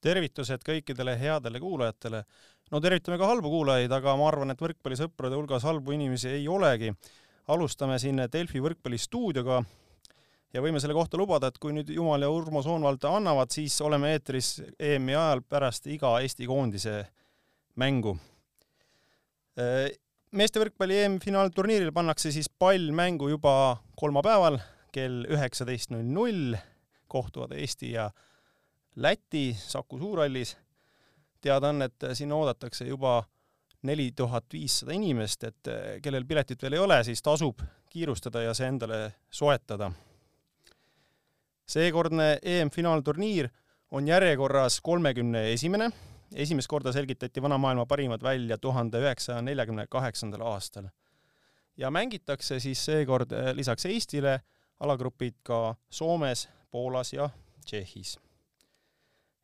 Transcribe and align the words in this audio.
tervitused 0.00 0.62
kõikidele 0.66 1.16
headele 1.18 1.60
kuulajatele. 1.60 2.22
no 2.70 2.80
tervitame 2.80 3.18
ka 3.18 3.26
halbu 3.26 3.50
kuulajaid, 3.50 3.92
aga 3.92 4.16
ma 4.16 4.28
arvan, 4.28 4.50
et 4.50 4.60
võrkpallisõprade 4.60 5.34
hulgas 5.34 5.64
halbu 5.64 5.92
inimesi 5.92 6.28
ei 6.28 6.48
olegi. 6.48 6.92
alustame 7.48 7.98
siin 7.98 8.20
Delfi 8.32 8.60
võrkpallistuudioga 8.60 9.62
ja 10.52 10.62
võime 10.64 10.80
selle 10.80 10.96
kohta 10.96 11.18
lubada, 11.20 11.48
et 11.48 11.58
kui 11.60 11.72
nüüd 11.72 11.90
Jumal 11.92 12.24
ja 12.24 12.30
Urmo 12.32 12.62
Soonvald 12.64 13.04
annavad, 13.08 13.52
siis 13.52 13.76
oleme 13.84 14.12
eetris 14.16 14.58
EM-i 14.78 15.16
ajal 15.16 15.42
pärast 15.48 15.86
iga 15.86 16.14
Eesti 16.22 16.48
koondise 16.48 17.02
mängu. 17.78 18.16
meeste 20.30 20.60
võrkpalli 20.60 21.00
EM-finaalturniiril 21.04 21.92
pannakse 21.92 22.30
siis 22.30 22.48
pall 22.48 22.92
mängu 22.94 23.30
juba 23.32 23.78
kolmapäeval 23.98 24.60
kell 24.94 25.24
üheksateist 25.26 25.90
null 25.90 26.06
null 26.06 26.56
kohtuvad 27.10 27.56
Eesti 27.56 27.92
ja 27.96 28.10
Läti 28.98 29.56
Saku 29.58 29.98
Suurhallis. 29.98 30.56
teada 31.40 31.68
on, 31.68 31.82
et 31.82 32.04
sinna 32.12 32.34
oodatakse 32.34 32.84
juba 32.84 33.22
neli 33.82 34.12
tuhat 34.12 34.44
viissada 34.52 34.92
inimest, 34.92 35.44
et 35.44 35.70
kellel 36.02 36.24
piletit 36.26 36.62
veel 36.62 36.74
ei 36.74 36.82
ole, 36.82 36.96
siis 37.04 37.22
tasub 37.22 37.62
kiirustada 37.90 38.42
ja 38.42 38.54
see 38.54 38.66
endale 38.66 39.12
soetada. 39.30 39.92
seekordne 41.66 42.38
EM-finaalturniir 42.42 43.48
on 43.90 44.08
järjekorras 44.08 44.80
kolmekümne 44.80 45.52
esimene. 45.52 45.90
esimest 46.34 46.68
korda 46.68 46.92
selgitati 46.92 47.42
vanamaailma 47.42 47.86
parimad 47.86 48.22
välja 48.22 48.58
tuhande 48.58 48.98
üheksasaja 48.98 49.42
neljakümne 49.42 49.86
kaheksandal 49.86 50.40
aastal. 50.40 50.88
ja 51.76 51.90
mängitakse 51.90 52.60
siis 52.60 52.84
seekord 52.84 53.30
lisaks 53.52 53.86
Eestile 53.86 54.40
alagrupid 54.80 55.34
ka 55.42 55.74
Soomes, 55.90 56.48
Poolas 56.70 57.12
ja 57.12 57.30
Tšehhis. 57.64 58.27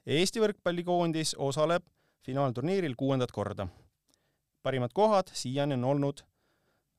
Eesti 0.07 0.41
võrkpallikoondis 0.43 1.35
osaleb 1.39 1.85
finaalturniiril 2.25 2.95
kuuendat 2.97 3.33
korda. 3.33 3.67
parimad 4.62 4.92
kohad 4.95 5.28
siiani 5.33 5.75
on 5.75 5.84
olnud 5.84 6.23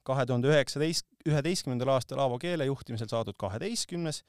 kahe 0.03 0.25
tuhande 0.25 0.47
üheksateist, 0.47 1.07
üheteistkümnendal 1.25 1.89
aastal 1.95 2.19
Aavo 2.19 2.37
Keele 2.39 2.65
juhtimisel 2.65 3.07
saadud 3.07 3.33
kaheteistkümnes 3.37 4.23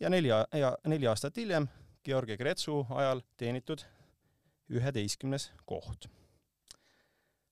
ja 0.00 0.10
nelja, 0.10 0.46
ja 0.52 0.76
neli 0.86 1.06
aastat 1.06 1.36
hiljem 1.36 1.68
Georgi 2.04 2.36
Kretsu 2.36 2.86
ajal 2.90 3.20
teenitud 3.36 3.84
üheteistkümnes 4.68 5.50
koht. 5.64 6.08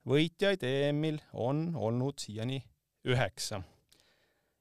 võitjaid 0.06 0.62
EM-il 0.64 1.20
on 1.32 1.76
olnud 1.76 2.19
siiani 2.19 2.64
üheksa 3.04 3.62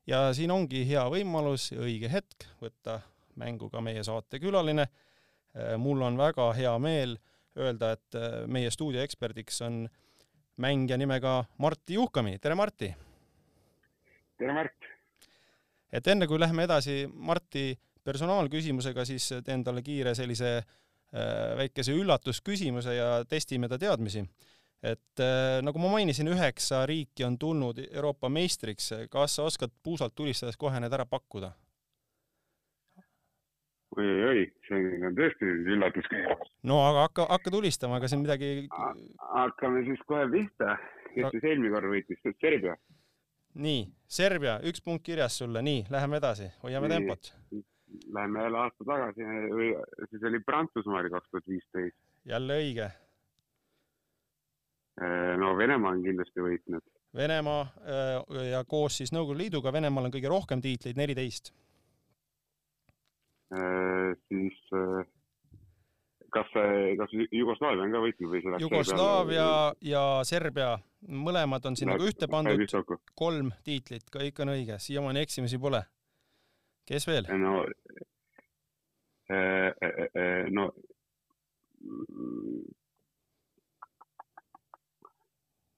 ja 0.09 0.33
siin 0.33 0.51
ongi 0.51 0.83
hea 0.89 1.03
võimalus 1.11 1.69
ja 1.73 1.83
õige 1.85 2.09
hetk 2.11 2.47
võtta 2.61 2.99
mängu 3.39 3.69
ka 3.69 3.81
meie 3.81 4.03
saatekülaline. 4.03 4.87
Äh, 5.57 5.77
mul 5.81 6.01
on 6.05 6.17
väga 6.17 6.51
hea 6.53 6.71
meel 6.81 7.15
öelda, 7.57 7.93
et 7.97 8.17
äh, 8.17 8.43
meie 8.45 8.69
stuudio 8.71 9.01
eksperdiks 9.01 9.63
on 9.65 9.81
mängija 10.61 10.97
nimega 10.99 11.39
Martti 11.57 11.95
Juhkami, 11.97 12.35
tere 12.37 12.55
Martti! 12.55 12.91
tere 14.37 14.53
Mart! 14.53 14.85
et 15.91 16.07
enne 16.07 16.27
kui 16.29 16.37
läheme 16.39 16.67
edasi 16.67 17.01
Marti 17.09 17.71
personaalküsimusega, 18.05 19.05
siis 19.09 19.25
teen 19.45 19.63
talle 19.65 19.81
kiire 19.81 20.13
sellise 20.15 20.51
äh, 20.59 21.57
väikese 21.57 21.97
üllatusküsimuse 21.97 22.93
ja 22.93 23.09
testime 23.25 23.71
ta 23.71 23.81
teadmisi 23.81 24.21
et 24.85 25.19
nagu 25.65 25.81
ma 25.81 25.89
mainisin, 25.91 26.29
üheksa 26.31 26.85
riiki 26.87 27.25
on 27.27 27.33
tulnud 27.41 27.81
Euroopa 27.89 28.29
meistriks, 28.31 28.93
kas 29.11 29.35
sa 29.35 29.49
oskad 29.49 29.73
puusalt 29.83 30.13
tulistades 30.15 30.55
kohe 30.61 30.79
need 30.79 30.93
ära 30.95 31.09
pakkuda? 31.09 31.49
Oi-oi, 33.97 34.45
see 34.67 34.99
on 35.07 35.17
tõesti 35.17 35.49
üllatus. 35.73 36.09
no 36.63 36.79
aga 36.85 37.07
hakka, 37.07 37.25
hakka 37.31 37.53
tulistama, 37.55 37.97
ega 37.97 38.11
siin 38.11 38.21
midagi. 38.23 38.67
hakkame 39.33 39.83
siis 39.87 40.05
kohe 40.07 40.27
pihta, 40.31 40.77
kes 41.15 41.33
siis 41.33 41.49
eelmine 41.51 41.73
kord 41.73 41.91
võitis, 41.93 42.21
Serbia. 42.41 42.77
nii, 43.55 43.83
Serbia, 44.19 44.59
üks 44.69 44.85
punkt 44.85 45.05
kirjas 45.05 45.41
sulle, 45.41 45.63
nii, 45.65 45.87
läheme 45.89 46.21
edasi, 46.21 46.51
hoiame 46.63 46.91
nii. 46.91 46.97
tempot. 46.99 47.33
Läheme 48.13 48.43
jälle 48.43 48.57
aasta 48.61 48.85
tagasi, 48.85 49.29
siis 50.09 50.25
oli 50.29 50.39
Prantsusmaa 50.45 50.99
oli 51.01 51.09
kaks 51.09 51.31
tuhat 51.31 51.47
viisteist. 51.49 51.97
jälle 52.29 52.57
õige 52.61 52.91
Äh, 55.01 55.37
no 55.39 55.53
Venemaa 55.57 55.93
on 55.95 56.03
kindlasti 56.03 56.43
võitnud. 56.43 56.83
Venemaa 57.15 57.61
äh, 57.63 58.49
ja 58.51 58.63
koos 58.67 58.99
siis 58.99 59.13
Nõukogude 59.15 59.45
Liiduga, 59.45 59.71
Venemaal 59.73 60.09
on 60.09 60.13
kõige 60.13 60.31
rohkem 60.31 60.61
tiitleid, 60.63 60.99
neliteist. 60.99 61.53
Äh, 63.49 64.13
siis 64.29 64.57
kas, 66.33 66.51
kas 66.97 67.13
Jugoslaavia 67.31 67.85
on 67.85 67.93
ka 67.93 68.01
võitnud 68.03 68.31
või 68.33 68.41
see 68.43 68.61
Jugoslaavia 68.63 69.47
ja 69.85 70.03
Serbia, 70.27 70.73
mõlemad 71.07 71.65
on 71.69 71.77
sinna 71.79 71.97
ka 71.99 72.09
ühte 72.09 72.29
pandud, 72.31 72.65
kolm 73.17 73.53
tiitlit, 73.65 74.09
kõik 74.13 74.43
on 74.43 74.53
õige, 74.55 74.79
siiamaani 74.81 75.23
eksimisi 75.25 75.59
pole. 75.61 75.81
kes 76.89 77.07
veel? 77.07 77.29
no, 77.37 77.63
no 80.57 80.69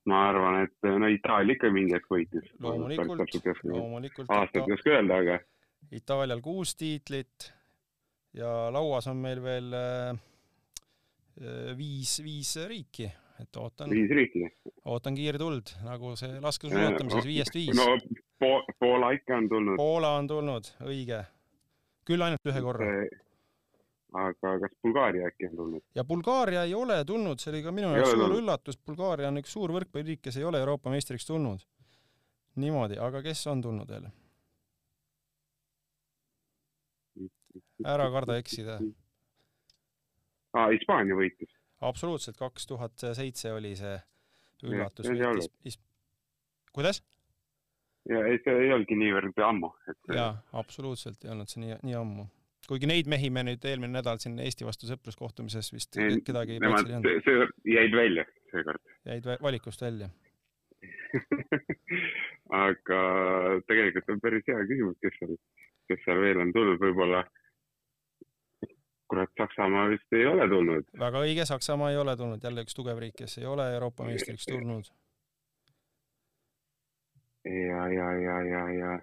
ma 0.10 0.22
arvan, 0.30 0.62
et 0.66 0.92
no 0.98 1.08
Itaalia 1.12 1.56
ikka 1.56 1.72
mingi 1.72 1.96
hetk 1.96 2.12
võitis. 2.12 2.52
loomulikult, 2.60 3.64
loomulikult. 3.64 4.30
aastat 4.30 4.68
ei 4.68 4.78
oska 4.78 4.96
öelda, 4.98 5.24
aga. 5.24 5.40
Itaalial 5.92 6.42
kuus 6.42 6.76
tiitlit 6.78 7.52
ja 8.34 8.52
lauas 8.74 9.08
on 9.12 9.18
meil 9.24 9.42
veel 9.44 9.74
äh, 9.76 10.20
viis, 11.78 12.20
viis 12.24 12.56
riiki, 12.68 13.10
et 13.42 13.58
ootan. 13.60 13.90
viis 13.90 14.12
riiki. 14.16 14.46
ootan 14.86 15.18
kiirtuld, 15.18 15.76
nagu 15.88 16.16
see 16.20 16.40
laskesuusatamises 16.44 17.28
viiest 17.28 17.58
viis. 17.58 17.76
no 17.78 17.98
po 18.40 18.62
Poola 18.80 19.12
ikka 19.18 19.38
on 19.38 19.50
tulnud. 19.50 19.78
Poola 19.78 20.16
on 20.20 20.28
tulnud, 20.28 20.72
õige. 20.88 21.26
küll 22.08 22.24
ainult 22.26 22.54
ühe 22.54 22.64
korra 22.66 22.94
aga 24.12 24.56
kas 24.60 24.74
Bulgaaria 24.84 25.28
äkki 25.32 25.48
on 25.50 25.56
tulnud? 25.56 25.84
ja 25.96 26.04
Bulgaaria 26.04 26.64
ei 26.68 26.74
ole 26.76 27.04
tulnud, 27.06 27.40
see 27.40 27.52
oli 27.54 27.62
ka 27.64 27.72
minu 27.76 27.94
jaoks 27.96 28.16
suur 28.16 28.36
üllatus, 28.40 28.80
Bulgaaria 28.86 29.30
on 29.32 29.40
üks 29.42 29.54
suur 29.56 29.72
võrkpalliriik, 29.76 30.22
kes 30.26 30.40
ei 30.40 30.48
ole 30.48 30.60
Euroopa 30.60 30.92
meistriks 30.92 31.28
tulnud. 31.28 31.64
niimoodi, 32.60 33.00
aga 33.00 33.22
kes 33.24 33.46
on 33.48 33.62
tulnud 33.64 33.92
veel? 33.92 34.10
Ära 37.88 38.10
karda 38.14 38.38
eksida. 38.42 38.80
aa, 40.54 40.68
Hispaania 40.74 41.18
võitis. 41.18 41.54
absoluutselt, 41.82 42.38
kaks 42.40 42.68
tuhat 42.70 43.08
seitse 43.18 43.54
oli 43.54 43.76
see 43.80 43.96
üllatus. 44.64 45.80
kuidas? 46.74 47.02
ja 48.10 48.26
ei, 48.28 48.42
see 48.44 48.60
ei 48.66 48.74
olnudki 48.74 48.98
niivõrd 48.98 49.42
ammu 49.46 49.72
et.... 49.90 50.00
jaa, 50.16 50.36
absoluutselt 50.64 51.26
ei 51.26 51.34
olnud 51.34 51.52
see 51.52 51.66
nii, 51.66 51.78
nii 51.86 51.98
ammu 52.00 52.28
kuigi 52.68 52.90
neid 52.90 53.10
mehi 53.10 53.30
me 53.34 53.44
nüüd 53.46 53.66
eelmine 53.68 53.98
nädal 54.00 54.20
siin 54.22 54.40
Eesti 54.42 54.66
vastu 54.66 54.90
sõpruskohtumises 54.90 55.72
vist 55.74 55.98
ei, 56.02 56.20
kedagi 56.26 56.60
nemad, 56.62 56.90
see 57.26 57.48
jäid 57.76 57.96
välja 57.98 58.26
seekord. 58.52 58.84
jäid 59.10 59.30
valikust 59.42 59.82
välja 59.82 60.10
aga 62.66 63.02
tegelikult 63.70 64.10
on 64.14 64.22
päris 64.24 64.48
hea 64.48 64.64
küsimus, 64.70 64.98
kes 65.04 65.18
seal, 65.20 65.38
kes 65.92 66.04
seal 66.06 66.22
veel 66.24 66.42
on 66.44 66.54
tulnud, 66.56 66.80
võib-olla 66.82 67.24
kurat, 69.12 69.32
Saksamaa 69.38 69.86
vist 69.92 70.18
ei 70.18 70.26
ole 70.30 70.48
tulnud. 70.50 70.90
väga 71.00 71.22
õige, 71.28 71.46
Saksamaa 71.50 71.92
ei 71.92 72.02
ole 72.02 72.16
tulnud, 72.18 72.44
jälle 72.44 72.66
üks 72.66 72.78
tugev 72.78 73.00
riik, 73.04 73.18
kes 73.24 73.38
ei 73.42 73.48
ole 73.52 73.68
Euroopa 73.76 74.08
meistriks 74.08 74.48
tulnud. 74.50 74.92
ja, 77.46 77.88
ja, 77.92 78.12
ja, 78.26 78.42
ja, 78.48 78.66
ja 78.80 79.00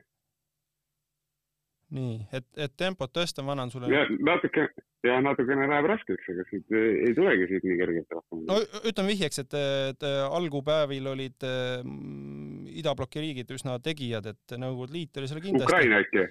nii, 1.97 2.19
et, 2.37 2.47
et 2.61 2.75
tempot 2.77 3.11
tõsta, 3.13 3.43
ma 3.45 3.55
annan 3.55 3.71
sulle. 3.73 3.89
natuke 4.25 4.67
ja 5.07 5.19
natukene 5.23 5.69
läheb 5.71 5.87
raskeks, 5.93 6.27
ega 6.33 6.45
siit 6.51 6.75
ei 6.75 7.15
tulegi 7.17 7.47
siit 7.53 7.65
nii 7.69 7.79
kergelt 7.81 8.17
rohkem. 8.17 8.43
no 8.49 8.59
ütleme 8.83 9.13
vihjeks, 9.13 9.41
et, 9.45 9.57
et 9.93 10.09
algupäevil 10.09 11.09
olid 11.15 11.47
mm, 11.47 12.67
idabloki 12.83 13.23
riigid 13.25 13.57
üsna 13.57 13.79
tegijad, 13.85 14.29
et 14.35 14.59
Nõukogude 14.59 14.97
Liit 14.97 15.21
oli 15.21 15.31
seal 15.31 15.43
kindlasti. 15.45 15.71
Ukraina 15.71 16.03
äkki? 16.05 16.27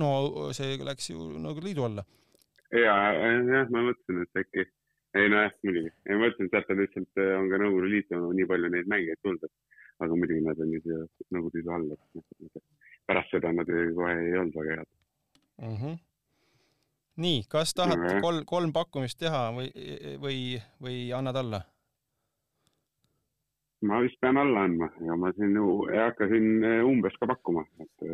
no 0.00 0.50
see 0.56 0.74
läks 0.82 1.12
ju 1.12 1.30
Nõukogude 1.36 1.68
Liidu 1.68 1.86
alla. 1.86 2.06
Ja, 2.72 2.94
jah, 3.14 3.68
ma 3.70 3.84
mõtlesin, 3.88 4.22
et 4.24 4.40
äkki, 4.44 4.66
ei 5.18 5.32
nojah, 5.32 5.52
muidugi, 5.66 5.92
ei 6.06 6.16
ma 6.16 6.26
mõtlesin, 6.26 6.48
et 6.48 6.54
sealt 6.56 6.72
on 6.72 6.80
lihtsalt 6.82 7.22
on 7.38 7.50
ka 7.52 7.60
Nõukogude 7.62 7.90
Liitu 7.92 8.20
nii 8.38 8.48
palju 8.52 8.70
neid 8.72 8.88
mängijaid 8.92 9.20
tulnud, 9.22 9.48
et 9.48 10.06
aga 10.06 10.18
muidugi 10.18 10.46
nad 10.46 10.62
on 10.62 10.72
ju 10.76 10.84
siia 10.86 11.02
Nõukogude 11.34 11.60
Liidu 11.60 11.74
all, 11.76 11.90
et 11.92 12.62
pärast 13.10 13.34
seda 13.34 13.52
nad 13.52 13.68
kohe 13.68 14.14
ei 14.14 14.38
olnud 14.38 14.56
väga 14.60 14.78
head 14.78 14.88
mm. 15.62 15.76
-hmm. 15.76 15.98
nii, 17.26 17.42
kas 17.48 17.74
tahad 17.74 17.98
-hmm. 17.98 18.24
kolm, 18.24 18.44
kolm 18.46 18.72
pakkumist 18.72 19.18
teha 19.18 19.44
või, 19.58 19.68
või, 20.24 20.38
või 20.82 20.98
annad 21.18 21.36
alla? 21.36 21.62
ma 23.82 24.00
vist 24.02 24.20
pean 24.20 24.36
alla 24.36 24.64
andma 24.64 24.88
ja 25.06 25.16
ma 25.16 25.32
siin 25.36 25.56
ei 25.92 25.98
hakka 25.98 26.28
siin 26.28 26.64
umbes 26.86 27.16
ka 27.20 27.26
pakkuma, 27.26 27.66
et 27.80 28.08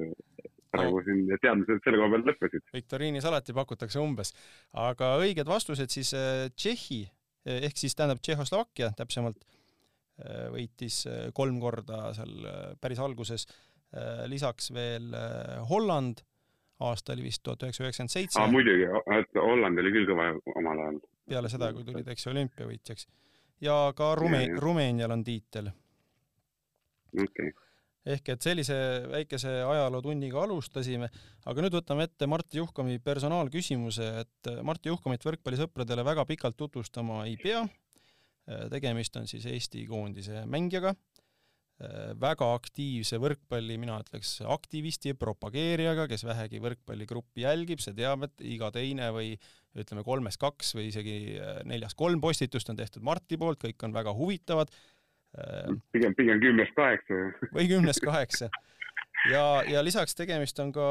praegu 0.73 1.03
siin 1.07 1.23
teadmised 1.43 1.85
selle 1.85 2.01
koha 2.01 2.13
pealt 2.15 2.33
lõppesid. 2.33 2.67
viktoriinis 2.75 3.29
alati 3.29 3.57
pakutakse 3.57 4.03
umbes, 4.03 4.35
aga 4.73 5.15
õiged 5.23 5.49
vastused 5.49 5.93
siis 5.93 6.13
Tšehhi 6.57 7.05
ehk 7.49 7.81
siis 7.81 7.97
tähendab 7.97 8.21
Tšehhoslovakkia 8.21 8.93
täpsemalt 8.99 9.47
võitis 10.53 11.05
kolm 11.33 11.61
korda 11.63 12.09
seal 12.17 12.49
päris 12.83 12.99
alguses, 12.99 13.47
lisaks 14.29 14.73
veel 14.75 15.15
Holland 15.71 16.25
aasta 16.81 17.13
oli 17.13 17.27
vist 17.27 17.43
tuhat 17.43 17.63
üheksasada 17.63 17.89
üheksakümmend 17.89 18.15
seitse. 18.15 18.47
muidugi, 18.51 18.87
et 19.19 19.41
Holland 19.43 19.83
oli 19.83 19.95
küll 19.95 20.11
kõva 20.11 20.29
omal 20.61 20.83
ajal. 20.85 21.01
peale 21.29 21.51
seda, 21.53 21.73
kui 21.75 21.87
tulid, 21.87 22.09
eks 22.09 22.27
ju, 22.27 22.33
olümpiavõitjaks. 22.35 23.09
ja 23.67 23.79
ka 23.97 24.13
Rume-, 24.19 24.51
Rumeenial 24.63 25.15
on 25.17 25.25
tiitel. 25.27 25.73
okei 27.15 27.25
okay. 27.27 27.53
Ehk 28.07 28.29
et 28.35 28.43
sellise 28.43 28.77
väikese 29.11 29.51
ajalootunniga 29.67 30.43
alustasime, 30.45 31.11
aga 31.47 31.65
nüüd 31.65 31.79
võtame 31.81 32.07
ette 32.09 32.29
Martti 32.31 32.61
Juhkami 32.61 32.99
personaalküsimuse, 33.05 34.09
et 34.23 34.51
Martti 34.63 34.93
Juhkamit 34.93 35.27
võrkpallisõpradele 35.27 36.07
väga 36.07 36.25
pikalt 36.29 36.57
tutvustama 36.57 37.25
ei 37.27 37.37
pea. 37.43 37.67
tegemist 38.71 39.17
on 39.17 39.27
siis 39.29 39.45
Eesti 39.45 39.83
koondise 39.87 40.47
mängijaga 40.49 40.95
Äh, 41.79 42.11
väga 42.19 42.49
aktiivse 42.57 43.21
võrkpalli, 43.23 43.77
mina 43.79 44.01
ütleks 44.03 44.41
aktivisti, 44.51 45.13
propageerijaga, 45.15 46.09
kes 46.11 46.25
vähegi 46.27 46.59
võrkpalligruppi 46.65 47.45
jälgib, 47.45 47.79
see 47.85 47.95
teab, 47.95 48.25
et 48.27 48.43
iga 48.43 48.73
teine 48.75 49.13
või 49.15 49.37
ütleme, 49.79 50.03
kolmes 50.03 50.41
kaks 50.43 50.75
või 50.75 50.89
isegi 50.89 51.15
neljas 51.71 51.95
kolm 51.95 52.19
postitust 52.25 52.73
on 52.73 52.81
tehtud 52.81 53.07
Marti 53.07 53.39
poolt, 53.39 53.63
kõik 53.63 53.87
on 53.87 53.95
väga 53.95 54.11
huvitavad. 54.19 54.75
Äh, 55.37 55.75
pigem, 55.93 56.15
pigem 56.17 56.41
kümnest 56.41 56.73
kaheksa. 56.77 57.21
või 57.53 57.69
kümnest 57.69 58.01
kaheksa. 58.05 58.49
ja, 59.33 59.45
ja 59.69 59.85
lisaks 59.85 60.17
tegemist 60.17 60.59
on 60.65 60.73
ka 60.73 60.87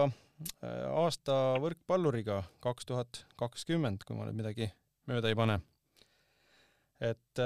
aasta 0.94 1.58
võrkpalluriga 1.64 2.44
kaks 2.62 2.86
tuhat 2.86 3.24
kakskümmend, 3.42 4.06
kui 4.06 4.18
ma 4.18 4.28
nüüd 4.28 4.38
midagi 4.38 4.70
mööda 5.10 5.32
ei 5.32 5.40
pane. 5.40 5.58
et 7.02 7.42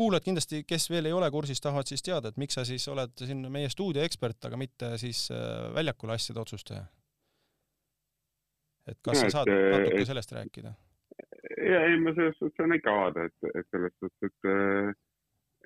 kuulajad 0.00 0.24
kindlasti, 0.24 0.62
kes 0.68 0.88
veel 0.90 1.08
ei 1.10 1.14
ole 1.14 1.28
kursis, 1.32 1.60
tahavad 1.60 1.88
siis 1.90 2.02
teada, 2.04 2.30
et 2.30 2.38
miks 2.40 2.56
sa 2.56 2.64
siis 2.64 2.86
oled 2.88 3.12
siin 3.20 3.42
meie 3.52 3.68
stuudio 3.72 4.04
ekspert, 4.06 4.38
aga 4.48 4.58
mitte 4.60 4.94
siis 5.02 5.26
äh, 5.34 5.68
väljakul 5.76 6.14
asjade 6.14 6.40
otsustaja? 6.42 6.86
et 8.88 8.98
kas 9.04 9.20
ja, 9.20 9.28
sa 9.28 9.40
saad 9.40 9.50
et, 9.52 9.66
natuke 9.74 10.06
sellest 10.08 10.32
rääkida? 10.34 10.72
ja 11.68 11.84
ei, 11.88 11.98
ma 12.02 12.14
selles 12.16 12.38
suhtes 12.40 12.64
on 12.64 12.74
ikka 12.78 12.96
avada, 12.96 13.26
et, 13.28 13.50
et 13.52 13.68
selles 13.68 13.94
suhtes, 13.98 14.30
et 14.30 14.50
äh, 14.50 14.94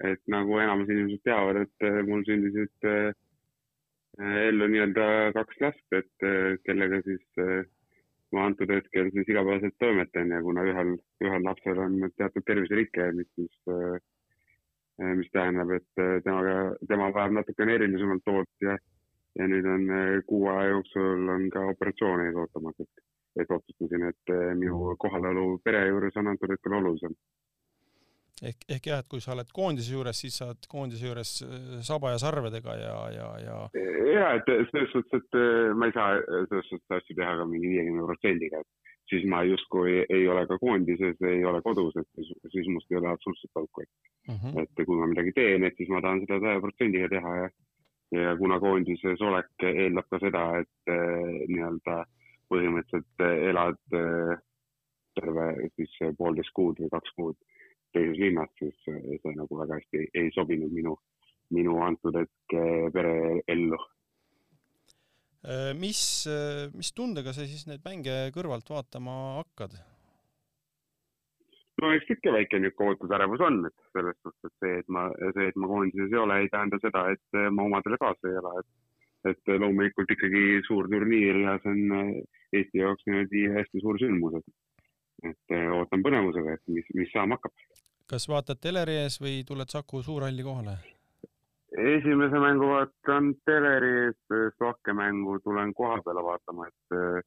et 0.03 0.21
nagu 0.31 0.59
enamus 0.59 0.91
inimesed 0.91 1.23
teavad, 1.27 1.61
et 1.63 1.87
äh, 1.87 2.01
mul 2.09 2.25
sündisid 2.27 2.89
ellu 4.15 4.67
nii-öelda 4.71 5.07
kaks 5.35 5.57
last, 5.59 5.87
et 5.91 6.25
kellega 6.63 7.01
siis 7.03 7.25
ma 8.35 8.45
antud 8.47 8.71
hetkel 8.71 9.09
siis 9.11 9.27
igapäevaselt 9.27 9.75
toimetan 9.83 10.31
ja 10.31 10.39
kuna 10.43 10.63
ühel, 10.71 10.93
ühel 11.25 11.43
lapsel 11.43 11.81
on 11.83 11.97
teatud 12.15 12.47
terviserike, 12.47 13.09
mis 13.19 13.27
siis 13.35 13.57
mis 15.19 15.31
tähendab, 15.35 15.73
et 15.75 16.03
temaga, 16.23 16.55
tema 16.87 17.11
vajab 17.15 17.35
natukene 17.41 17.75
erilisemalt 17.75 18.31
hoolt 18.31 18.67
ja, 18.69 18.77
ja 19.35 19.49
nüüd 19.51 19.67
on 19.67 19.89
kuu 20.31 20.47
aja 20.53 20.69
jooksul 20.77 21.35
on 21.35 21.49
ka 21.51 21.67
operatsioon 21.73 22.23
ees 22.29 22.39
ootamas, 22.39 22.79
et, 22.87 23.05
et 23.43 23.51
otsustasin, 23.51 24.07
et 24.13 24.35
minu 24.61 24.95
kohalolu 25.03 25.59
pere 25.67 25.89
juures 25.89 26.23
on 26.23 26.31
antud 26.31 26.55
hetkel 26.55 26.79
olulisem. 26.79 27.19
Ehk, 28.43 28.65
ehk 28.69 28.87
jah, 28.91 29.03
et 29.03 29.09
kui 29.11 29.23
sa 29.23 29.35
oled 29.35 29.51
koondise 29.55 29.93
juures, 29.95 30.19
siis 30.19 30.39
sa 30.41 30.51
oled 30.51 30.69
koondise 30.71 31.07
juures 31.07 31.35
saba 31.87 32.15
ja 32.15 32.23
sarvedega 32.23 32.79
ja, 32.81 32.95
ja, 33.15 33.29
ja. 33.45 33.59
ja, 34.11 34.31
et 34.39 34.49
selles 34.73 34.91
suhtes, 34.93 35.21
et 35.21 35.39
ma 35.79 35.91
ei 35.91 35.95
saa 35.97 36.17
selles 36.49 36.71
suhtes 36.73 36.99
asju 36.99 37.19
teha 37.21 37.37
ka 37.41 37.47
mingi 37.51 37.71
viiekümne 37.75 38.09
protsendiga, 38.09 38.63
et 38.65 38.85
siis 39.13 39.27
ma 39.31 39.43
justkui 39.47 40.01
ei 40.09 40.27
ole 40.29 40.47
ka 40.51 40.59
koondises, 40.59 41.21
ei 41.29 41.45
ole 41.45 41.61
kodus, 41.63 41.97
et 42.01 42.09
siis, 42.17 42.33
siis 42.53 42.71
must 42.73 42.91
ei 42.91 42.99
ole 43.01 43.13
absoluutselt 43.13 43.63
auku, 43.63 43.85
et 43.85 43.91
mm. 44.29 44.35
-hmm. 44.35 44.63
et 44.63 44.87
kui 44.87 44.97
ma 44.99 45.07
midagi 45.07 45.33
teen, 45.33 45.65
et 45.65 45.77
siis 45.77 45.89
ma 45.89 46.01
tahan 46.01 46.25
seda 46.25 46.41
saja 46.41 46.65
protsendiga 46.65 47.09
teha 47.13 47.37
ja, 47.37 47.49
ja 48.19 48.37
kuna 48.37 48.61
koondises 48.61 49.21
olek 49.21 49.69
eeldab 49.71 50.09
ka 50.11 50.21
seda, 50.27 50.45
et 50.65 50.93
äh, 50.97 51.39
nii-öelda 51.53 52.05
põhimõtteliselt 52.53 53.27
elad 53.51 53.99
äh, 54.01 54.39
terve 55.15 55.49
siis 55.77 55.99
poolteist 56.19 56.53
kuud 56.55 56.81
või 56.83 56.91
kaks 56.93 57.13
kuud 57.17 57.37
teises 57.95 58.21
linnas, 58.21 58.53
siis 58.59 58.77
see 58.85 59.35
nagu 59.39 59.59
väga 59.63 59.81
hästi 59.81 60.07
ei, 60.13 60.31
sobinud 60.35 60.73
minu, 60.75 60.97
minu 61.55 61.81
antud 61.87 62.17
hetk 62.19 62.57
pereellu 62.95 63.79
Äh, 65.45 65.75
mis, 65.77 66.25
äh, 66.27 66.71
mis 66.73 66.95
tundega 66.97 67.35
sa 67.37 67.45
siis 67.45 67.67
neid 67.69 67.83
mänge 67.85 68.31
kõrvalt 68.33 68.71
vaatama 68.73 69.17
hakkad? 69.43 69.75
no 71.83 71.91
eks 71.93 72.13
ikka 72.15 72.33
väike 72.33 72.61
niisugune 72.63 72.95
ootusärevus 72.95 73.43
on, 73.45 73.59
et 73.69 73.75
selles 73.93 74.17
suhtes, 74.23 74.49
et 74.49 74.65
see, 74.65 74.79
et 74.81 74.89
ma, 74.97 75.03
see, 75.35 75.51
et 75.51 75.59
ma 75.61 75.69
koondises 75.69 76.15
ei 76.15 76.21
ole, 76.23 76.39
ei 76.41 76.49
tähenda 76.49 76.79
seda, 76.81 77.03
et 77.13 77.39
ma 77.53 77.67
omadele 77.67 77.99
kaasa 78.01 78.31
ei 78.31 78.39
ela, 78.41 78.55
et 78.63 79.33
et 79.33 79.53
loomulikult 79.61 80.11
ikkagi 80.13 80.41
suur 80.67 80.89
turniir 80.93 81.43
ja 81.43 81.55
see 81.61 81.73
on 81.73 81.93
Eesti 82.57 82.81
jaoks 82.81 83.05
niimoodi 83.09 83.45
hästi 83.59 83.85
suur 83.85 84.01
sündmus, 84.01 84.39
et 84.41 84.49
et 85.31 85.55
ootan 85.79 86.03
põnevusega, 86.05 86.57
et 86.57 86.75
mis, 86.75 86.91
mis 86.95 87.13
saama 87.13 87.39
hakkab. 87.39 87.55
kas 88.11 88.29
vaatad 88.29 88.61
teleri 88.61 88.99
ees 89.05 89.21
või 89.21 89.43
tuled 89.49 89.71
Saku 89.73 90.03
Suurhalli 90.03 90.43
kohale? 90.43 90.77
esimese 91.75 92.39
mängu 92.39 92.69
vaatan 92.71 93.35
teleri, 93.45 94.13
Slovakkia 94.57 94.95
mängu 94.95 95.39
tulen 95.43 95.75
koha 95.75 95.99
peale 96.03 96.23
vaatama, 96.23 96.67
et 96.67 96.97
eh, 96.99 97.23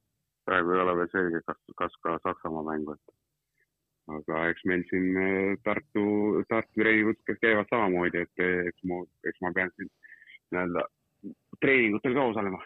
praegu 0.46 0.72
ei 0.72 0.82
ole 0.84 0.96
veel 0.98 1.10
selge, 1.12 1.42
kas, 1.48 1.60
kas 1.82 1.98
ka 2.04 2.16
Saksamaa 2.24 2.64
mängu, 2.70 2.96
et 2.96 3.16
aga 4.18 4.46
eks 4.52 4.64
meil 4.72 4.86
siin 4.90 5.20
eh, 5.24 5.58
Tartu, 5.64 6.06
Tartu 6.48 6.80
treeningud 6.80 7.20
käivad 7.42 7.68
samamoodi, 7.74 8.24
et 8.24 8.46
eks 8.72 8.88
ma, 8.88 9.02
eks 9.28 9.44
ma 9.44 9.52
pean 9.58 9.74
siin 9.76 9.92
nii-öelda 10.54 10.88
treeningutel 11.60 12.16
ka 12.16 12.30
osalema 12.32 12.64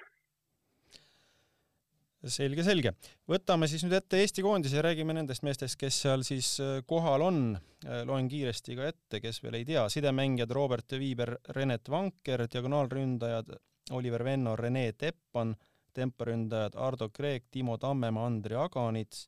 selge, 2.29 2.63
selge. 2.63 2.94
võtame 3.29 3.68
siis 3.68 3.83
nüüd 3.85 3.95
ette 3.97 4.19
Eesti 4.21 4.44
koondise 4.45 4.77
ja 4.77 4.85
räägime 4.85 5.15
nendest 5.18 5.44
meestest, 5.44 5.77
kes 5.79 6.01
seal 6.03 6.25
siis 6.27 6.53
äh, 6.62 6.79
kohal 6.88 7.25
on. 7.25 7.41
Äh, 7.85 8.03
loen 8.06 8.29
kiiresti 8.29 8.77
ka 8.77 8.88
ette, 8.91 9.21
kes 9.23 9.41
veel 9.44 9.62
ei 9.62 9.65
tea. 9.65 9.88
sidemängijad 9.89 10.51
Robert 10.51 10.97
Viiber, 11.00 11.35
Renet 11.57 11.89
Vanker, 11.89 12.45
diagonaalründajad 12.51 13.53
Oliver 13.97 14.23
Venno, 14.23 14.56
Rene 14.56 14.91
Teppan, 14.94 15.56
temporündajad 15.94 16.77
Ardo 16.77 17.09
Kreek, 17.09 17.50
Timo 17.51 17.77
Tammemaa, 17.77 18.25
Andri 18.25 18.56
Aganits, 18.56 19.27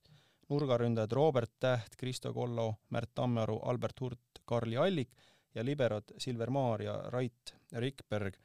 nurgaründajad 0.50 1.12
Robert 1.12 1.52
Täht, 1.60 1.98
Kristo 1.98 2.34
Kollo, 2.34 2.76
Märt 2.90 3.12
Tammearu, 3.16 3.60
Albert 3.64 4.02
Hurt, 4.02 4.44
Karli 4.46 4.78
Allik 4.78 5.10
ja 5.56 5.64
liberod 5.64 6.14
Silver 6.18 6.50
Maar 6.50 6.82
ja 6.82 6.96
Rait 7.10 7.56
Rikberg. 7.72 8.38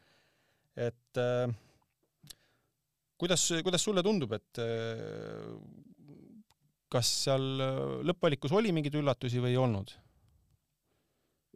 et 0.76 1.16
äh, 1.16 1.54
kuidas, 3.18 3.44
kuidas 3.64 3.84
sulle 3.84 4.02
tundub, 4.06 4.34
et 4.37 4.60
äh, 4.62 5.54
kas 6.92 7.10
seal 7.25 7.46
äh, 7.62 7.80
lõppvalikus 8.08 8.54
oli 8.56 8.72
mingeid 8.75 8.98
üllatusi 9.00 9.42
või 9.44 9.56
ei 9.56 9.64
olnud? 9.64 9.96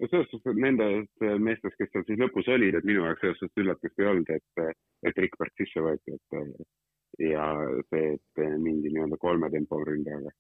selles 0.02 0.26
suhtes 0.32 0.56
nendest 0.58 1.22
meestest, 1.38 1.76
kes 1.78 1.90
seal 1.92 2.02
siis 2.08 2.18
lõpus 2.18 2.48
olid, 2.50 2.74
et 2.74 2.86
minu 2.88 3.04
jaoks 3.04 3.20
selles 3.22 3.36
suhtes 3.38 3.60
üllatust 3.62 4.00
ei 4.00 4.08
olnud, 4.10 4.30
et, 4.34 4.78
et 5.06 5.20
Rikberg 5.22 5.52
sisse 5.60 5.84
võeti, 5.84 6.16
et 6.16 7.22
ja 7.22 7.44
see, 7.92 8.16
et 8.16 8.40
mindi 8.58 8.90
nii-öelda 8.90 9.18
kolme 9.22 9.50
tempo 9.52 9.78
ründajaga. 9.86 10.32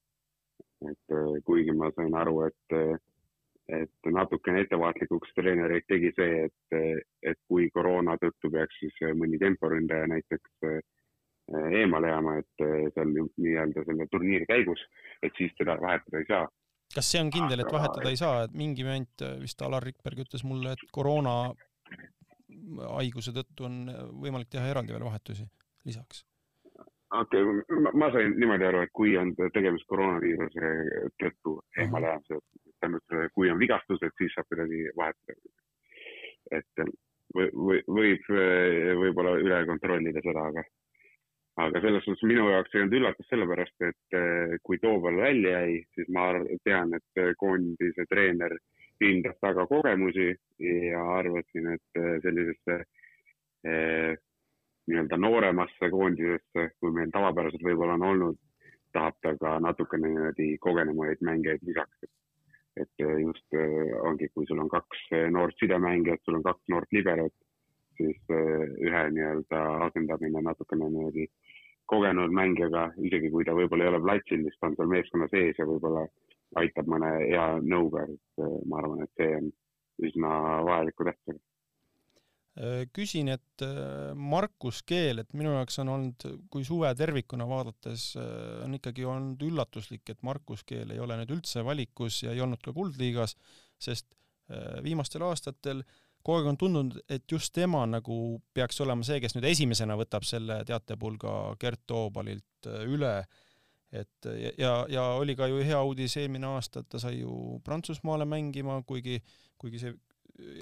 et 0.90 1.14
kuigi 1.46 1.76
ma 1.78 1.92
sain 1.94 2.16
aru, 2.18 2.40
et, 2.48 2.76
et 3.76 4.10
natukene 4.16 4.64
ettevaatlikuks 4.64 5.36
treenereid 5.36 5.86
tegi 5.86 6.10
see, 6.16 6.48
et, 6.48 7.06
et 7.22 7.38
kui 7.46 7.68
koroona 7.76 8.16
tõttu 8.24 8.50
peaks 8.50 8.80
siis 8.82 8.98
mõni 9.20 9.38
temporündaja 9.38 10.10
näiteks 10.16 10.50
Äh, 10.64 10.80
eemale 11.80 12.10
jääma, 12.12 12.38
et 12.42 12.64
äh, 12.64 12.88
seal 12.94 13.12
nii-öelda 13.14 13.84
selle 13.86 14.08
turniiri 14.10 14.48
käigus, 14.48 14.82
et 15.22 15.36
siis 15.38 15.54
teda 15.58 15.76
vahetada 15.80 16.22
ei 16.22 16.28
saa. 16.28 16.48
kas 16.94 17.12
see 17.12 17.22
on 17.24 17.30
kindel, 17.32 17.62
et 17.64 17.72
vahetada 17.72 18.10
ei 18.10 18.18
saa, 18.20 18.42
et 18.46 18.56
mingi 18.56 18.84
moment 18.84 19.24
äh, 19.24 19.38
vist 19.40 19.62
Alar 19.62 19.84
Rikberg 19.84 20.24
ütles 20.26 20.44
mulle, 20.48 20.74
et 20.76 20.84
koroona 20.92 21.36
haiguse 22.98 23.32
tõttu 23.36 23.66
on 23.68 23.78
võimalik 24.22 24.50
teha 24.52 24.68
eraldi 24.70 24.94
veel 24.94 25.08
vahetusi 25.08 25.46
lisaks? 25.88 26.24
okei 27.20 27.42
okay,, 27.42 27.80
ma 28.00 28.10
sain 28.12 28.36
niimoodi 28.40 28.68
aru, 28.68 28.84
et 28.86 28.92
kui 28.96 29.16
on 29.20 29.32
tegemist 29.54 29.88
koroonaviiruse 29.90 30.74
tõttu 31.20 31.58
eemale 31.78 32.12
jäämisega, 32.12 32.44
tähendab, 32.80 33.16
kui 33.36 33.50
on 33.52 33.60
vigastus, 33.60 34.02
et 34.02 34.14
siis 34.20 34.32
saab 34.36 34.48
kuidagi 34.52 34.84
vahetada. 34.96 35.40
et 36.52 36.86
või, 37.34 37.48
või, 37.56 37.82
võib 37.88 38.30
võib-olla 39.02 39.34
üle 39.40 39.60
kontrollida 39.68 40.22
seda, 40.24 40.46
aga 40.52 40.64
aga 41.60 41.80
selles 41.84 42.04
suhtes 42.04 42.24
minu 42.28 42.48
jaoks 42.48 42.74
ei 42.74 42.82
olnud 42.82 42.96
üllatus 42.96 43.28
sellepärast, 43.28 43.84
et 43.84 44.16
eh, 44.16 44.54
kui 44.64 44.78
Tooval 44.80 45.18
välja 45.20 45.60
jäi, 45.60 45.80
siis 45.94 46.08
ma 46.08 46.30
tean, 46.64 46.94
et 46.96 47.20
eh, 47.20 47.34
koondise 47.38 48.06
treener 48.08 48.56
hindas 49.02 49.36
taga 49.42 49.66
kogemusi 49.68 50.30
ja 50.62 51.02
arvasin, 51.18 51.74
et 51.74 52.00
eh, 52.00 52.14
sellisesse 52.24 52.78
eh, 53.68 54.14
nii-öelda 54.88 55.18
nooremasse 55.20 55.92
koondisesse, 55.92 56.70
kui 56.80 56.94
meil 56.96 57.12
tavapäraselt 57.12 57.62
võib-olla 57.68 57.98
on 58.00 58.08
olnud, 58.14 58.40
tahab 58.96 59.20
ta 59.24 59.36
ka 59.40 59.58
natukene 59.60 60.08
niimoodi 60.08 60.48
kogenumaid 60.60 61.20
mängijaid 61.20 61.62
lisaks. 61.68 62.10
et 62.76 63.02
just 63.20 63.52
ongi, 64.00 64.30
kui 64.32 64.46
sul 64.48 64.58
on 64.62 64.68
kaks 64.72 65.00
noort 65.30 65.58
sidemängijat, 65.60 66.22
sul 66.24 66.38
on 66.38 66.42
kaks 66.42 66.70
noort 66.72 66.88
liberot, 66.96 67.34
siis 67.98 68.18
ühe 68.32 69.02
nii-öelda 69.16 69.62
asendamine 69.88 70.42
natukene 70.48 70.88
niimoodi 70.88 71.28
kogenud 71.92 72.32
mängijaga, 72.32 72.88
isegi 73.04 73.30
kui 73.30 73.44
ta 73.44 73.56
võib-olla 73.56 73.86
ei 73.86 73.92
ole 73.92 74.02
platsil, 74.04 74.44
siis 74.46 74.58
ta 74.60 74.70
on 74.70 74.76
seal 74.78 74.92
meeskonna 74.92 75.28
sees 75.32 75.58
ja 75.58 75.68
võib-olla 75.68 76.06
aitab 76.62 76.88
mõne 76.88 77.10
hea 77.24 77.46
nõuga, 77.64 78.04
et 78.08 78.44
ma 78.68 78.80
arvan, 78.80 79.02
et 79.04 79.12
see 79.20 79.32
on 79.38 79.48
üsna 80.08 80.36
vajaliku 80.68 81.08
tähtsusega. 81.08 81.42
Äh, 82.52 82.82
küsin, 82.92 83.30
et 83.32 83.62
äh, 83.64 84.12
Markus 84.12 84.82
Keel, 84.84 85.22
et 85.22 85.30
minu 85.32 85.54
jaoks 85.54 85.78
on 85.80 85.88
olnud, 85.88 86.24
kui 86.52 86.66
suve 86.68 86.90
tervikuna 86.98 87.46
vaadates, 87.48 88.10
äh, 88.20 88.58
on 88.66 88.76
ikkagi 88.76 89.06
olnud 89.08 89.40
üllatuslik, 89.46 90.04
et 90.12 90.20
Markus 90.20 90.60
Keel 90.68 90.92
ei 90.92 91.00
ole 91.00 91.16
nüüd 91.22 91.32
üldse 91.38 91.64
valikus 91.64 92.20
ja 92.26 92.34
ei 92.36 92.42
olnud 92.44 92.60
ka 92.60 92.74
Kuldliigas, 92.76 93.38
sest 93.80 94.12
viimastel 94.84 95.22
aastatel 95.24 95.78
kogu 96.22 96.38
aeg 96.38 96.50
on 96.52 96.58
tundunud, 96.58 96.98
et 97.10 97.24
just 97.30 97.52
tema 97.54 97.82
nagu 97.86 98.16
peaks 98.54 98.80
olema 98.84 99.06
see, 99.06 99.20
kes 99.22 99.34
nüüd 99.36 99.48
esimesena 99.50 99.96
võtab 99.98 100.26
selle 100.26 100.60
teatepulga 100.68 101.56
Gert 101.60 101.82
Toobalilt 101.90 102.70
üle. 102.86 103.16
et 103.92 104.28
ja, 104.58 104.86
ja 104.88 105.02
oli 105.20 105.34
ka 105.36 105.46
ju 105.50 105.60
hea 105.60 105.82
uudis 105.84 106.16
eelmine 106.16 106.46
aasta, 106.54 106.80
et 106.80 106.88
ta 106.88 106.98
sai 107.02 107.18
ju 107.18 107.58
Prantsusmaale 107.64 108.24
mängima, 108.24 108.78
kuigi, 108.88 109.18
kuigi 109.60 109.82
see 109.82 109.92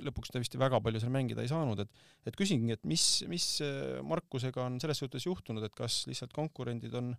lõpuks 0.04 0.32
ta 0.32 0.40
vist 0.42 0.56
väga 0.58 0.80
palju 0.82 1.00
seal 1.02 1.12
mängida 1.14 1.44
ei 1.44 1.50
saanud, 1.50 1.84
et 1.84 2.28
et 2.28 2.36
küsingi, 2.36 2.74
et 2.74 2.82
mis, 2.88 3.04
mis 3.30 3.46
äh, 3.64 4.00
Markusega 4.06 4.64
on 4.66 4.80
selles 4.82 4.98
suhtes 5.00 5.26
juhtunud, 5.26 5.64
et 5.64 5.76
kas 5.76 6.02
lihtsalt 6.10 6.34
konkurendid 6.36 6.94
on 6.98 7.14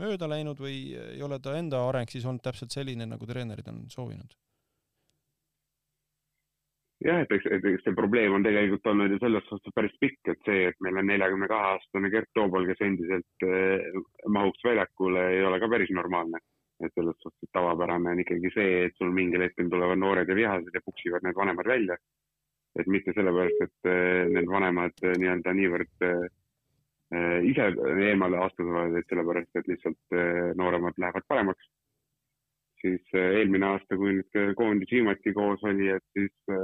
mööda 0.00 0.28
läinud 0.28 0.60
või 0.60 0.80
ei 0.96 1.22
ole 1.24 1.38
ta 1.40 1.56
enda 1.56 1.80
areng 1.88 2.10
siis 2.12 2.26
olnud 2.26 2.44
täpselt 2.44 2.74
selline, 2.74 3.06
nagu 3.08 3.28
treenerid 3.28 3.68
on 3.72 3.84
soovinud? 3.92 4.36
Jah, 7.04 7.22
et 7.22 7.32
eks, 7.36 7.46
et 7.52 7.64
eks 7.72 7.84
see 7.84 7.94
probleem 7.96 8.34
on 8.38 8.44
tegelikult 8.46 8.86
olnud 8.92 9.12
ju 9.12 9.20
selles 9.20 9.44
suhtes 9.50 9.74
päris 9.76 9.96
pikk, 10.00 10.20
et 10.32 10.48
see, 10.48 10.66
et 10.70 10.78
meil 10.84 11.02
on 11.02 11.10
neljakümne 11.10 11.48
kahe 11.50 11.72
aastane 11.74 12.10
Gert 12.10 12.30
Toobal, 12.34 12.68
kes 12.70 12.84
endiselt 12.86 13.46
eh, 13.46 14.02
mahuks 14.28 14.64
väljakule, 14.64 15.28
ei 15.36 15.44
ole 15.44 15.60
ka 15.60 15.68
päris 15.70 15.92
normaalne 15.94 16.40
et 16.84 16.92
selles 16.94 17.16
suhtes 17.22 17.50
tavapärane 17.56 18.12
on 18.12 18.20
ikkagi 18.20 18.50
see, 18.54 18.72
et 18.86 18.98
sul 19.00 19.12
mingil 19.16 19.44
hetkel 19.46 19.70
tulevad 19.72 20.00
noored 20.00 20.28
ja 20.28 20.36
vihased 20.36 20.74
ja 20.74 20.84
puksivad 20.84 21.24
need 21.24 21.38
vanemad 21.38 21.68
välja. 21.72 21.96
et 22.76 22.86
mitte 22.92 23.12
sellepärast, 23.16 23.60
et 23.64 23.88
äh, 23.88 24.26
need 24.28 24.50
vanemad 24.52 24.98
äh, 25.00 25.14
nii-öelda 25.16 25.52
niivõrd 25.56 26.02
äh, 26.04 26.26
ise 27.48 27.70
eemale 28.04 28.42
astuvad, 28.44 28.90
vaid 28.92 29.06
sellepärast, 29.08 29.48
et 29.56 29.70
lihtsalt 29.70 30.16
nooremad 30.60 30.98
lähevad 31.00 31.24
paremaks. 31.28 31.70
Siis 32.82 33.16
eelmine 33.16 33.66
aasta, 33.72 33.96
kui 33.98 34.18
nüüd 34.18 34.38
koondis 34.58 34.92
viimati 34.92 35.32
koos 35.36 35.64
oli, 35.68 35.88
et 35.94 36.04
siis 36.16 36.54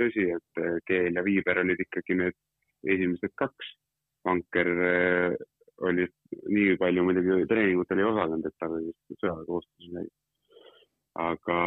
tõsi, 0.00 0.28
et 0.36 0.62
Keel 0.88 1.18
ja 1.18 1.24
Viiber 1.26 1.62
olid 1.62 1.82
ikkagi 1.86 2.18
need 2.20 2.36
esimesed 2.94 3.34
kaks. 3.40 3.74
Vanker 4.26 4.68
oli 5.86 6.06
nii 6.50 6.76
palju 6.80 7.04
muidugi 7.06 7.44
treeningutel 7.50 8.00
ei 8.02 8.08
osalenud, 8.08 8.48
et 8.48 8.56
ta 8.58 8.68
oli 8.70 8.92
sõjaväekohustuses 9.20 9.92
näinud. 9.94 10.14
aga 11.16 11.58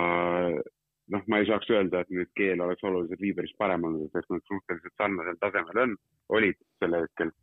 noh, 1.13 1.23
ma 1.27 1.39
ei 1.41 1.47
saaks 1.49 1.69
öelda, 1.73 2.03
et 2.03 2.11
nüüd 2.13 2.29
keel 2.37 2.61
oleks 2.61 2.85
oluliselt 2.85 3.21
Viiberist 3.21 3.57
parem 3.57 3.85
olnud, 3.87 4.09
sest 4.13 4.29
nad 4.33 4.43
suhteliselt 4.45 4.95
sarnasel 5.01 5.39
tasemel 5.41 5.83
on, 5.85 5.95
olid 6.37 6.59
sel 6.81 6.97
hetkel. 6.99 7.33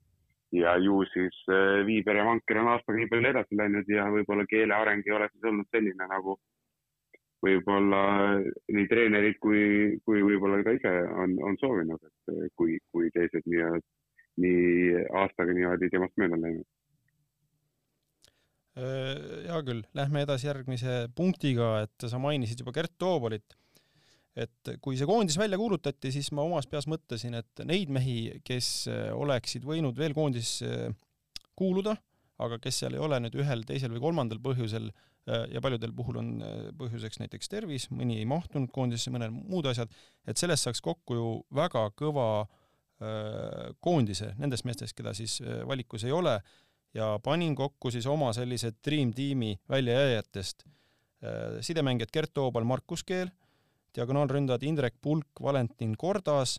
Ja 0.55 0.77
ju 0.79 1.01
siis 1.13 1.39
äh, 1.51 1.87
Viiber 1.87 2.21
ja 2.21 2.27
Vanker 2.27 2.61
on 2.63 2.69
aastaga 2.75 2.99
nii 3.01 3.11
palju 3.11 3.33
edasi 3.33 3.59
läinud 3.59 3.89
ja 3.91 4.07
võib-olla 4.13 4.47
keele 4.51 4.75
areng 4.75 5.07
ei 5.07 5.17
ole 5.17 5.29
siis 5.33 5.49
olnud 5.51 5.69
selline 5.75 6.07
nagu 6.13 6.39
võib-olla 7.47 8.01
nii 8.73 8.87
treenerid 8.91 9.37
kui, 9.43 9.99
kui 10.07 10.23
võib-olla 10.25 10.63
ta 10.65 10.75
ise 10.77 10.95
on, 11.25 11.37
on 11.43 11.59
soovinud, 11.61 12.01
et 12.01 12.55
kui, 12.59 12.79
kui 12.93 13.11
teised 13.15 13.45
nii-öelda 13.47 13.85
nii 14.43 15.05
aastaga 15.17 15.55
niimoodi 15.57 15.89
temast 15.93 16.17
mööda 16.21 16.39
läinud. 16.41 16.67
Äh, 18.77 19.47
hea 19.49 19.61
küll, 19.65 19.85
lähme 19.97 20.27
edasi 20.27 20.51
järgmise 20.51 21.07
punktiga, 21.17 21.87
et 21.87 22.09
sa 22.11 22.21
mainisid 22.21 22.61
juba 22.61 22.75
Gert 22.77 22.93
Toobalit. 23.01 23.57
Et 24.37 24.73
kui 24.85 24.99
see 24.99 25.09
koondis 25.09 25.39
välja 25.41 25.59
kuulutati, 25.61 26.13
siis 26.13 26.29
ma 26.37 26.45
omas 26.45 26.69
peas 26.69 26.89
mõtlesin, 26.91 27.39
et 27.41 27.65
neid 27.65 27.93
mehi, 27.93 28.41
kes 28.45 28.71
äh, 28.93 29.09
oleksid 29.17 29.65
võinud 29.65 29.97
veel 29.99 30.15
koondisse 30.17 30.69
äh, 30.91 30.95
kuuluda, 31.57 31.97
aga 32.43 32.61
kes 32.61 32.83
seal 32.83 32.97
ei 32.97 33.01
ole 33.01 33.21
nüüd 33.25 33.39
ühel, 33.41 33.65
teisel 33.65 33.95
või 33.95 34.03
kolmandal 34.11 34.43
põhjusel 34.45 34.91
ja 35.27 35.59
paljudel 35.65 35.91
puhul 35.97 36.19
on 36.21 36.27
põhjuseks 36.79 37.19
näiteks 37.19 37.49
tervis, 37.51 37.87
mõni 37.91 38.21
ei 38.21 38.27
mahtunud 38.29 38.69
koondisse, 38.71 39.11
mõned 39.11 39.33
muud 39.33 39.67
asjad, 39.67 39.91
et 40.29 40.39
sellest 40.39 40.69
saaks 40.69 40.85
kokku 40.85 41.17
ju 41.17 41.31
väga 41.57 41.87
kõva 41.97 42.27
äh, 42.45 42.53
Äh, 42.97 43.75
koondise 43.85 44.31
nendest 44.41 44.65
meestest, 44.65 44.95
keda 44.97 45.13
siis 45.13 45.35
äh, 45.45 45.59
valikus 45.69 46.07
ei 46.09 46.15
ole 46.17 46.39
ja 46.97 47.11
panin 47.21 47.53
kokku 47.53 47.91
siis 47.93 48.07
oma 48.09 48.31
sellise 48.33 48.71
dream 48.81 49.11
tiimi 49.13 49.51
väljajääjatest. 49.69 50.65
Äh, 50.65 51.59
sidemängijad 51.61 52.15
Gert 52.15 52.33
Toobal, 52.33 52.65
Markus 52.65 53.05
Keel, 53.05 53.29
diagonaalründajad 53.97 54.63
Indrek 54.69 54.95
Pulk, 55.03 55.41
Valentin 55.43 55.97
Kordas, 55.97 56.59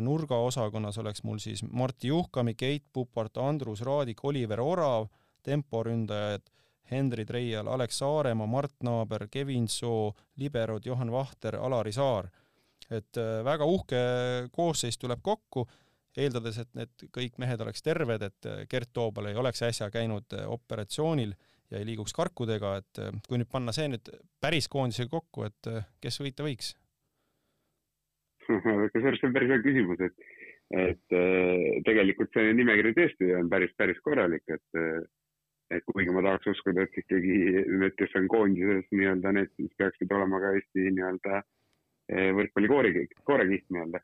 nurgaosakonnas 0.00 1.00
oleks 1.02 1.24
mul 1.26 1.40
siis 1.42 1.64
Martti 1.66 2.12
Juhkami, 2.12 2.54
Keit 2.54 2.84
Pupart, 2.92 3.40
Andrus 3.42 3.80
Raadik, 3.82 4.22
Oliver 4.24 4.60
Orav, 4.62 5.08
temporündajad 5.42 6.46
Henri 6.90 7.24
Treial, 7.24 7.68
Alex 7.68 7.98
Saaremaa, 7.98 8.46
Mart 8.46 8.74
Naaber, 8.82 9.28
Kevin 9.30 9.68
Soo, 9.68 10.14
liberod 10.36 10.86
Johan 10.86 11.12
Vahter, 11.12 11.56
Alari 11.56 11.92
Saar. 11.92 12.30
Et 12.90 13.20
äh, 13.20 13.42
väga 13.44 13.66
uhke 13.68 14.00
koosseis 14.52 14.96
tuleb 14.98 15.20
kokku, 15.22 15.66
eeldades, 16.18 16.58
et 16.62 16.70
need 16.74 17.08
kõik 17.12 17.36
mehed 17.38 17.60
oleks 17.60 17.84
terved, 17.84 18.24
et 18.24 18.48
äh, 18.48 18.62
Gert 18.70 18.92
Toobal 18.96 19.28
ei 19.30 19.36
oleks 19.36 19.62
äsja 19.68 19.90
käinud 19.92 20.32
äh, 20.32 20.46
operatsioonil 20.48 21.34
ja 21.70 21.80
ei 21.80 21.86
liiguks 21.88 22.14
karkudega, 22.16 22.76
et 22.82 23.00
kui 23.28 23.40
nüüd 23.40 23.50
panna 23.52 23.74
see 23.76 23.90
nüüd 23.92 24.10
päris 24.40 24.68
koondisega 24.72 25.10
kokku, 25.12 25.48
et 25.48 25.70
kes 26.02 26.20
võita 26.22 26.46
võiks? 26.46 26.72
kusjuures 28.48 29.20
see 29.20 29.28
on 29.28 29.36
päris 29.36 29.52
hea 29.52 29.60
küsimus, 29.64 30.00
et, 30.06 30.26
et 30.86 31.18
tegelikult 31.84 32.32
see 32.32 32.54
nimekiri 32.56 32.94
tõesti 32.96 33.30
on 33.36 33.52
päris, 33.52 33.74
päris 33.76 34.00
korralik, 34.04 34.44
et 34.48 34.82
et 35.68 35.84
kuigi 35.84 36.08
ma 36.16 36.22
tahaks 36.24 36.48
uskuda, 36.48 36.86
et 36.86 36.94
ikkagi 36.96 37.34
need, 37.68 37.92
kes 38.00 38.14
on 38.16 38.28
koondises 38.32 38.86
nii-öelda 38.88 39.34
need, 39.36 39.50
mis 39.60 39.74
peaksid 39.76 40.14
olema 40.16 40.40
ka 40.40 40.54
Eesti 40.56 40.86
nii-öelda 40.96 41.42
Eh, 42.08 42.30
võrkpalli 42.32 42.68
koorekiht, 42.72 43.18
nii-öelda. 43.68 44.00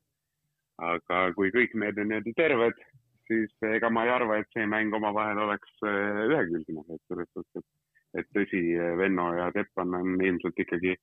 aga 0.84 1.18
kui 1.36 1.52
kõik 1.54 1.76
mehed 1.78 1.98
on 2.02 2.08
niimoodi 2.10 2.32
terved, 2.36 2.80
siis 3.28 3.66
ega 3.68 3.90
ma 3.90 4.04
ei 4.06 4.12
arva, 4.14 4.38
et 4.38 4.50
see 4.54 4.66
mäng 4.70 4.94
omavahel 4.96 5.40
oleks 5.46 5.72
eh, 5.86 6.20
ühekülgne, 6.28 6.84
et 6.94 7.02
selles 7.08 7.30
suhtes, 7.32 7.62
et, 7.62 8.20
et 8.20 8.30
tõsi, 8.36 8.62
Venno 9.00 9.30
ja 9.38 9.50
Teppan 9.54 9.96
on 10.00 10.20
ilmselt 10.20 10.60
ikkagi 10.64 10.94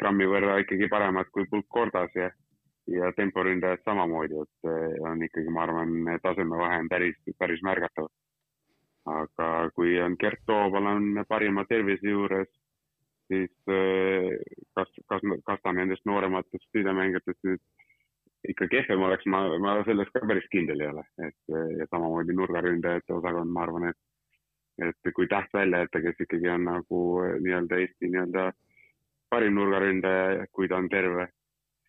grammi 0.00 0.28
võrra 0.30 0.60
ikkagi 0.62 0.88
paremad 0.92 1.28
kui 1.34 1.48
pulk 1.50 1.68
kordas 1.68 2.14
ja, 2.16 2.30
ja 2.90 3.10
temporündajad 3.18 3.84
samamoodi, 3.84 4.40
et 4.44 4.70
eh, 4.72 4.96
on 5.04 5.26
ikkagi, 5.26 5.52
ma 5.52 5.66
arvan, 5.66 6.16
tasemevahe 6.22 6.80
on 6.84 6.90
päris, 6.92 7.20
päris 7.38 7.62
märgatav. 7.66 8.08
aga 9.10 9.46
kui 9.74 9.94
on 10.00 10.16
Gert 10.20 10.42
Toobal 10.46 10.86
on 10.86 11.24
parima 11.28 11.64
tervise 11.64 12.06
juures 12.08 12.50
siis 13.30 13.70
eh, 13.70 14.38
kas, 14.74 14.90
kas, 15.08 15.22
kas 15.46 15.62
ta 15.62 15.72
nendest 15.72 16.06
noorematest 16.08 16.66
sidemängijatest 16.74 17.46
nüüd 17.46 17.62
ikka 18.48 18.68
kehvem 18.72 19.02
oleks, 19.04 19.26
ma, 19.28 19.42
ma 19.60 19.74
selles 19.84 20.08
ka 20.14 20.22
päris 20.26 20.46
kindel 20.52 20.80
ei 20.80 20.88
ole, 20.88 21.04
et 21.26 21.58
ja 21.78 21.86
samamoodi 21.90 22.36
nurgaründajate 22.36 23.12
osakond, 23.12 23.52
ma 23.52 23.66
arvan, 23.66 23.90
et 23.90 23.98
et 24.80 25.12
kui 25.14 25.28
täht 25.28 25.52
välja 25.52 25.82
jätta, 25.84 26.00
kes 26.00 26.22
ikkagi 26.24 26.48
on 26.48 26.64
nagu 26.64 27.00
eh, 27.24 27.36
nii-öelda 27.44 27.80
Eesti 27.82 28.08
nii-öelda 28.08 28.46
parim 29.30 29.58
nurgaründaja, 29.58 30.46
kui 30.56 30.68
ta 30.68 30.78
on 30.80 30.88
terve, 30.88 31.26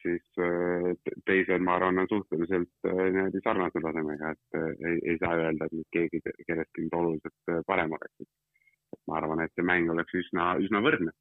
siis 0.03 0.43
eh, 0.43 0.91
teised, 1.25 1.63
ma 1.65 1.77
arvan, 1.77 2.03
on 2.03 2.11
suhteliselt 2.11 2.91
niimoodi 2.91 3.43
sarnase 3.43 3.83
tasemega, 3.85 4.35
et 4.35 4.61
ei, 4.61 4.99
ei 5.13 5.17
saa 5.23 5.37
öelda, 5.39 5.67
et 5.67 5.97
keegi 5.97 6.21
kellestki 6.27 6.85
nüüd 6.85 6.99
oluliselt 6.99 7.65
parem 7.67 7.97
oleks. 7.97 8.15
et 8.91 9.03
ma 9.07 9.21
arvan, 9.21 9.39
et 9.45 9.53
see 9.55 9.63
mäng 9.63 9.89
oleks 9.91 10.17
üsna, 10.25 10.53
üsna 10.59 10.83
võrdne 10.83 11.15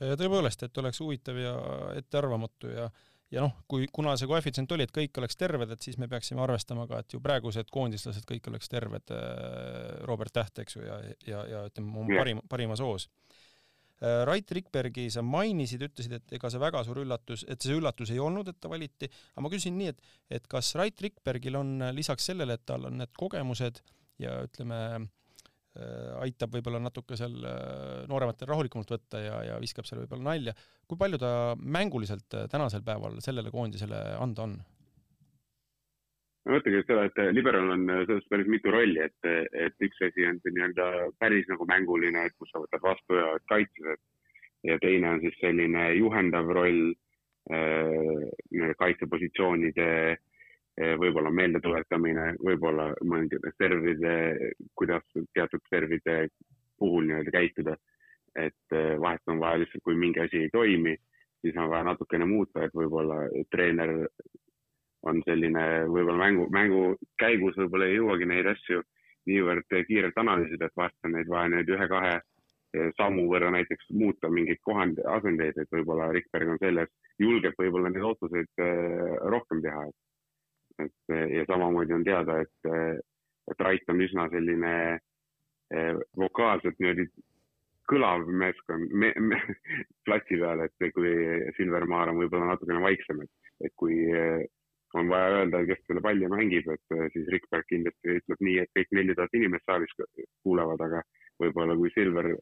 tõepoolest, 0.00 0.62
et 0.64 0.78
oleks 0.80 1.00
huvitav 1.02 1.36
ja 1.36 1.52
ettearvamatu 1.98 2.70
ja 2.70 2.86
ja 3.30 3.44
noh, 3.44 3.54
kui, 3.70 3.86
kuna 3.92 4.16
see 4.18 4.28
koefitsient 4.30 4.72
oli, 4.74 4.86
et 4.86 4.94
kõik 4.94 5.20
oleks 5.22 5.38
terved, 5.38 5.70
et 5.70 5.84
siis 5.86 5.98
me 6.02 6.08
peaksime 6.10 6.42
arvestama 6.44 6.86
ka, 6.90 7.02
et 7.02 7.14
ju 7.14 7.20
praegused 7.22 7.70
koondislased 7.72 8.26
kõik 8.28 8.48
oleks 8.50 8.70
terved, 8.72 9.12
äh, 9.14 10.00
Robert 10.08 10.34
Täht, 10.34 10.62
eks 10.64 10.76
ju, 10.76 10.86
ja, 10.86 10.98
ja, 11.28 11.44
ja 11.54 11.62
ütleme, 11.70 11.94
oma 12.02 12.18
parim, 12.22 12.42
parimas 12.50 12.82
hoos. 12.84 13.06
Äh, 14.00 14.22
Rait 14.26 14.50
Rikbergi 14.56 15.06
sa 15.14 15.22
mainisid, 15.22 15.84
ütlesid, 15.86 16.16
et 16.18 16.36
ega 16.38 16.50
see 16.50 16.62
väga 16.62 16.82
suur 16.86 17.02
üllatus, 17.04 17.44
et 17.50 17.62
see 17.62 17.78
üllatus 17.78 18.10
ei 18.14 18.20
olnud, 18.22 18.50
et 18.50 18.58
ta 18.60 18.72
valiti, 18.72 19.10
aga 19.34 19.46
ma 19.46 19.52
küsin 19.52 19.78
nii, 19.78 19.94
et, 19.94 20.18
et 20.40 20.50
kas 20.50 20.74
Rait 20.80 21.06
Rikbergil 21.06 21.60
on 21.60 21.76
lisaks 21.94 22.32
sellele, 22.32 22.58
et 22.58 22.66
tal 22.66 22.88
on 22.90 22.98
need 23.02 23.14
kogemused 23.18 23.82
ja 24.20 24.40
ütleme, 24.46 24.80
aitab 26.24 26.56
võib-olla 26.56 26.80
natuke 26.82 27.16
seal 27.18 27.36
noorematel 28.10 28.50
rahulikumalt 28.50 28.92
võtta 28.96 29.22
ja, 29.22 29.38
ja 29.50 29.60
viskab 29.62 29.88
seal 29.88 30.02
võib-olla 30.02 30.32
nalja, 30.32 30.54
kui 30.88 30.98
palju 31.00 31.20
ta 31.22 31.32
mänguliselt 31.60 32.36
tänasel 32.52 32.84
päeval 32.86 33.18
sellele 33.24 33.52
koondisele 33.54 34.02
anda 34.20 34.46
on? 34.48 34.60
ma 36.46 36.56
mõtlengi 36.56 36.84
seda, 36.86 37.04
et 37.08 37.18
liberal 37.36 37.74
on 37.74 37.84
selles 38.08 38.28
päris 38.32 38.48
mitu 38.48 38.72
rolli, 38.72 39.00
et, 39.04 39.28
et 39.52 39.84
üks 39.84 40.00
asi 40.06 40.24
on 40.26 40.38
see 40.40 40.54
nii-öelda 40.56 40.86
päris 41.20 41.48
nagu 41.52 41.66
mänguline, 41.68 42.24
et 42.26 42.36
kus 42.40 42.48
sa 42.52 42.62
võtad 42.62 42.80
vastu 42.84 43.18
ja 43.18 43.34
kaitses, 43.52 43.92
et 43.96 44.10
ja 44.62 44.78
teine 44.80 45.14
on 45.14 45.20
siis 45.20 45.36
selline 45.40 45.86
juhendav 45.96 46.48
roll 46.56 46.90
äh, 47.52 48.72
kaitsepositsioonide 48.80 49.88
äh, 50.12 50.18
võib-olla 50.78 51.30
meeldetuletamine, 51.34 52.34
võib-olla 52.40 52.90
mõningate 53.04 53.52
servide, 53.58 54.12
kuidas 54.78 55.02
teatud 55.34 55.60
servide 55.68 56.28
puhul 56.78 57.06
nii-öelda 57.08 57.30
käituda. 57.30 57.76
et 58.36 58.72
äh, 58.72 58.94
vahest 59.00 59.28
on 59.28 59.40
vaja 59.40 59.58
lihtsalt, 59.58 59.82
kui 59.82 59.96
mingi 59.98 60.20
asi 60.20 60.44
ei 60.44 60.50
toimi, 60.52 60.92
siis 61.42 61.56
on 61.56 61.66
vaja 61.68 61.82
natukene 61.88 62.24
muuta, 62.24 62.62
et 62.62 62.74
võib-olla 62.78 63.16
treener 63.50 63.90
on 65.02 65.18
selline 65.26 65.64
võib-olla 65.90 66.18
mängu, 66.20 66.46
mängu 66.54 66.82
käigus 67.18 67.58
võib-olla 67.58 67.88
ei 67.88 67.96
jõuagi 67.96 68.28
neid 68.30 68.46
asju 68.52 68.84
niivõrd 69.26 69.66
kiirelt 69.88 70.22
analüüsida, 70.22 70.70
et 70.70 70.76
vahest 70.76 71.08
on 71.08 71.16
neid 71.16 71.28
vaja 71.28 71.50
nüüd 71.56 71.74
ühe-kahe 71.74 72.20
sammu 73.00 73.26
võrra 73.32 73.50
näiteks 73.50 73.90
muuta 73.98 74.30
mingeid 74.30 74.62
kohand-, 74.62 75.02
asendeid, 75.16 75.58
et 75.58 75.74
võib-olla 75.74 76.12
Rikberg 76.14 76.54
on 76.54 76.62
selles, 76.62 76.94
julgeb 77.18 77.58
võib-olla 77.58 77.90
neid 77.90 78.06
otsuseid 78.12 78.62
rohkem 79.34 79.62
teha. 79.66 79.88
et 79.90 80.09
ja 81.08 81.46
samamoodi 81.48 81.96
on 81.96 82.04
teada, 82.06 82.40
et, 82.44 83.00
et 83.50 83.64
Rait 83.66 83.92
on 83.92 84.04
üsna 84.04 84.28
selline 84.32 84.74
äh, 84.94 85.98
vokaalselt 86.18 86.78
niimoodi 86.80 87.08
kõlav 87.90 88.28
meeskond 88.28 88.92
me, 88.94 89.10
me, 89.18 89.40
platsi 90.06 90.38
peal, 90.38 90.62
et 90.66 90.90
kui 90.94 91.12
Silver 91.56 91.86
Maar 91.90 92.12
on 92.12 92.20
võib-olla 92.22 92.52
natukene 92.52 92.82
vaiksem, 92.84 93.24
et, 93.26 93.52
et 93.66 93.74
kui 93.80 93.98
on 94.98 95.10
vaja 95.10 95.38
öelda, 95.38 95.62
kes 95.68 95.82
selle 95.86 96.02
palli 96.02 96.28
mängib, 96.30 96.66
et 96.72 96.94
siis 97.14 97.28
Rikberg 97.30 97.66
kindlasti 97.70 98.16
ütleb 98.18 98.44
nii, 98.46 98.56
et 98.62 98.70
kõik 98.74 98.94
neli 98.98 99.14
tuhat 99.14 99.34
inimest 99.38 99.66
saalis 99.68 99.92
kuulevad, 100.42 100.82
aga 100.86 101.02
võib-olla 101.40 101.76
kui 101.78 101.92
Silver 101.94 102.32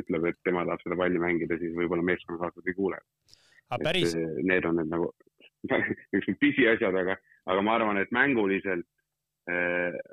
ütleb, 0.00 0.28
et 0.30 0.38
tema 0.46 0.64
tahab 0.66 0.84
seda 0.84 0.98
palli 0.98 1.20
mängida, 1.22 1.58
siis 1.60 1.76
võib-olla 1.76 2.06
meeskonnakaaslased 2.08 2.70
ei 2.70 2.78
kuule. 2.78 3.00
Need 4.48 4.68
on 4.68 4.80
need 4.80 4.92
nagu 4.92 5.10
niisugused 5.68 6.38
pisiasjad, 6.40 6.96
aga, 6.96 7.18
aga 7.48 7.64
ma 7.64 7.74
arvan, 7.78 7.98
et 8.02 8.14
mänguliselt 8.14 8.86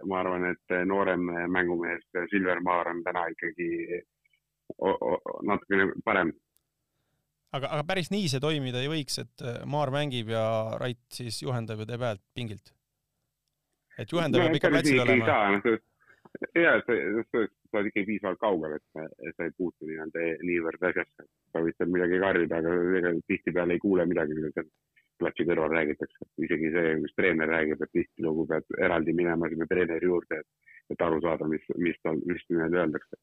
ma 0.07 0.21
arvan, 0.21 0.45
et 0.53 0.73
noorem 0.87 1.25
mängumees 1.51 2.05
Silver 2.31 2.61
Maar 2.63 2.87
on 2.93 3.01
täna 3.03 3.25
ikkagi 3.33 3.99
natukene 5.43 5.89
parem 6.05 6.31
aga, 7.55 7.71
aga 7.71 7.83
päris 7.87 8.11
nii 8.13 8.29
see 8.31 8.43
toimida 8.43 8.81
ei 8.83 8.91
võiks, 8.91 9.19
et 9.23 9.45
Maar 9.71 9.91
mängib 9.93 10.31
ja 10.33 10.45
Rait 10.81 11.03
siis 11.13 11.41
juhendab 11.43 11.83
ja 11.83 11.89
teeb 11.89 12.05
häält 12.07 12.23
pingilt. 12.37 12.73
et 13.99 14.11
juhendaja 14.11 14.47
peab 14.47 14.57
ikka 14.59 14.71
platsil 14.73 15.03
olema. 15.03 15.37
ja, 16.55 16.73
sa 16.83 16.95
oled 17.79 17.91
ikkagi 17.91 18.07
piisavalt 18.09 18.41
kaugel, 18.41 18.75
et 18.75 19.37
sa 19.37 19.47
ei 19.47 19.53
puutu 19.57 19.87
nii-öelda 19.87 20.25
niivõrd 20.43 20.89
asjasse. 20.89 21.27
sa 21.51 21.63
võid 21.63 21.77
seal 21.77 21.91
midagi 21.91 22.19
karjuda, 22.23 22.59
aga 22.59 22.75
ega 22.99 23.13
tihtipeale 23.31 23.77
ei 23.77 23.83
kuule 23.83 24.07
midagi, 24.09 24.35
mida 24.35 24.51
seal 24.55 24.67
platsi 25.19 25.45
kõrval 25.47 25.71
räägitakse. 25.73 26.27
isegi 26.47 26.71
see, 26.73 26.95
kus 27.03 27.15
treener 27.19 27.49
räägib, 27.51 27.81
et 27.81 27.93
tihtilugu 27.95 28.47
pead 28.51 28.79
eraldi 28.87 29.15
minema 29.15 29.49
sinna 29.51 29.67
treeneri 29.69 30.11
juurde, 30.11 30.41
et, 30.41 30.73
et 30.93 31.07
aru 31.07 31.21
saada, 31.23 31.47
mis, 31.51 31.63
mis 31.77 31.97
tal, 32.03 32.19
mis 32.25 32.43
nii-öelda 32.49 32.83
öeldakse 32.83 33.21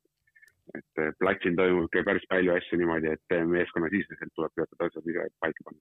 et 0.79 1.19
platsil 1.21 1.57
toimub 1.59 1.89
ikka 1.89 2.05
päris 2.07 2.25
palju 2.31 2.55
asju 2.55 2.79
niimoodi, 2.81 3.11
et 3.17 3.35
meeskonnasiseselt 3.51 4.33
tuleb 4.37 4.55
teatud 4.57 4.85
asjad 4.87 5.09
ise 5.11 5.27
paika 5.43 5.67
panna. 5.67 5.81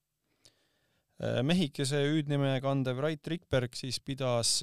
Eh, 1.21 1.39
mehikese 1.45 2.01
hüüdnime 2.07 2.55
kandev 2.63 2.99
Rait 3.05 3.27
Rikberg 3.33 3.77
siis 3.77 4.01
pidas, 4.03 4.57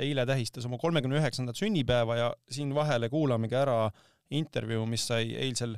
eile 0.00 0.24
tähistas 0.26 0.66
oma 0.68 0.80
kolmekümne 0.80 1.20
üheksandat 1.20 1.58
sünnipäeva 1.60 2.16
ja 2.16 2.28
siin 2.50 2.72
vahele 2.74 3.10
kuulamegi 3.12 3.58
ära 3.60 3.90
intervjuu, 4.32 4.86
mis 4.88 5.04
sai 5.10 5.34
eilsel 5.36 5.76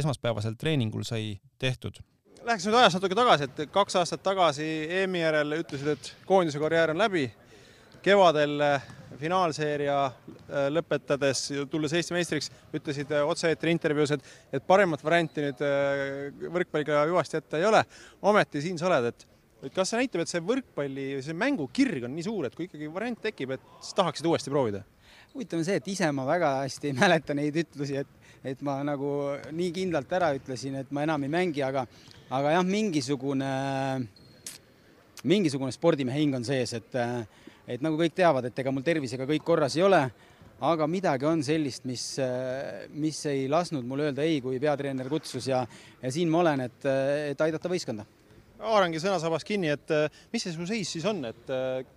esmaspäevasel 0.00 0.56
treeningul 0.58 1.04
sai 1.04 1.36
tehtud. 1.60 2.00
Läheks 2.42 2.64
nüüd 2.66 2.74
ajas 2.74 2.96
natuke 2.96 3.14
tagasi, 3.14 3.46
et 3.46 3.70
kaks 3.70 3.94
aastat 4.00 4.22
tagasi 4.26 4.64
EM-i 4.98 5.20
järel 5.20 5.54
ütlesid, 5.60 5.92
et 5.92 6.08
koondise 6.26 6.58
karjäär 6.58 6.90
on 6.90 6.98
läbi. 6.98 7.28
kevadel 8.02 8.56
finaalseeria 9.20 9.98
äh, 10.06 10.64
lõpetades, 10.74 11.44
tulles 11.70 11.92
Eesti 11.94 12.16
meistriks, 12.16 12.48
ütlesid 12.74 13.12
äh, 13.14 13.22
otse-eetri 13.30 13.70
intervjuus, 13.70 14.16
et, 14.16 14.24
et 14.58 14.66
paremat 14.66 15.04
varianti 15.06 15.44
nüüd 15.44 15.62
äh, 15.62 16.48
võrkpalliga 16.56 17.04
hüvasti 17.12 17.38
jätta 17.38 17.60
ei 17.60 17.68
ole. 17.68 17.84
ometi 18.22 18.64
siin 18.64 18.80
sa 18.80 18.88
oled, 18.90 19.12
et, 19.12 19.26
et 19.62 19.76
kas 19.76 19.92
see 19.92 20.02
näitab, 20.02 20.24
et 20.24 20.32
see 20.32 20.42
võrkpalli, 20.42 21.06
see 21.22 21.38
mängukirg 21.38 22.08
on 22.08 22.16
nii 22.16 22.26
suur, 22.26 22.48
et 22.48 22.58
kui 22.58 22.66
ikkagi 22.66 22.90
variant 22.90 23.22
tekib, 23.22 23.54
et 23.54 23.70
siis 23.78 23.94
tahaksid 24.00 24.26
uuesti 24.26 24.50
proovida? 24.50 24.82
huvitav 25.32 25.62
on 25.62 25.64
see, 25.64 25.78
et 25.78 25.86
ise 25.94 26.10
ma 26.12 26.26
väga 26.28 26.56
hästi 26.64 26.90
ei 26.90 26.98
mäleta 26.98 27.38
neid 27.38 27.56
ütlusi, 27.62 28.02
et, 28.02 28.21
et 28.44 28.62
ma 28.66 28.80
nagu 28.86 29.12
nii 29.54 29.70
kindlalt 29.74 30.12
ära 30.18 30.32
ütlesin, 30.36 30.80
et 30.80 30.90
ma 30.94 31.04
enam 31.06 31.22
ei 31.22 31.30
mängi, 31.32 31.62
aga, 31.62 31.84
aga 32.30 32.56
jah, 32.56 32.66
mingisugune, 32.66 33.52
mingisugune 35.22 35.74
spordimehe 35.74 36.24
hing 36.24 36.38
on 36.38 36.46
sees, 36.46 36.74
et 36.80 37.00
et 37.70 37.82
nagu 37.84 37.94
kõik 37.94 38.14
teavad, 38.18 38.48
et 38.48 38.58
ega 38.58 38.72
mul 38.74 38.82
tervisega 38.82 39.26
kõik 39.28 39.44
korras 39.46 39.76
ei 39.78 39.84
ole, 39.86 40.00
aga 40.62 40.86
midagi 40.90 41.26
on 41.26 41.44
sellist, 41.46 41.86
mis, 41.86 42.06
mis 42.90 43.20
ei 43.30 43.46
lasknud 43.50 43.86
mul 43.86 44.02
öelda 44.08 44.26
ei, 44.26 44.40
kui 44.42 44.58
peatreener 44.62 45.08
kutsus 45.10 45.46
ja, 45.50 45.62
ja 46.02 46.10
siin 46.10 46.30
ma 46.30 46.42
olen, 46.42 46.66
et, 46.66 46.90
et 47.30 47.46
aidata 47.46 47.70
võistkonda 47.70 48.06
haarangi 48.62 49.00
sõnasabas 49.02 49.46
kinni, 49.46 49.72
et 49.74 49.90
mis 50.32 50.44
see 50.44 50.54
su 50.54 50.66
seis 50.68 50.90
siis 50.94 51.06
on, 51.10 51.24
et 51.28 51.50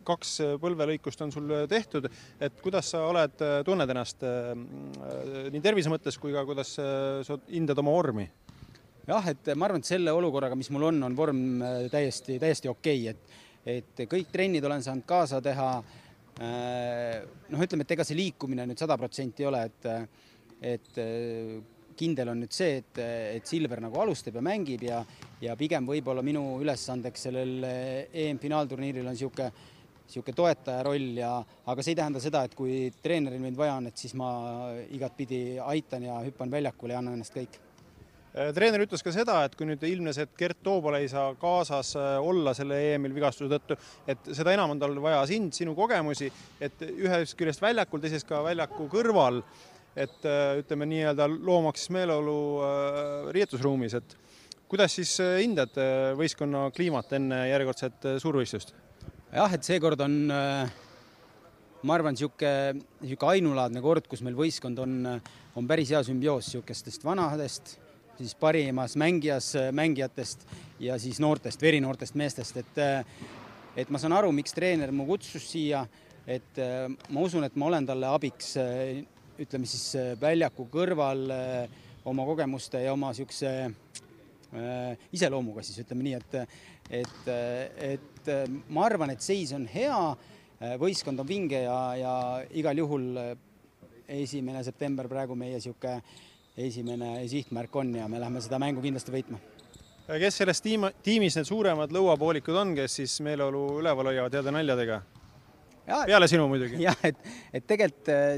kaks 0.08 0.32
põlvelõikust 0.62 1.22
on 1.26 1.34
sul 1.34 1.54
tehtud, 1.70 2.10
et 2.42 2.60
kuidas 2.64 2.90
sa 2.96 3.06
oled, 3.10 3.46
tunned 3.68 3.94
ennast 3.94 4.26
nii 4.26 5.64
tervise 5.64 5.94
mõttes 5.94 6.18
kui 6.22 6.34
ka 6.34 6.46
kuidas 6.48 6.76
sa 6.78 7.40
hindad 7.52 7.80
oma 7.84 7.94
vormi? 7.96 8.28
jah, 9.06 9.28
et 9.30 9.52
ma 9.54 9.68
arvan, 9.68 9.84
et 9.84 9.94
selle 9.94 10.14
olukorraga, 10.18 10.58
mis 10.58 10.72
mul 10.74 10.88
on, 10.90 11.04
on 11.06 11.18
vorm 11.18 11.42
täiesti, 11.94 12.40
täiesti 12.42 12.72
okei 12.72 13.04
okay., 13.06 13.14
et 13.14 13.44
et 13.66 14.06
kõik 14.10 14.30
trennid 14.34 14.66
olen 14.66 14.84
saanud 14.86 15.06
kaasa 15.10 15.42
teha. 15.44 15.70
Äh, 16.36 17.22
noh, 17.50 17.62
ütleme, 17.64 17.86
et 17.86 17.94
ega 17.96 18.06
see 18.06 18.18
liikumine 18.20 18.66
nüüd 18.68 18.82
sada 18.82 18.98
protsenti 19.00 19.46
ei 19.46 19.50
ole, 19.50 19.62
et, 19.70 19.88
et 20.76 21.00
äh, 21.02 21.56
kindel 21.98 22.32
on 22.34 22.44
nüüd 22.44 22.56
see, 22.56 22.82
et, 22.82 23.00
et 23.38 23.48
Silver 23.48 23.82
nagu 23.84 24.02
alustab 24.02 24.38
ja 24.40 24.44
mängib 24.46 24.84
ja, 24.88 25.00
ja 25.42 25.56
pigem 25.60 25.88
võib-olla 25.88 26.24
minu 26.26 26.44
ülesandeks 26.64 27.28
sellel 27.28 27.66
EM-finaalturniiril 27.66 29.08
on 29.08 29.18
niisugune 29.18 29.50
niisugune 30.06 30.38
toetaja 30.38 30.84
roll 30.86 31.18
ja, 31.18 31.36
aga 31.66 31.84
see 31.84 31.96
ei 31.96 32.00
tähenda 32.00 32.22
seda, 32.22 32.44
et 32.46 32.56
kui 32.58 32.90
treeneril 33.04 33.42
mind 33.42 33.58
vaja 33.58 33.78
on, 33.80 33.90
et 33.90 33.98
siis 33.98 34.14
ma 34.18 34.30
igatpidi 34.94 35.60
aitan 35.64 36.06
ja 36.06 36.20
hüppan 36.26 36.52
väljakule 36.52 36.94
ja 36.94 37.02
annan 37.02 37.18
ennast 37.18 37.34
kõik. 37.36 37.58
Äh, 38.36 38.52
treener 38.52 38.84
ütles 38.84 39.04
ka 39.04 39.14
seda, 39.16 39.40
et 39.48 39.54
kui 39.56 39.68
nüüd 39.68 39.84
ilmnes, 39.88 40.18
et 40.20 40.34
Gert 40.38 40.60
Toobal 40.64 41.00
ei 41.00 41.08
saa 41.12 41.30
kaasas 41.40 41.94
äh, 41.96 42.16
olla 42.20 42.54
selle 42.58 42.78
EM-il 42.92 43.16
vigastuse 43.16 43.48
tõttu, 43.52 43.78
et 44.12 44.34
seda 44.36 44.54
enam 44.54 44.76
on 44.76 44.82
tal 44.82 44.98
vaja 45.02 45.22
sind, 45.30 45.56
sinu 45.56 45.76
kogemusi, 45.78 46.28
et 46.60 46.84
ühest 46.90 47.38
küljest 47.40 47.64
väljakul, 47.64 48.04
teisest 48.04 48.28
ka 48.30 48.44
väljaku 48.46 48.90
kõrval, 48.92 49.40
et 49.96 50.28
äh, 50.28 50.58
ütleme 50.62 50.88
nii-öelda 50.92 51.28
loomaks 51.32 51.90
meeleolu 51.94 52.38
riietusruumis, 53.36 53.96
et 54.00 54.18
kuidas 54.70 54.98
siis 54.98 55.14
hindad 55.40 55.78
võistkonna 56.20 56.68
kliimat 56.76 57.14
enne 57.16 57.46
järjekordset 57.52 58.10
suurvõistlust? 58.24 58.76
jah, 59.36 59.54
et 59.54 59.68
seekord 59.68 60.00
on 60.06 60.20
ma 61.86 61.96
arvan, 61.96 62.16
niisugune, 62.16 62.84
niisugune 63.04 63.34
ainulaadne 63.38 63.82
kord, 63.84 64.08
kus 64.10 64.24
meil 64.26 64.38
võistkond 64.38 64.80
on, 64.82 65.00
on 65.56 65.68
päris 65.70 65.92
hea 65.94 66.02
sümbioos 66.08 66.50
niisugustest 66.50 67.04
vanadest 67.06 67.76
siis 68.18 68.36
parimas 68.36 68.96
mängijas 68.96 69.54
mängijatest 69.72 70.48
ja 70.80 71.00
siis 71.00 71.20
noortest, 71.20 71.62
verinoortest 71.62 72.16
meestest, 72.16 72.58
et 72.58 72.80
et 73.76 73.90
ma 73.92 74.00
saan 74.00 74.16
aru, 74.16 74.32
miks 74.32 74.56
treener 74.56 74.92
mu 74.96 75.04
kutsus 75.10 75.44
siia, 75.52 75.82
et 76.28 76.60
ma 77.10 77.24
usun, 77.26 77.44
et 77.44 77.56
ma 77.60 77.68
olen 77.68 77.88
talle 77.88 78.08
abiks, 78.08 78.54
ütleme 79.42 79.68
siis 79.68 80.18
väljaku 80.22 80.68
kõrval 80.72 81.26
oma 82.06 82.26
kogemuste 82.28 82.84
ja 82.86 82.94
oma 82.94 83.12
niisuguse 83.12 83.52
iseloomuga 85.16 85.64
siis 85.66 85.82
ütleme 85.84 86.06
nii, 86.06 86.20
et 86.20 86.38
et, 86.96 87.28
et 87.82 88.30
ma 88.70 88.86
arvan, 88.86 89.12
et 89.12 89.24
seis 89.26 89.52
on 89.58 89.66
hea, 89.68 89.98
võistkond 90.80 91.20
on 91.20 91.28
vinge 91.28 91.64
ja, 91.66 91.80
ja 91.98 92.14
igal 92.56 92.78
juhul 92.78 93.10
esimene 94.08 94.62
september 94.64 95.10
praegu 95.10 95.36
meie 95.36 95.58
niisugune 95.58 95.98
esimene 96.56 97.28
sihtmärk 97.28 97.76
on 97.76 97.96
ja 97.96 98.08
me 98.08 98.20
läheme 98.20 98.42
seda 98.42 98.60
mängu 98.62 98.82
kindlasti 98.84 99.12
võitma. 99.12 99.40
kes 100.08 100.38
selles 100.40 100.62
tiim, 100.64 100.88
tiimis 101.04 101.36
need 101.36 101.50
suuremad 101.50 101.92
lõuapoolikud 101.92 102.56
on, 102.62 102.76
kes 102.78 103.02
siis 103.02 103.18
meeleolu 103.26 103.82
üleval 103.82 104.12
hoiavad 104.12 104.38
heade 104.38 104.54
naljadega? 104.56 105.02
peale 105.86 106.28
sinu 106.32 106.48
muidugi. 106.50 106.80
jah, 106.88 106.98
et, 107.04 107.20
et 107.54 107.68
tegelikult 107.68 108.14
äh, 108.14 108.38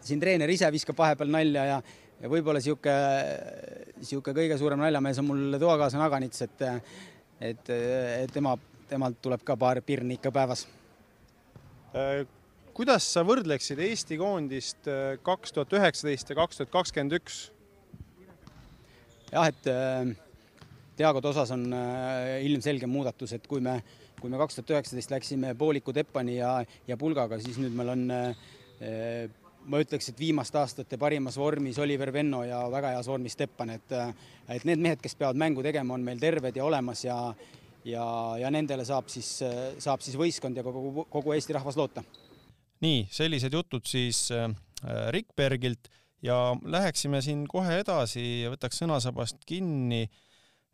siin, 0.00 0.20
treener 0.22 0.50
ise 0.50 0.70
viskab 0.74 0.98
vahepeal 0.98 1.30
nalja 1.32 1.66
ja, 1.70 1.80
ja 2.22 2.30
võib-olla 2.32 2.62
sihuke, 2.62 2.94
sihuke 4.00 4.34
kõige 4.36 4.58
suurem 4.60 4.80
naljamees 4.82 5.20
on 5.22 5.30
mul 5.30 5.60
toakaaslane 5.62 6.06
Aganits, 6.06 6.46
et, 6.46 6.64
et, 7.40 7.74
et 7.74 8.32
tema, 8.34 8.56
temalt 8.88 9.20
tuleb 9.22 9.44
ka 9.46 9.58
paar 9.60 9.82
pirni 9.86 10.18
ikka 10.20 10.34
päevas 10.34 10.66
kuidas 12.76 13.06
sa 13.08 13.22
võrdleksid 13.24 13.80
Eesti 13.80 14.18
koondist 14.20 14.88
äh, 14.90 15.14
kaks 15.24 15.54
tuhat 15.56 15.72
üheksateist 15.78 16.32
ja 16.32 16.36
kaks 16.36 16.60
tuhat 16.60 16.72
kakskümmend 16.74 17.16
üks? 17.16 17.46
jah, 19.30 19.48
et 19.48 19.70
äh, 19.72 20.10
Diagode 20.96 21.30
osas 21.32 21.52
on 21.52 21.64
äh, 21.76 22.42
ilmselge 22.44 22.88
muudatus, 22.88 23.32
et 23.36 23.48
kui 23.48 23.64
me, 23.64 23.78
kui 24.20 24.32
me 24.32 24.40
kaks 24.40 24.58
tuhat 24.58 24.74
üheksateist 24.76 25.14
läksime 25.14 25.54
pooliku 25.56 25.94
Teppani 25.96 26.36
ja, 26.36 26.52
ja 26.88 27.00
pulgaga, 27.00 27.40
siis 27.40 27.56
nüüd 27.60 27.76
meil 27.76 27.94
on 27.94 28.06
ma 29.66 29.80
ütleks, 29.82 30.10
et 30.10 30.20
viimaste 30.20 30.58
aastate 30.60 30.98
parimas 31.00 31.36
vormis 31.40 31.78
Oliver 31.82 32.12
Venno 32.14 32.42
ja 32.46 32.62
väga 32.72 32.94
heas 32.94 33.08
vormis 33.10 33.36
Teppan, 33.38 33.74
et 33.76 33.94
et 34.48 34.64
need 34.68 34.82
mehed, 34.82 35.00
kes 35.02 35.16
peavad 35.18 35.38
mängu 35.38 35.62
tegema, 35.66 35.94
on 35.94 36.04
meil 36.06 36.20
terved 36.22 36.56
ja 36.56 36.64
olemas 36.64 37.04
ja 37.04 37.18
ja, 37.86 38.04
ja 38.40 38.50
nendele 38.50 38.84
saab 38.86 39.10
siis, 39.12 39.38
saab 39.78 40.02
siis 40.02 40.16
võistkond 40.18 40.58
ja 40.58 40.64
kogu, 40.66 41.06
kogu 41.10 41.34
Eesti 41.36 41.54
rahvas 41.56 41.78
loota. 41.78 42.02
Nii, 42.82 43.06
sellised 43.14 43.54
jutud 43.54 43.86
siis 43.88 44.26
äh, 44.34 44.50
Rikbergilt 45.14 45.88
ja 46.22 46.56
läheksime 46.62 47.22
siin 47.24 47.46
kohe 47.48 47.80
edasi 47.80 48.24
ja 48.44 48.52
võtaks 48.52 48.82
sõnasabast 48.82 49.44
kinni, 49.48 50.06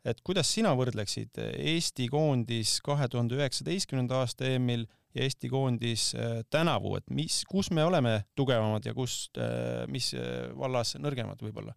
et 0.03 0.19
kuidas 0.25 0.49
sina 0.51 0.73
võrdleksid 0.75 1.39
Eesti 1.39 2.09
koondis 2.11 2.79
kahe 2.83 3.07
tuhande 3.07 3.37
üheksateistkümnenda 3.39 4.23
aasta 4.23 4.49
EM-il 4.49 4.87
ja 5.15 5.23
Eesti 5.23 5.49
koondis 5.49 6.11
äh, 6.15 6.41
tänavu, 6.51 6.95
et 6.97 7.09
mis, 7.13 7.43
kus 7.49 7.71
me 7.71 7.83
oleme 7.85 8.19
tugevamad 8.35 8.85
ja 8.85 8.93
kus, 8.97 9.31
äh, 9.37 9.85
mis 9.91 10.13
vallas 10.57 10.95
nõrgemad 10.99 11.41
võib-olla? 11.43 11.75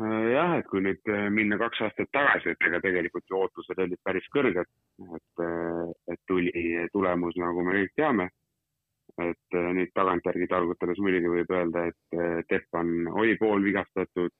jah, 0.00 0.54
et 0.56 0.64
kui 0.70 0.80
nüüd 0.80 1.10
minna 1.28 1.58
kaks 1.60 1.82
aastat 1.84 2.08
tagasi, 2.16 2.54
et 2.54 2.62
ega 2.64 2.78
tegelikult 2.80 3.26
ju 3.28 3.36
ootused 3.36 3.82
olid 3.84 4.00
päris 4.00 4.24
kõrged, 4.32 4.70
et, 5.18 5.42
et 6.14 6.20
tuli 6.24 6.52
tulemus, 6.94 7.36
nagu 7.36 7.66
me 7.66 7.74
kõik 7.74 7.92
teame. 8.00 8.30
et 9.20 9.58
nüüd 9.76 9.90
tagantjärgi 9.92 10.46
targutades 10.48 11.02
muidugi 11.04 11.28
võib 11.34 11.52
öelda, 11.52 11.82
et 11.90 12.46
Teppan 12.48 13.10
oli 13.12 13.36
poolvigastatud, 13.36 14.32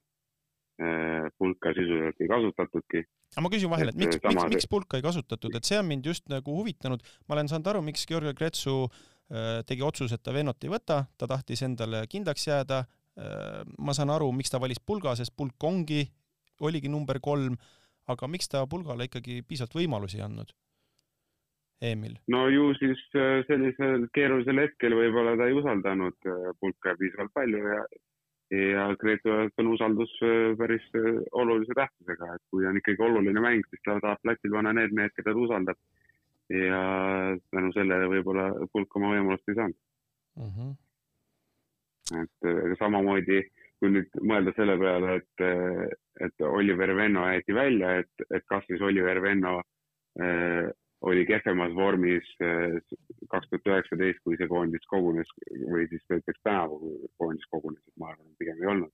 pulka 1.37 1.75
sisuliselt 1.77 2.23
ei 2.25 2.29
kasutatudki. 2.31 3.03
aga 3.35 3.43
ma 3.45 3.51
küsin 3.53 3.73
vahele, 3.73 3.93
et 3.93 3.99
miks, 4.01 4.21
miks, 4.25 4.47
miks 4.55 4.69
pulka 4.71 4.97
ei 4.97 5.05
kasutatud, 5.05 5.55
et 5.59 5.69
see 5.69 5.77
on 5.81 5.89
mind 5.89 6.07
just 6.09 6.25
nagu 6.33 6.55
huvitanud, 6.57 7.03
ma 7.29 7.37
olen 7.37 7.51
saanud 7.53 7.69
aru, 7.73 7.83
miks 7.85 8.07
Georgi 8.09 8.33
Kretsu 8.39 8.87
tegi 9.69 9.85
otsuse, 9.87 10.17
et 10.17 10.25
ta 10.27 10.33
Venot 10.35 10.65
ei 10.67 10.73
võta, 10.73 11.05
ta 11.21 11.29
tahtis 11.31 11.61
endale 11.63 12.01
kindlaks 12.11 12.49
jääda 12.49 12.81
Äh, 13.21 13.63
ma 13.83 13.95
saan 13.97 14.13
aru, 14.15 14.31
miks 14.33 14.53
ta 14.53 14.61
valis 14.63 14.81
pulga, 14.81 15.13
sest 15.19 15.35
pulk 15.37 15.61
ongi, 15.67 16.05
oligi 16.65 16.91
number 16.93 17.19
kolm, 17.23 17.57
aga 18.11 18.29
miks 18.31 18.49
ta 18.53 18.63
pulgale 18.71 19.09
ikkagi 19.09 19.41
piisavalt 19.47 19.77
võimalusi 19.81 20.21
ei 20.21 20.27
andnud? 20.27 20.55
Emil? 21.81 22.19
no 22.29 22.43
ju 22.53 22.75
siis 22.77 23.01
äh, 23.17 23.39
sellisel 23.49 24.03
keerulisel 24.13 24.59
hetkel 24.61 24.93
võib-olla 24.99 25.33
ta 25.41 25.47
ei 25.49 25.55
usaldanud 25.57 26.29
äh, 26.29 26.51
pulka 26.61 26.93
piisavalt 26.99 27.33
palju 27.33 27.63
ja 27.65 27.79
ja 28.51 28.89
Gretu 28.99 29.31
on 29.31 29.73
usaldus 29.75 30.13
päris 30.59 30.87
olulise 31.33 31.77
tähtsusega, 31.77 32.35
et 32.35 32.43
kui 32.51 32.67
on 32.67 32.77
ikkagi 32.81 33.03
oluline 33.07 33.41
mäng, 33.41 33.63
siis 33.71 33.83
ta 33.87 33.99
tahab 34.03 34.23
platil 34.23 34.55
panna 34.57 34.73
need 34.75 34.95
mehed, 34.97 35.15
keda 35.17 35.33
ta 35.33 35.45
usaldab. 35.47 35.79
ja 36.51 36.81
tänu 37.55 37.69
sellele 37.73 38.09
võib-olla 38.11 38.49
pulk 38.73 38.97
oma 38.99 39.13
võimalust 39.13 39.53
ei 39.53 39.55
saanud 39.55 39.77
uh. 39.77 40.47
Mhm. 40.47 40.71
-huh 40.71 40.79
et 42.19 42.79
samamoodi, 42.79 43.41
kui 43.81 43.93
nüüd 43.95 44.21
mõelda 44.27 44.55
selle 44.57 44.77
peale, 44.81 45.21
et, 45.21 45.45
et 46.27 46.47
Oliver 46.47 46.95
Venno 46.97 47.27
jäeti 47.31 47.57
välja, 47.57 47.97
et, 48.03 48.25
et 48.31 48.47
kas 48.51 48.67
siis 48.69 48.83
Oliver 48.85 49.23
Venno 49.23 49.61
äh, 50.21 50.71
oli 51.01 51.27
kehvemas 51.27 51.75
vormis 51.75 52.27
äh, 52.45 52.77
kaks 53.33 53.49
tuhat 53.49 53.69
üheksateist, 53.73 54.21
kui 54.25 54.37
see 54.37 54.49
koondis 54.51 54.85
kogunes 54.91 55.31
või 55.49 55.87
siis 55.89 56.05
näiteks 56.13 56.43
tänavu, 56.45 56.81
kui 56.83 57.13
koondis 57.23 57.47
kogunes, 57.53 57.83
et 57.87 58.01
ma 58.01 58.11
arvan, 58.13 58.35
pigem 58.39 58.61
ei 58.61 58.73
olnud. 58.75 58.93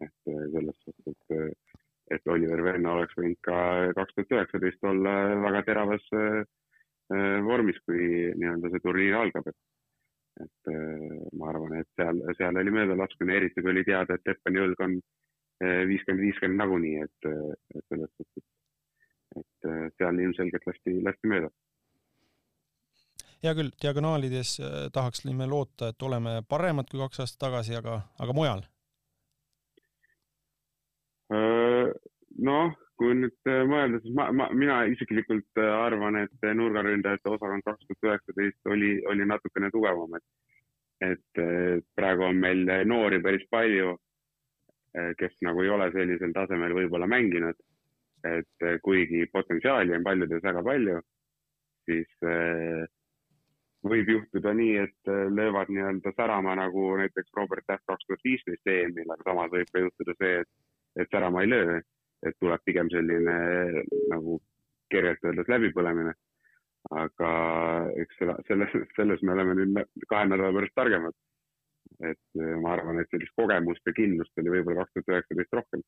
et 0.00 0.30
äh, 0.32 0.44
selles 0.54 0.78
suhtes, 0.84 1.16
et, 1.34 1.74
et 2.16 2.30
Oliver 2.34 2.62
Venno 2.64 2.94
oleks 2.96 3.16
võinud 3.18 3.40
ka 3.46 3.56
kaks 3.98 4.14
tuhat 4.14 4.36
üheksateist 4.36 4.86
olla 4.92 5.16
väga 5.46 5.62
teravas 5.66 6.06
vormis, 7.44 7.78
kui 7.84 8.30
nii-öelda 8.38 8.70
see 8.70 8.82
turniir 8.84 9.16
algab, 9.18 9.48
et 9.50 9.58
et 10.40 10.70
ma 11.36 11.48
arvan, 11.50 11.74
et 11.76 11.88
seal, 11.98 12.20
seal 12.38 12.56
oli 12.56 12.72
möödalaskmine, 12.72 13.34
eriti 13.36 13.60
kui 13.60 13.74
oli 13.74 13.82
teada, 13.84 14.14
et 14.14 14.22
Teppani 14.24 14.62
õlg 14.62 14.84
on 14.86 14.94
viiskümmend, 15.90 16.22
viiskümmend 16.22 16.62
nagunii, 16.62 17.02
et 17.02 17.28
selles 17.90 18.12
suhtes, 18.14 18.46
et 19.38 19.68
seal 19.98 20.18
ilmselgelt 20.24 20.66
lasti, 20.66 20.96
lasti 21.06 21.30
mööda. 21.30 21.50
hea 23.42 23.54
küll, 23.56 23.70
diagonaalides 23.82 24.56
tahaksime 24.92 25.46
loota, 25.46 25.92
et 25.92 26.02
oleme 26.02 26.40
paremad 26.48 26.90
kui 26.90 27.00
kaks 27.00 27.22
aastat 27.24 27.46
tagasi, 27.46 27.76
aga, 27.78 28.00
aga 28.18 28.36
mujal? 28.36 28.66
noh, 31.30 32.72
kui 33.00 33.16
nüüd 33.16 33.48
äh, 33.48 33.62
mõelda, 33.68 34.00
siis 34.04 34.14
ma, 34.16 34.28
ma, 34.36 34.50
mina 34.56 34.82
isiklikult 34.92 35.60
äh, 35.60 35.72
arvan, 35.86 36.18
et 36.20 36.46
nurgaründajate 36.56 37.32
osakond 37.32 37.64
kaks 37.64 37.88
tuhat 37.88 38.08
üheksateist 38.10 38.72
oli, 38.74 38.92
oli 39.08 39.26
natukene 39.28 39.70
tugevam, 39.72 40.18
et, 40.18 40.26
et 41.08 41.42
äh, 41.42 41.80
praegu 41.96 42.28
on 42.28 42.40
meil 42.44 42.64
noori 42.90 43.22
päris 43.24 43.46
palju, 43.50 43.96
kes 44.90 45.36
nagu 45.46 45.62
ei 45.62 45.68
ole 45.70 45.84
sellisel 45.94 46.32
tasemel 46.34 46.72
võib-olla 46.74 47.06
mänginud. 47.06 47.54
Et 48.28 48.66
kuigi 48.84 49.26
potentsiaali 49.32 49.94
on 49.96 50.04
paljudes 50.04 50.42
väga 50.44 50.62
palju, 50.66 50.96
siis 51.88 52.10
võib 53.90 54.10
juhtuda 54.12 54.52
nii, 54.54 54.74
et 54.84 55.12
löövad 55.32 55.70
nii-öelda 55.72 56.12
särama 56.16 56.56
nagu 56.60 56.90
näiteks 57.00 57.32
Robert 57.36 57.64
Täht 57.66 57.86
kaks 57.88 58.04
tuhat 58.06 58.26
viisteist 58.28 58.68
EM-il, 58.68 59.08
aga 59.08 59.24
samas 59.30 59.54
võib 59.54 59.72
ka 59.72 59.84
juhtuda 59.86 60.16
see, 60.18 60.42
et, 60.42 60.50
et 61.00 61.16
särama 61.16 61.46
ei 61.46 61.52
löö 61.54 61.80
et 62.26 62.36
tuleb 62.40 62.64
pigem 62.66 62.90
selline 62.92 63.36
nagu 64.12 64.38
kergelt 64.92 65.24
öeldes 65.24 65.48
läbipõlemine. 65.48 66.14
aga 66.96 67.30
eks 68.00 68.16
selle, 68.18 68.34
selles, 68.48 68.76
selles 68.96 69.22
me 69.22 69.34
oleme 69.34 69.54
nüüd 69.58 70.06
kahe 70.08 70.28
nädala 70.28 70.54
pärast 70.56 70.74
targemad. 70.78 71.16
et 72.00 72.40
eh, 72.40 72.54
ma 72.62 72.72
arvan, 72.74 73.00
et 73.00 73.10
sellist 73.12 73.34
kogemust 73.36 73.84
ja 73.86 73.92
kindlust 73.92 74.38
oli 74.40 74.54
võib-olla 74.54 74.86
kaks 74.86 74.94
tuhat 74.94 75.12
üheksateist 75.14 75.58
rohkem. 75.58 75.82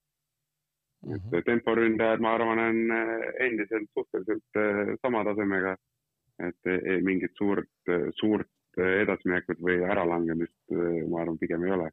Et 1.10 1.44
temporündajad, 1.46 2.22
ma 2.22 2.34
arvan, 2.36 2.62
on 2.62 2.96
eh, 2.96 3.28
endiselt 3.48 3.90
suhteliselt 3.98 4.60
eh, 4.62 4.94
sama 5.02 5.24
tasemega. 5.28 5.76
et 6.42 6.68
mingit 7.04 7.36
suurt, 7.38 7.68
suurt 8.18 8.78
edasiminekut 8.80 9.60
või 9.62 9.76
äralangemist, 9.84 10.72
ma 10.72 11.20
arvan, 11.20 11.36
pigem 11.38 11.62
ei 11.66 11.74
ole. 11.76 11.90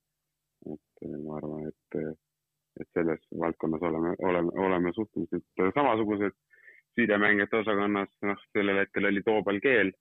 et 0.74 1.10
ma 1.26 1.36
arvan, 1.38 1.68
et 1.68 1.98
et 2.80 2.88
selles 2.94 3.20
valdkonnas 3.40 3.82
oleme, 3.82 4.16
oleme, 4.20 4.52
oleme 4.66 4.94
suhteliselt 4.96 5.74
samasugused. 5.76 6.38
sidemängijate 7.00 7.56
osakonnas, 7.58 8.10
noh, 8.28 8.40
sellel 8.52 8.82
hetkel 8.82 9.06
oli 9.08 9.22
Toobal 9.24 9.60
keel, 9.64 9.92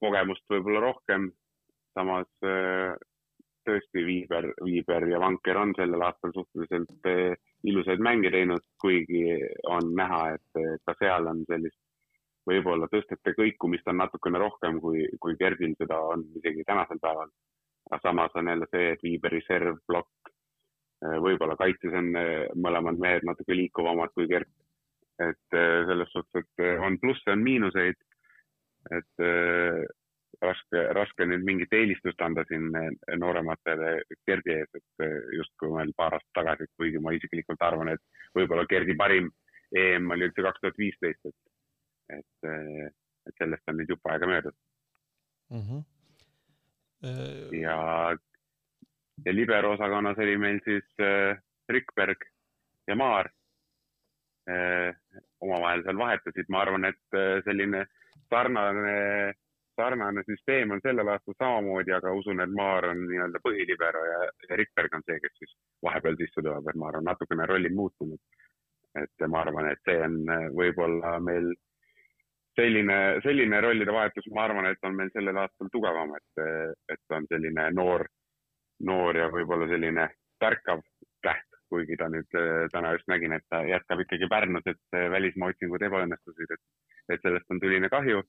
kogemust 0.00 0.44
võib-olla 0.48 0.80
rohkem. 0.80 1.30
samas 1.96 2.28
äh, 2.44 2.92
tõesti 3.64 4.04
Viiber, 4.06 4.50
Viiber 4.64 5.06
ja 5.08 5.20
Vanker 5.20 5.56
on 5.56 5.72
sellel 5.76 6.02
aastal 6.04 6.32
suhteliselt 6.34 7.08
äh, 7.08 7.36
ilusaid 7.66 8.02
mänge 8.02 8.30
teinud, 8.30 8.62
kuigi 8.80 9.24
on 9.70 9.90
näha, 9.98 10.36
et 10.36 10.80
ka 10.86 10.94
seal 11.00 11.26
on 11.26 11.42
sellist 11.50 11.78
võib-olla 12.46 12.86
tõstete 12.92 13.34
kõikumist 13.34 13.88
on 13.90 13.98
natukene 13.98 14.38
rohkem, 14.38 14.78
kui, 14.80 15.02
kui 15.20 15.34
Gerdil 15.40 15.74
seda 15.80 15.98
on 16.12 16.22
isegi 16.38 16.64
tänasel 16.66 17.02
päeval. 17.02 17.32
aga 17.90 17.98
samas 18.02 18.34
on 18.34 18.48
jälle 18.48 18.66
see, 18.70 18.92
et 18.92 19.02
Viiberi 19.02 19.40
serv, 19.46 19.80
plokk 19.86 20.30
Äh, 21.04 21.18
võib-olla 21.20 21.56
kaitses 21.60 21.92
on 21.96 22.14
äh, 22.16 22.46
mõlemad 22.56 22.96
mehed 23.00 23.26
natuke 23.28 23.56
liikuvamad 23.56 24.14
kui 24.16 24.28
Gert. 24.30 24.48
et 25.20 25.56
äh, 25.56 25.84
selles 25.88 26.10
suhtes, 26.12 26.44
et 26.44 26.80
on 26.84 26.98
plusse, 27.00 27.30
on 27.32 27.42
miinuseid. 27.44 27.96
et 28.96 29.22
raske, 30.42 30.82
raske 30.98 31.26
nüüd 31.26 31.44
mingit 31.46 31.72
eelistust 31.72 32.20
anda 32.22 32.44
siin 32.48 32.68
noorematele 33.22 33.96
Gerdi 34.28 34.54
ees, 34.58 34.70
et 34.76 35.06
justkui 35.36 35.72
veel 35.72 35.92
paar 35.96 36.18
aastat 36.18 36.38
tagasi, 36.40 36.68
kuigi 36.76 37.02
ma 37.02 37.14
isiklikult 37.16 37.62
arvan, 37.64 37.94
et 37.94 38.02
võib-olla 38.36 38.66
Gerdi 38.70 38.96
parim 38.98 39.32
EM 39.74 40.10
oli 40.14 40.28
üldse 40.28 40.44
kaks 40.46 40.62
tuhat 40.62 40.78
viisteist, 40.78 41.26
et, 41.26 42.20
et, 42.20 42.48
et 43.26 43.42
sellest 43.42 43.72
on 43.72 43.80
nüüd 43.80 43.90
jupp 43.94 44.12
aega 44.12 44.30
möödas 44.30 44.56
mm. 45.50 45.62
-hmm 45.62 45.84
ja, 47.52 48.16
ja 49.24 49.32
libero 49.32 49.72
osakonnas 49.72 50.18
oli 50.18 50.36
meil 50.38 50.60
siis 50.64 50.84
äh, 51.00 51.38
Rikberg 51.68 52.24
ja 52.88 52.96
Maar 52.96 53.30
äh, 54.50 54.94
omavahel 55.40 55.82
seal 55.84 55.98
vahetasid, 55.98 56.48
ma 56.48 56.62
arvan, 56.62 56.84
et 56.84 57.18
äh, 57.18 57.42
selline 57.44 57.86
sarnane, 58.30 59.34
sarnane 59.96 60.22
süsteem 60.26 60.70
on 60.70 60.80
sellel 60.84 61.08
aastal 61.08 61.34
samamoodi, 61.38 61.92
aga 61.92 62.12
usun, 62.12 62.40
et 62.40 62.50
Maar 62.56 62.88
on 62.90 62.98
nii-öelda 63.08 63.40
põhilibero 63.44 64.02
ja, 64.04 64.18
ja 64.48 64.56
Rikberg 64.60 64.94
on 64.94 65.04
see, 65.06 65.18
kes 65.22 65.32
siis 65.38 65.54
vahepeal 65.84 66.16
sisse 66.20 66.42
tuleb, 66.42 66.68
et 66.68 66.76
ma 66.80 66.90
arvan, 66.90 67.06
natukene 67.08 67.46
rollid 67.46 67.74
muutunud. 67.74 68.20
et 68.96 69.26
ma 69.28 69.42
arvan, 69.44 69.66
et 69.68 69.80
see 69.84 69.96
on 70.00 70.14
äh, 70.32 70.46
võib-olla 70.56 71.18
meil 71.20 71.50
selline, 72.56 72.96
selline 73.24 73.60
rollide 73.60 73.92
vahetus, 73.92 74.28
ma 74.32 74.46
arvan, 74.46 74.68
et 74.70 74.88
on 74.88 74.96
meil 74.96 75.10
sellel 75.12 75.36
aastal 75.42 75.68
tugevam, 75.72 76.14
et, 76.16 76.46
et 76.92 77.16
on 77.18 77.26
selline 77.32 77.66
noor, 77.76 78.06
noor 78.88 79.20
ja 79.20 79.28
võib-olla 79.32 79.68
selline 79.68 80.08
tärkav 80.40 80.80
täht, 81.24 81.60
kuigi 81.68 81.98
ta 82.00 82.08
nüüd 82.08 82.40
täna 82.72 82.94
just 82.96 83.08
nägin, 83.12 83.36
et 83.36 83.44
ta 83.52 83.60
jätkab 83.68 84.00
ikkagi 84.06 84.28
Pärnus, 84.32 84.64
et 84.72 84.98
välismaa 85.12 85.52
otsingud 85.52 85.84
ebaõnnestusid, 85.88 86.56
et, 86.56 86.64
et 87.12 87.28
sellest 87.28 87.52
on 87.52 87.60
tuline 87.60 87.92
kahju. 87.92 88.24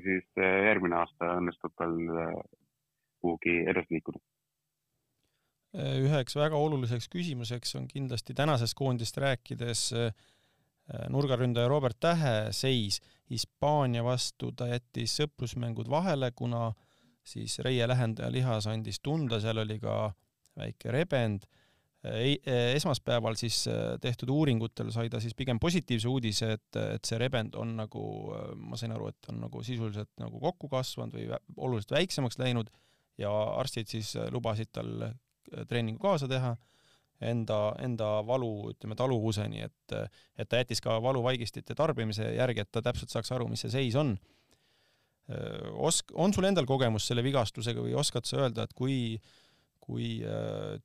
Loodetavasti 0.00 0.36
siis 0.40 0.66
järgmine 0.66 0.96
aasta 0.96 1.36
õnnestub 1.38 1.72
tal 1.76 1.96
kuhugi 3.20 3.64
edasi 3.68 3.94
liikuda. 3.94 4.18
Üheks 6.00 6.34
väga 6.34 6.56
oluliseks 6.56 7.08
küsimuseks 7.08 7.76
on 7.78 7.86
kindlasti 7.88 8.34
tänasest 8.34 8.74
koondist 8.74 9.16
rääkides 9.16 9.92
nurgaründaja 11.08 11.68
Robert 11.68 12.00
Tähe 12.00 12.50
seis 12.50 13.00
Hispaania 13.30 14.02
vastu, 14.02 14.52
ta 14.52 14.66
jättis 14.66 15.14
sõprusmängud 15.20 15.88
vahele, 15.90 16.32
kuna 16.34 16.72
siis 17.22 17.58
Reie 17.62 17.86
lähendaja 17.86 18.32
lihas 18.32 18.66
andis 18.66 18.98
tunda, 19.00 19.38
seal 19.40 19.58
oli 19.62 19.78
ka 19.78 20.12
väike 20.58 20.90
rebend. 20.90 21.46
Äh, 22.00 22.38
äh, 22.48 22.74
esmaspäeval 22.78 23.36
siis 23.36 23.66
tehtud 24.00 24.30
uuringutel 24.32 24.88
sai 24.94 25.10
ta 25.12 25.18
siis 25.20 25.34
pigem 25.36 25.58
positiivse 25.60 26.08
uudise, 26.08 26.54
et, 26.56 26.78
et 26.96 27.04
see 27.04 27.18
rebend 27.20 27.58
on 27.60 27.74
nagu, 27.76 28.04
ma 28.56 28.78
sain 28.80 28.94
aru, 28.96 29.10
et 29.12 29.28
on 29.28 29.42
nagu 29.44 29.60
sisuliselt 29.66 30.10
nagu 30.22 30.40
kokku 30.40 30.70
kasvanud 30.72 31.18
või 31.18 31.28
oluliselt 31.56 31.92
väiksemaks 31.98 32.40
läinud 32.40 32.72
ja 33.20 33.30
arstid 33.60 33.92
siis 33.92 34.14
lubasid 34.32 34.72
tal 34.72 35.10
treeningu 35.68 36.00
kaasa 36.00 36.28
teha 36.30 36.54
enda, 37.20 37.58
enda 37.84 38.08
valu, 38.24 38.70
ütleme, 38.72 38.96
taluvuseni, 38.96 39.66
et, 39.68 39.96
et 40.40 40.48
ta 40.48 40.60
jättis 40.62 40.80
ka 40.80 40.96
valuvaigistite 41.04 41.76
tarbimise 41.76 42.30
järgi, 42.32 42.64
et 42.64 42.72
ta 42.72 42.80
täpselt 42.84 43.12
saaks 43.12 43.32
aru, 43.36 43.48
mis 43.50 43.60
see 43.66 43.74
seis 43.74 43.98
on. 44.00 44.14
Osk-, 45.84 46.14
on 46.16 46.32
sul 46.34 46.48
endal 46.48 46.66
kogemus 46.66 47.04
selle 47.10 47.22
vigastusega 47.26 47.84
või 47.84 47.92
oskad 47.98 48.24
sa 48.26 48.40
öelda, 48.40 48.64
et 48.64 48.72
kui, 48.74 49.20
kui 49.90 50.12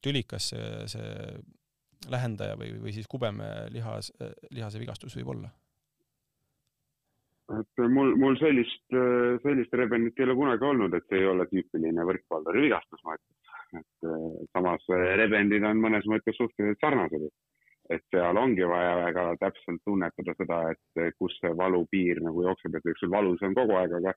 tülikas 0.02 0.50
see, 0.54 0.72
see 0.89 2.10
lähendaja 2.12 2.58
või, 2.60 2.74
või 2.82 2.96
siis 2.96 3.08
kubeme 3.10 3.46
lihas, 3.74 4.12
lihase 4.50 4.82
vigastus 4.82 5.15
võib 5.18 5.32
olla? 5.36 5.54
et 7.54 7.82
mul, 7.94 8.15
mul 8.18 8.36
sellist, 8.41 8.86
sellist 9.44 9.74
rebenit 9.78 10.18
ei 10.18 10.26
ole 10.26 10.34
kunagi 10.38 10.65
olnud, 10.65 10.96
et 10.98 11.06
see 11.06 11.20
ei 11.22 11.28
ole 11.30 11.46
tüüpiline 11.52 12.06
võrkpalluri 12.10 12.63
vigastus, 12.65 13.04
ma 13.06 13.13
ütleks 13.13 13.46
et 13.80 14.08
äh, 14.08 14.46
samas 14.54 14.84
äh, 14.89 15.15
rebendid 15.20 15.65
on 15.68 15.82
mõnes 15.82 16.06
mõttes 16.10 16.38
suhteliselt 16.38 16.82
sarnased. 16.84 17.28
et 17.94 18.02
seal 18.10 18.38
ongi 18.41 18.65
vaja 18.65 18.94
väga 18.98 19.24
täpselt 19.38 19.82
tunnetada 19.86 20.34
seda, 20.39 20.62
et 20.74 21.02
äh, 21.02 21.12
kus 21.20 21.36
see 21.38 21.52
valupiir 21.58 22.22
nagu 22.26 22.48
jookseb, 22.48 22.76
et 22.76 22.88
eks 22.91 23.04
sul 23.04 23.12
valus 23.13 23.44
on 23.46 23.54
kogu 23.54 23.76
aeg, 23.78 23.94
aga, 24.00 24.13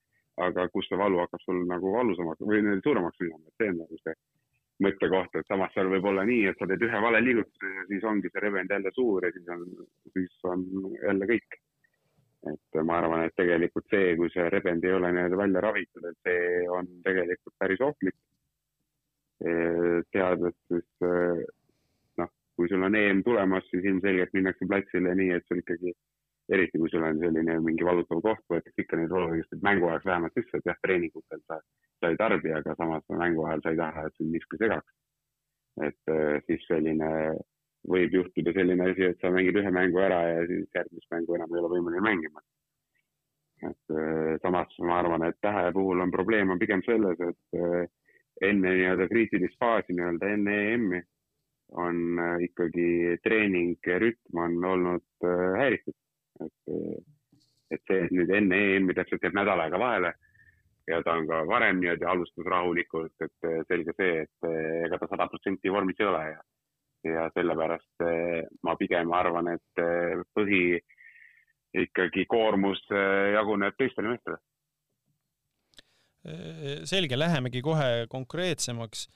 aga 0.47 0.69
kus 0.73 0.89
see 0.89 0.97
valu 0.97 1.21
hakkab 1.21 1.45
sul 1.45 1.61
nagu 1.69 1.93
valusamaks 1.93 2.47
või 2.49 2.63
suuremaks 2.87 3.21
minema, 3.21 3.45
et 3.45 3.61
see 3.61 3.73
on 3.73 3.83
nagu 3.83 4.01
see 4.01 4.17
mõttekoht, 4.85 5.35
et 5.39 5.49
samas 5.49 5.73
seal 5.75 5.91
võib 5.91 6.07
olla 6.11 6.25
nii, 6.27 6.45
et 6.51 6.59
sa 6.59 6.69
teed 6.71 6.85
ühe 6.87 7.01
vale 7.03 7.23
liigutuse 7.25 7.73
ja 7.75 7.87
siis 7.89 8.05
ongi 8.07 8.31
see 8.31 8.45
rebend 8.45 8.71
jälle 8.71 8.93
suur 8.95 9.27
ja 9.27 9.33
siis 9.35 9.49
on, 9.55 9.65
siis 10.15 10.45
on 10.53 10.65
jälle 11.03 11.31
kõik. 11.33 11.59
et 12.49 12.77
ma 12.87 13.01
arvan, 13.01 13.25
et 13.27 13.35
tegelikult 13.37 13.89
see, 13.91 14.15
kui 14.17 14.31
see 14.31 14.45
rebend 14.55 14.85
ei 14.87 14.93
ole 14.95 15.11
nii-öelda 15.13 15.37
välja 15.41 15.61
ravitud, 15.65 16.05
et 16.07 16.19
see 16.23 16.69
on 16.71 16.87
tegelikult 17.03 17.55
päris 17.59 17.81
ohtlik 17.83 18.15
teades 19.39 20.55
siis 20.67 21.09
noh, 22.19 22.31
kui 22.57 22.69
sul 22.71 22.83
on 22.83 22.95
EM 22.99 23.23
tulemas, 23.27 23.67
siis 23.71 23.85
ilmselgelt 23.85 24.35
minnakse 24.35 24.67
platsile 24.67 25.15
nii, 25.15 25.35
et 25.37 25.47
sul 25.47 25.63
ikkagi, 25.63 25.95
eriti 26.53 26.81
kui 26.81 26.91
sul 26.93 27.05
on 27.05 27.19
selline 27.21 27.59
mingi 27.65 27.85
valutav 27.85 28.23
koht, 28.25 28.45
võetakse 28.53 28.85
ikka 28.85 28.99
neid 29.01 29.13
oluliselt 29.13 29.65
mängu 29.67 29.89
ajaks 29.89 30.09
vähemalt 30.09 30.39
sisse, 30.39 30.61
et 30.61 30.71
jah, 30.71 30.79
treeningutel 30.85 31.43
sa, 31.45 31.59
sa 32.01 32.13
ei 32.13 32.17
tarbi, 32.21 32.53
aga 32.57 32.75
samas 32.79 33.05
mängu 33.13 33.45
ajal 33.47 33.65
sa 33.65 33.75
ei 33.75 33.81
taha, 33.81 34.07
et 34.07 34.17
sind 34.17 34.33
miski 34.35 34.61
segaks. 34.63 34.95
et 35.87 36.13
siis 36.47 36.65
selline, 36.67 37.11
võib 37.87 38.15
juhtuda 38.17 38.55
selline 38.57 38.89
asi, 38.91 39.05
et 39.07 39.21
sa 39.21 39.31
mängid 39.31 39.61
ühe 39.61 39.71
mängu 39.71 40.01
ära 40.03 40.23
ja 40.27 40.47
siis 40.49 40.67
järgmist 40.75 41.13
mängu 41.15 41.37
enam 41.37 41.53
ei 41.55 41.61
ole 41.61 41.71
võimeline 41.77 42.03
mängima. 42.07 42.43
et 43.69 43.95
samas 44.43 44.75
ma 44.87 44.99
arvan, 45.03 45.29
et 45.29 45.39
Tähe 45.43 45.71
puhul 45.75 46.01
on 46.01 46.11
probleem 46.15 46.51
on 46.51 46.59
pigem 46.59 46.83
selles, 46.87 47.21
et 47.21 47.61
enne 48.49 48.75
nii-öelda 48.75 49.09
kriitilist 49.11 49.59
faasi 49.61 49.95
nii-öelda 49.95 50.35
enne 50.35 50.59
EM-i 50.73 51.01
on 51.73 52.19
äh, 52.19 52.43
ikkagi 52.49 53.19
treeningrütm 53.23 54.43
on 54.45 54.65
olnud 54.65 55.05
äh, 55.25 55.59
häiritud. 55.61 55.95
Et, 56.45 56.73
äh, 56.73 56.99
et 57.75 57.83
see, 57.87 58.05
et 58.07 58.15
nüüd 58.15 58.33
enne 58.35 58.59
EM-i 58.75 58.97
täpselt 58.97 59.25
jääb 59.25 59.37
nädal 59.39 59.65
aega 59.65 59.81
vahele. 59.81 60.13
Ja 60.89 61.03
ta 61.05 61.19
on 61.21 61.27
ka 61.29 61.43
varem 61.45 61.83
niimoodi 61.83 62.07
alustas 62.09 62.47
rahulikult, 62.49 63.13
et 63.21 63.49
selge 63.69 63.93
see, 63.99 64.23
et 64.25 64.47
ega 64.87 64.97
ta 64.97 65.09
sada 65.11 65.27
protsenti 65.29 65.69
vormis 65.69 66.01
ei 66.01 66.07
ole. 66.09 66.23
Ja, 66.31 66.39
ja 67.05 67.27
sellepärast 67.35 68.07
ma 68.65 68.73
pigem 68.81 69.13
arvan, 69.13 69.51
et 69.53 69.83
põhi 70.33 70.63
ikkagi 71.77 72.25
koormus 72.33 72.81
jaguneb 73.35 73.77
teistele 73.77 74.15
meestele. 74.15 74.41
Selge, 76.89 77.19
lähemegi 77.19 77.61
kohe 77.65 78.07
konkreetsemaks, 78.11 79.07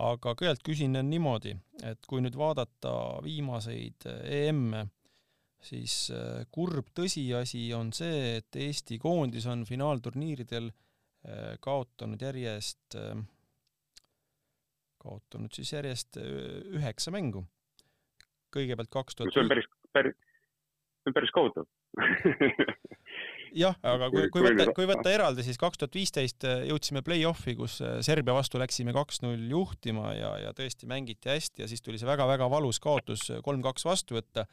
aga 0.00 0.32
kõigepealt 0.32 0.64
küsin 0.66 0.96
niimoodi, 1.06 1.52
et 1.86 2.06
kui 2.08 2.22
nüüd 2.24 2.36
vaadata 2.38 2.92
viimaseid 3.24 4.06
EM-e, 4.08 4.86
siis 5.64 5.94
äh, 6.14 6.44
kurb 6.52 6.90
tõsiasi 6.96 7.66
on 7.76 7.92
see, 7.96 8.38
et 8.40 8.56
Eesti 8.56 8.98
koondis 9.00 9.46
on 9.50 9.66
finaalturniiridel 9.68 10.70
äh, 10.70 11.52
kaotanud 11.62 12.22
järjest, 12.24 12.96
äh, 12.96 13.20
kaotanud 15.00 15.52
siis 15.56 15.72
järjest 15.76 16.20
üheksa 16.20 17.12
mängu. 17.14 17.44
kõigepealt 18.50 18.90
kaks 18.90 19.14
tuhat 19.14 19.30
2000... 19.30 19.36
see 19.36 19.44
on 19.44 19.52
päris, 19.52 19.68
päris, 19.94 20.16
see 21.00 21.12
on 21.12 21.16
päris 21.16 21.34
kohutav 21.36 21.68
jah, 23.62 23.76
aga 23.82 24.08
kui, 24.10 24.26
kui 24.32 24.42
võtta, 24.44 24.66
kui 24.74 24.88
võtta 24.90 25.12
eraldi, 25.12 25.44
siis 25.46 25.58
kaks 25.60 25.78
tuhat 25.78 25.94
viisteist 25.94 26.46
jõudsime 26.68 27.02
play-off'i, 27.06 27.54
kus 27.58 27.78
Serbia 28.06 28.34
vastu 28.36 28.60
läksime 28.62 28.94
kaks-null 28.96 29.48
juhtima 29.52 30.12
ja, 30.16 30.34
ja 30.46 30.52
tõesti 30.56 30.88
mängiti 30.90 31.30
hästi 31.30 31.64
ja 31.64 31.70
siis 31.70 31.82
tuli 31.84 32.00
see 32.00 32.10
väga-väga 32.10 32.50
valus 32.50 32.82
kaotus 32.82 33.28
kolm-kaks 33.46 33.86
vastu 33.86 34.18
võtta. 34.18 34.46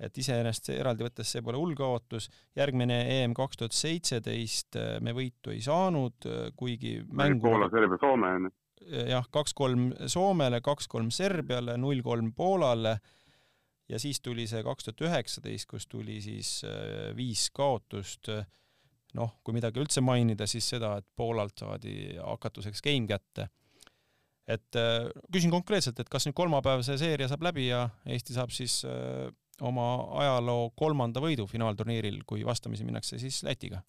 Et 0.00 0.18
iseenesest 0.20 0.74
eraldi 0.74 1.06
võttes 1.06 1.30
see 1.32 1.42
pole 1.42 1.56
hull 1.56 1.74
kaotus. 1.78 2.28
järgmine 2.56 2.98
EM 3.14 3.34
kaks 3.34 3.56
tuhat 3.56 3.72
seitseteist 3.72 4.76
me 5.00 5.14
võitu 5.16 5.54
ei 5.54 5.62
saanud, 5.64 6.28
kuigi 6.56 6.98
mängu 7.08 7.48
Poola, 7.48 7.70
Serbia, 7.72 8.00
Soome 8.02 8.32
on 8.36 8.48
ju 8.50 8.54
jah, 8.86 9.26
kaks-kolm 9.32 9.90
Soomele, 10.10 10.60
kaks-kolm 10.64 11.10
Serbiale, 11.14 11.76
null-kolm 11.80 12.32
Poolale 12.36 12.96
ja 13.88 14.00
siis 14.02 14.20
tuli 14.20 14.46
see 14.50 14.62
kaks 14.66 14.88
tuhat 14.88 15.04
üheksateist, 15.08 15.68
kus 15.70 15.86
tuli 15.90 16.20
siis 16.24 16.60
äh, 16.66 17.10
viis 17.16 17.48
kaotust. 17.54 18.30
noh, 19.16 19.30
kui 19.40 19.54
midagi 19.56 19.80
üldse 19.80 20.02
mainida, 20.04 20.44
siis 20.50 20.66
seda, 20.74 20.96
et 21.00 21.06
Poolalt 21.16 21.62
saadi 21.62 22.16
hakatuseks 22.18 22.82
game 22.84 23.06
kätte. 23.08 23.48
et 24.46 24.76
äh, 24.76 25.08
küsin 25.32 25.50
konkreetselt, 25.50 26.00
et 26.00 26.08
kas 26.08 26.26
nüüd 26.26 26.36
kolmapäev 26.36 26.84
see 26.86 26.98
seeria 26.98 27.28
saab 27.28 27.42
läbi 27.42 27.68
ja 27.68 27.88
Eesti 28.06 28.34
saab 28.36 28.52
siis 28.54 28.84
äh, 28.84 29.30
oma 29.64 29.86
ajaloo 30.22 30.70
kolmanda 30.76 31.20
võidu 31.22 31.46
finaalturniiril, 31.50 32.22
kui 32.26 32.44
vastamisi 32.44 32.84
minnakse 32.84 33.18
siis 33.18 33.42
Lätiga? 33.46 33.82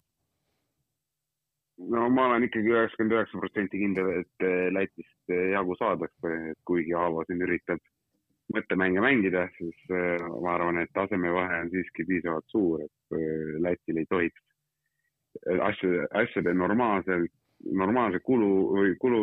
no 1.78 2.08
ma 2.10 2.26
olen 2.26 2.48
ikkagi 2.48 2.72
üheksakümmend 2.72 3.14
üheksa 3.14 3.38
protsenti 3.38 3.78
kindel, 3.78 4.08
et 4.22 4.46
Lätist 4.74 5.34
jagu 5.52 5.76
saadakse, 5.78 6.34
kuigi 6.66 6.94
Aavo 6.98 7.22
siin 7.28 7.44
üritab 7.46 7.82
mõttemänge 8.54 9.02
mängida, 9.04 9.44
siis 9.58 9.78
äh, 9.92 10.24
ma 10.42 10.56
arvan, 10.56 10.80
et 10.82 10.90
tasemevahe 10.96 11.62
on 11.62 11.70
siiski 11.74 12.06
piisavalt 12.08 12.48
suur, 12.50 12.82
et 12.82 13.18
Lätil 13.62 14.00
ei 14.02 14.08
tohiks 14.10 14.42
asjade, 15.46 16.08
asjade 16.22 16.54
normaalsel, 16.56 17.28
normaalse 17.70 18.20
kulu 18.26 18.52
või 18.74 18.94
kulu 19.00 19.22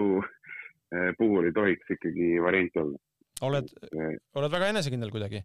puhul 1.17 1.49
ei 1.49 1.53
tohiks 1.55 1.89
ikkagi 1.97 2.35
varianti 2.41 2.79
olla. 2.79 2.99
oled, 3.43 3.71
oled 4.39 4.51
väga 4.53 4.69
enesekindel 4.71 5.11
kuidagi, 5.11 5.41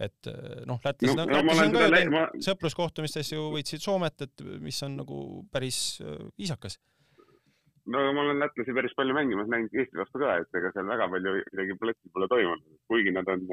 et 0.00 0.30
noh, 0.66 0.80
Lätis 0.84 1.12
no, 1.12 1.26
no, 1.28 1.40
on 1.44 1.74
ka 1.74 1.88
ju 1.88 2.12
ma... 2.14 2.26
sõpruskohtumistes 2.46 3.34
ju 3.34 3.50
võitsid 3.56 3.84
Soomet, 3.84 4.26
et 4.26 4.46
mis 4.64 4.78
on 4.86 4.96
nagu 5.02 5.18
päris 5.52 6.00
viisakas 6.38 6.78
no 7.92 8.12
ma 8.12 8.22
olen 8.22 8.38
lätlasi 8.38 8.74
päris 8.74 8.94
palju 8.96 9.14
mängimas 9.14 9.48
näinud 9.50 9.74
Eesti 9.74 9.98
vastu 9.98 10.20
ka, 10.22 10.36
et 10.42 10.58
ega 10.60 10.70
seal 10.74 10.88
väga 10.90 11.08
palju 11.12 11.34
midagi 11.38 11.76
platsil 11.82 12.12
pole 12.14 12.28
toimunud, 12.32 12.78
kuigi 12.90 13.14
nad 13.16 13.28
on, 13.32 13.46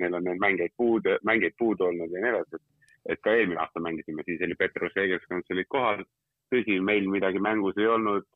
neil 0.00 0.18
on 0.18 0.26
neid 0.28 0.40
mängeid 0.44 0.74
puudu, 0.80 1.16
mängeid 1.28 1.56
puudu 1.58 1.88
olnud 1.90 2.14
ja 2.14 2.22
nii 2.22 2.32
edasi. 2.34 2.62
et 3.12 3.18
ka 3.22 3.34
eelmine 3.34 3.60
aasta 3.60 3.80
mängisime, 3.82 4.22
siis 4.26 4.42
oli 4.46 4.54
Petrus 4.54 4.96
Egelskond 5.04 5.48
olid 5.50 5.68
kohal. 5.68 6.04
tõsi, 6.52 6.78
meil 6.84 7.06
midagi 7.08 7.40
mängus 7.40 7.78
ei 7.80 7.86
olnud, 7.88 8.26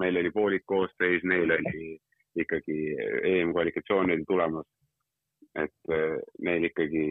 meil 0.00 0.16
oli 0.16 0.30
poolik 0.32 0.62
koosseis, 0.66 1.24
neil 1.28 1.50
oli 1.58 1.98
ikkagi 2.40 2.76
EM-kvalifikatsioon 3.30 4.14
oli 4.14 4.24
tulemas. 4.24 4.66
Et 5.58 5.94
neil 6.46 6.64
ikkagi 6.68 7.04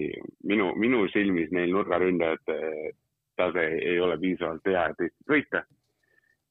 minu, 0.47 0.69
minu 0.79 1.01
silmis 1.11 1.51
neil 1.51 1.73
nurgaründajate 1.75 2.55
tase 3.39 3.65
ei 3.81 3.99
ole 3.99 4.15
piisavalt 4.21 4.65
hea, 4.67 4.85
et 4.91 5.03
Eestit 5.03 5.33
võita 5.33 5.63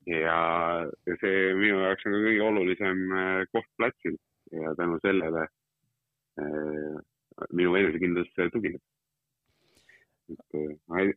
ja 0.09 0.37
see 1.21 1.55
minu 1.59 1.81
jaoks 1.83 2.07
on 2.09 2.17
kõige 2.25 2.45
olulisem 2.45 3.01
äh, 3.13 3.41
koht 3.53 3.69
platsil 3.81 4.17
ja 4.55 4.73
tänu 4.79 4.99
sellele 5.05 5.45
äh, 6.41 6.95
minu 7.53 7.75
enesekindlus 7.77 8.31
tugineb. 8.55 8.81
et 10.33 10.57
äh, 10.57 11.13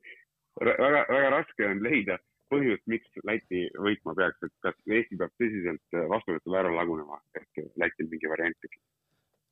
väga, 0.60 1.06
väga 1.08 1.30
raske 1.38 1.68
on 1.68 1.84
leida 1.84 2.20
põhjust, 2.52 2.84
miks 2.92 3.22
Läti 3.24 3.70
võitma 3.80 4.16
peaks, 4.16 4.44
et 4.44 4.56
kas 4.66 4.76
Eesti 4.88 5.16
peab 5.20 5.32
tõsiselt 5.40 6.00
vastuvõtul 6.12 6.58
ära 6.60 6.74
lagunema, 6.76 7.22
ehk 7.40 7.62
Lätil 7.80 8.10
mingi 8.12 8.28
variant 8.28 8.58
tekib. 8.60 8.82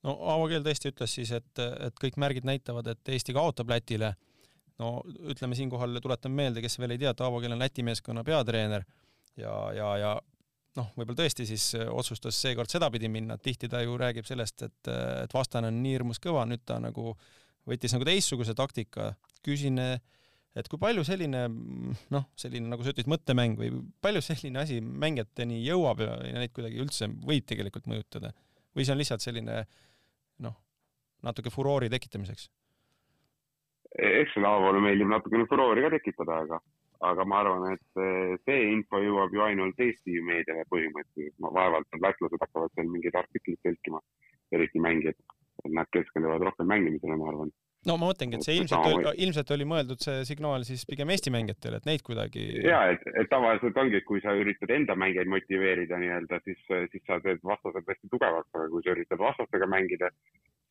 No 0.07 0.15
Aavo 0.33 0.47
Keel 0.51 0.65
tõesti 0.65 0.91
ütles 0.93 1.13
siis, 1.19 1.31
et, 1.35 1.51
et 1.59 2.01
kõik 2.01 2.19
märgid 2.21 2.47
näitavad, 2.47 2.88
et 2.93 3.13
Eesti 3.15 3.35
kaotab 3.35 3.71
Lätile. 3.71 4.13
no 4.79 4.99
ütleme 5.27 5.57
siinkohal, 5.59 5.99
tuletan 6.03 6.31
meelde, 6.31 6.63
kes 6.63 6.79
veel 6.79 6.95
ei 6.95 7.01
tea, 7.01 7.13
et 7.15 7.21
Aavo 7.25 7.41
Keel 7.43 7.55
on 7.55 7.63
Läti 7.63 7.83
meeskonna 7.83 8.23
peatreener 8.23 8.85
ja, 9.39 9.55
ja, 9.75 9.89
ja 9.99 10.13
noh, 10.79 10.93
võib-olla 10.95 11.23
tõesti 11.23 11.47
siis 11.49 11.71
otsustas 11.89 12.39
seekord 12.39 12.71
sedapidi 12.71 13.09
minna, 13.12 13.38
tihti 13.38 13.69
ta 13.71 13.81
ju 13.83 13.97
räägib 13.99 14.27
sellest, 14.27 14.63
et, 14.67 14.91
et 15.25 15.35
vastane 15.35 15.71
on 15.71 15.81
nii 15.83 15.97
hirmus 15.97 16.21
kõva, 16.23 16.45
nüüd 16.47 16.63
ta 16.67 16.79
nagu 16.83 17.15
võttis 17.69 17.93
nagu 17.95 18.07
teistsuguse 18.07 18.55
taktika. 18.57 19.13
küsin, 19.45 19.79
et 19.79 20.67
kui 20.67 20.79
palju 20.79 21.03
selline 21.07 21.45
noh, 21.49 22.25
selline 22.39 22.71
nagu 22.71 22.83
sa 22.83 22.93
ütlesid, 22.93 23.12
mõttemäng 23.12 23.59
või 23.59 23.69
palju 24.03 24.23
selline 24.23 24.63
asi 24.63 24.79
mängijateni 24.81 25.62
jõuab 25.63 26.03
ja 26.03 26.15
neid 26.39 26.55
kuidagi 26.55 26.81
üldse 26.83 27.07
võib 27.07 27.45
tegelikult 27.47 27.88
mõjutada 27.88 28.33
või 28.75 28.86
see 28.86 28.95
on 28.95 29.01
lihtsalt 29.01 29.25
selline 29.25 29.62
noh, 30.45 30.58
natuke 31.25 31.53
furoori 31.53 31.89
tekitamiseks? 31.91 32.49
eks 33.99 34.36
seda 34.36 34.51
Aavole 34.53 34.82
meeldib 34.84 35.10
natukene 35.10 35.47
furoori 35.49 35.82
ka 35.86 35.89
tekitada, 35.95 36.43
aga 36.45 36.60
aga 37.10 37.25
ma 37.25 37.39
arvan, 37.39 37.73
et 37.73 38.01
eh, 38.03 38.36
see 38.43 38.63
info 38.73 38.99
jõuab 38.99 39.34
ju 39.34 39.43
ainult 39.45 39.79
Eesti 39.79 40.19
meediale 40.25 40.65
põhimõtteliselt, 40.73 41.38
vaevalt 41.55 41.88
need 41.93 42.03
lätlased 42.03 42.43
hakkavad 42.43 42.73
seal 42.75 42.89
mingeid 42.91 43.15
artikleid 43.15 43.60
tõlkima, 43.63 44.01
eriti 44.55 44.84
mängijad, 44.84 45.15
nad 45.79 45.88
keskenduvad 45.95 46.43
rohkem 46.49 46.67
mängimisele, 46.67 47.15
ma 47.19 47.29
arvan. 47.32 47.53
No 47.87 47.95
ma 47.99 48.09
mõtlengi, 48.09 48.39
et 48.39 48.45
see 48.45 48.57
ilmselt 48.59 48.87
oli, 48.89 49.13
ilmselt 49.23 49.51
oli 49.55 49.67
mõeldud 49.69 50.03
see 50.03 50.23
signaal 50.27 50.65
siis 50.67 50.83
pigem 50.89 51.11
Eesti 51.13 51.31
mängijatele, 51.33 51.79
et 51.79 51.87
neid 51.87 52.03
kuidagi. 52.05 52.43
ja 52.65 52.81
et, 52.93 53.05
et 53.13 53.29
tavaliselt 53.31 53.77
ongi, 53.79 53.99
et 54.01 54.07
kui 54.07 54.19
sa 54.23 54.35
üritad 54.35 54.73
enda 54.75 54.97
mängijaid 54.99 55.31
motiveerida 55.31 55.99
nii-öelda, 56.01 56.41
siis, 56.47 56.59
siis 56.91 57.05
sa 57.07 57.21
teed 57.23 57.43
vastased 57.47 57.87
hästi 57.87 58.11
tugevaks, 58.11 58.51
aga 58.53 58.67
kui 58.73 58.83
sa 58.83 58.95
üritad 58.95 59.21
vastastega 59.21 59.69
mängida, 59.71 60.11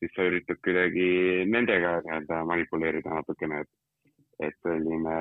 siis 0.03 0.13
sa 0.15 0.27
üritad 0.29 0.61
kuidagi 0.65 1.09
nendega 1.49 1.97
nii-öelda 2.05 2.43
manipuleerida 2.53 3.19
natukene, 3.21 3.65
et 3.65 3.75
et 4.39 4.55
selline, 4.63 5.15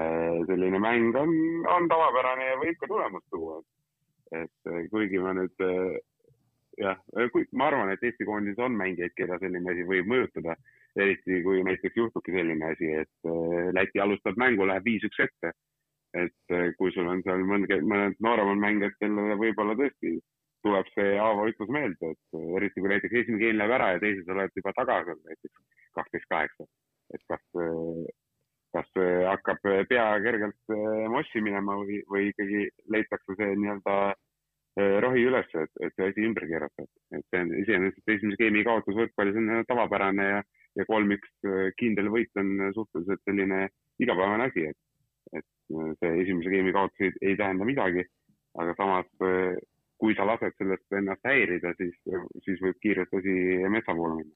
selline 0.47 0.79
mäng 0.79 1.17
on, 1.19 1.33
on 1.67 1.89
tavapärane 1.91 2.53
ja 2.53 2.59
võib 2.61 2.77
ka 2.79 2.87
tulemust 2.87 3.27
tuua. 3.35 3.57
et 4.37 4.69
kuigi 4.93 5.19
ma 5.19 5.33
nüüd 5.35 5.65
jah, 6.79 6.99
kui 7.33 7.47
ma 7.53 7.71
arvan, 7.71 7.91
et 7.93 8.03
Eesti 8.05 8.27
koondises 8.29 8.61
on 8.63 8.77
mängijaid, 8.79 9.15
keda 9.19 9.39
selline 9.43 9.73
asi 9.73 9.87
võib 9.89 10.07
mõjutada, 10.13 10.55
eriti 11.05 11.43
kui 11.45 11.63
näiteks 11.67 11.97
juhtubki 11.97 12.35
selline 12.35 12.73
asi, 12.73 12.91
et 13.03 13.31
äh, 13.31 13.71
Läti 13.77 14.03
alustab 14.05 14.39
mängu, 14.41 14.67
läheb 14.69 14.87
viis-üks 14.91 15.25
ette. 15.27 15.55
et 16.17 16.55
äh, 16.57 16.71
kui 16.79 16.93
sul 16.93 17.09
on 17.13 17.21
seal 17.23 17.43
mõned, 17.45 17.73
mõned 17.85 18.15
nooremad 18.25 18.63
mängijad, 18.63 18.95
kellele 19.01 19.37
võib-olla 19.41 19.75
tõesti 19.77 20.15
tuleb 20.65 20.89
see 20.95 21.19
Aavo 21.21 21.45
ütlus 21.51 21.69
meelde, 21.75 22.15
et 22.15 22.39
äh, 22.39 22.47
eriti 22.61 22.81
kui 22.81 22.93
näiteks 22.95 23.19
esimene 23.23 23.43
geen 23.45 23.59
läheb 23.61 23.75
ära 23.77 23.91
ja 23.95 24.01
teises 24.05 24.33
oled 24.33 24.57
juba 24.57 24.73
taga 24.79 25.03
seal 25.05 25.21
näiteks 25.29 25.85
kaksteist 25.99 26.31
kaheksa, 26.33 26.69
et 27.15 27.23
kas 27.29 27.45
kas 28.75 28.89
hakkab 29.33 29.63
pea 29.89 30.07
kergelt 30.25 30.75
eh, 30.75 31.05
mossi 31.13 31.43
minema 31.45 31.77
või, 31.81 32.01
või 32.11 32.29
ikkagi 32.33 32.67
leitakse 32.93 33.37
see 33.39 33.55
nii-öelda 33.63 33.97
eh, 34.13 34.97
rohi 35.05 35.25
üles, 35.31 35.49
et, 35.63 35.73
et 35.85 35.97
see 35.97 36.11
asi 36.13 36.27
ümber 36.29 36.47
keerata. 36.51 36.87
et 37.17 37.25
see 37.31 37.43
on 37.45 37.55
iseenesest 37.63 38.15
esimese 38.17 38.41
geimi 38.43 38.65
kaotus 38.69 38.97
võrkpallis 38.99 39.41
on 39.41 39.65
tavapärane 39.71 40.29
ja, 40.29 40.43
ja 40.79 40.87
kolm-üks 40.89 41.49
eh, 41.49 41.71
kindel 41.81 42.11
võit 42.15 42.41
on 42.41 42.69
suhteliselt 42.77 43.23
selline 43.27 43.69
igapäevane 44.03 44.49
asi, 44.49 44.69
et, 44.71 44.79
et 45.41 45.79
see 46.01 46.13
esimese 46.25 46.53
geimi 46.55 46.75
kaotus 46.77 47.07
ei, 47.07 47.15
ei 47.33 47.39
tähenda 47.41 47.67
midagi. 47.69 48.07
aga 48.59 48.73
samas, 48.75 49.07
kui 50.03 50.15
sa 50.19 50.25
lased 50.27 50.55
sellest 50.59 50.95
ennast 50.99 51.27
häirida, 51.29 51.75
siis, 51.79 51.95
siis 52.43 52.63
võib 52.65 52.79
kiirelt 52.83 53.13
asi 53.15 53.35
metsa 53.71 53.95
poole 53.95 54.17
minna 54.17 54.35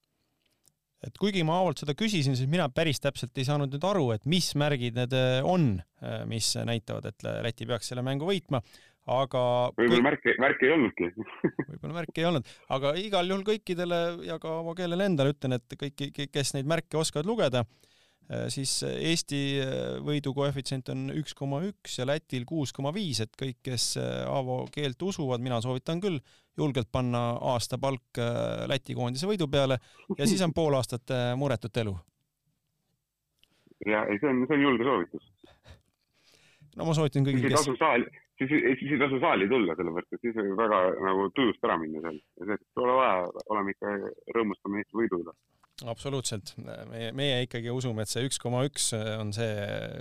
et 1.06 1.18
kuigi 1.18 1.42
ma 1.46 1.58
Aavolt 1.58 1.82
seda 1.82 1.94
küsisin, 1.98 2.36
siis 2.38 2.50
mina 2.50 2.68
päris 2.72 3.02
täpselt 3.02 3.38
ei 3.38 3.46
saanud 3.46 3.72
nüüd 3.74 3.86
aru, 3.86 4.08
et 4.14 4.26
mis 4.30 4.52
märgid 4.58 4.98
need 4.98 5.14
äh, 5.18 5.40
on, 5.46 5.74
äh, 6.02 6.22
mis 6.30 6.52
näitavad, 6.68 7.10
et 7.10 7.26
Läti 7.44 7.66
peaks 7.68 7.90
selle 7.90 8.04
mängu 8.06 8.28
võitma, 8.28 8.62
aga 9.10 9.44
võib-olla 9.74 10.04
märke, 10.06 10.34
märke 10.38 10.68
ei 10.68 10.74
olnudki 10.76 11.08
võib-olla 11.72 11.94
märke 11.96 12.22
ei 12.22 12.26
olnud, 12.28 12.50
aga 12.70 12.92
igal 13.00 13.32
juhul 13.32 13.42
kõikidele 13.48 13.98
ja 14.28 14.38
ka 14.42 14.60
oma 14.60 14.76
keelele 14.78 15.08
endale 15.10 15.34
ütlen, 15.34 15.58
et 15.58 15.78
kõik, 15.80 16.20
kes 16.30 16.54
neid 16.54 16.70
märke 16.70 17.00
oskavad 17.00 17.26
lugeda, 17.26 17.64
äh, 18.30 18.46
siis 18.54 18.76
Eesti 18.86 19.42
võidu 20.06 20.34
koefitsient 20.36 20.92
on 20.94 21.10
üks 21.18 21.34
koma 21.34 21.64
üks 21.66 21.98
ja 21.98 22.06
Lätil 22.06 22.46
kuus 22.46 22.74
koma 22.76 22.94
viis, 22.94 23.24
et 23.26 23.34
kõik, 23.38 23.58
kes 23.66 23.96
Aavo 23.98 24.62
keelt 24.74 25.02
usuvad, 25.02 25.42
mina 25.42 25.58
soovitan 25.64 26.02
küll 26.02 26.22
julgelt 26.58 26.92
panna 26.92 27.32
aasta 27.54 27.80
palk 27.82 28.22
äh, 28.22 28.64
Läti 28.70 28.94
koondise 28.94 29.26
võidu 29.26 29.50
peale 29.50 29.82
ja 30.14 30.30
siis 30.30 30.46
on 30.46 30.54
pool 30.54 30.78
aastat 30.78 31.10
muretut 31.34 31.82
elu. 31.82 31.98
ja 33.90 34.06
ei, 34.06 34.22
see 34.22 34.30
on, 34.30 34.44
see 34.46 34.60
on 34.60 34.68
julge 34.70 34.86
soovitus. 34.86 35.30
no 36.76 36.86
ma 36.86 36.94
soovitan 36.94 37.26
kõigil, 37.26 37.50
kes. 37.50 38.21
Siis, 38.50 38.66
siis 38.80 38.94
ei 38.96 39.00
tasu 39.02 39.20
saali 39.22 39.48
tulla, 39.50 39.76
sellepärast 39.78 40.16
et 40.16 40.26
siis 40.26 40.36
võib 40.38 40.58
väga 40.60 40.82
nagu 41.06 41.28
tujust 41.36 41.64
ära 41.68 41.78
minna 41.80 42.02
seal. 42.04 42.20
Pole 42.76 42.98
vaja, 42.98 43.26
oleme 43.54 43.74
ikka, 43.74 43.96
rõõmustame 44.36 44.82
Eesti 44.82 45.02
võidu 45.02 45.24
üle 45.24 45.36
absoluutselt, 45.88 46.52
meie, 46.90 47.10
meie 47.16 47.38
ikkagi 47.46 47.70
usume, 47.72 48.04
et 48.04 48.10
see 48.10 48.22
üks 48.26 48.38
koma 48.42 48.62
üks 48.68 48.90
on 48.94 49.32
see 49.34 49.50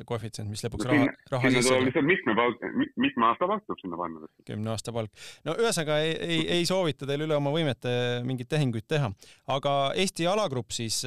koefitsient, 0.09 0.49
mis 0.51 0.63
lõpuks 0.65 0.87
raha, 0.89 1.07
raha 1.31 1.49
sinna 1.49 1.63
tuleb 1.65 1.87
lihtsalt 1.87 2.07
mitme 2.07 2.35
palk, 2.37 2.65
mitme 3.01 3.27
aasta 3.29 3.49
palk 3.49 3.65
tuleb 3.65 3.81
sinna 3.81 3.99
panna. 3.99 4.29
kümne 4.47 4.73
aasta 4.73 4.93
palk. 4.95 5.25
no 5.47 5.55
ühesõnaga 5.57 5.99
ei, 6.05 6.13
ei, 6.27 6.41
ei 6.59 6.67
soovita 6.69 7.09
teil 7.09 7.25
üle 7.25 7.37
oma 7.37 7.53
võimete 7.55 7.93
mingeid 8.27 8.51
tehinguid 8.51 8.87
teha, 8.91 9.11
aga 9.55 9.75
Eesti 10.01 10.27
alagrupp 10.29 10.75
siis, 10.75 11.01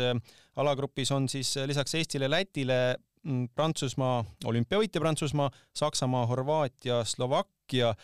alagrupis 0.61 1.13
on 1.15 1.29
siis 1.31 1.55
lisaks 1.69 2.01
Eestile, 2.01 2.31
Lätile 2.33 2.81
Prantsusmaa, 3.55 4.19
olümpiavõitja 4.45 5.01
Prantsusmaa, 5.01 5.49
Saksamaa, 5.77 6.27
Horvaatia, 6.29 7.03
Slovakkia 7.09 7.95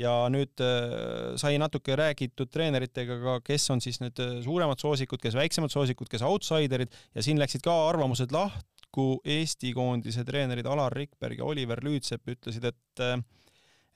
ja 0.00 0.12
nüüd 0.32 0.62
äh, 0.64 1.34
sai 1.40 1.58
natuke 1.60 1.96
räägitud 1.98 2.50
treeneritega 2.52 3.18
ka, 3.20 3.36
kes 3.44 3.68
on 3.74 3.82
siis 3.84 4.00
need 4.02 4.20
äh, 4.22 4.38
suuremad 4.44 4.80
soosikud, 4.80 5.20
kes 5.22 5.36
väiksemad 5.36 5.72
soosikud, 5.72 6.08
kes 6.10 6.24
outsiderid 6.26 6.92
ja 7.14 7.24
siin 7.24 7.40
läksid 7.40 7.64
ka 7.66 7.74
arvamused 7.90 8.32
lahku. 8.34 9.20
Eesti 9.22 9.70
koondise 9.76 10.24
treenerid 10.26 10.66
Alar 10.66 10.96
Rikberg 10.96 11.38
ja 11.38 11.46
Oliver 11.46 11.78
Lüütsepp 11.84 12.32
ütlesid, 12.32 12.66
et 12.72 13.04
äh, 13.04 13.20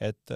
et 0.04 0.32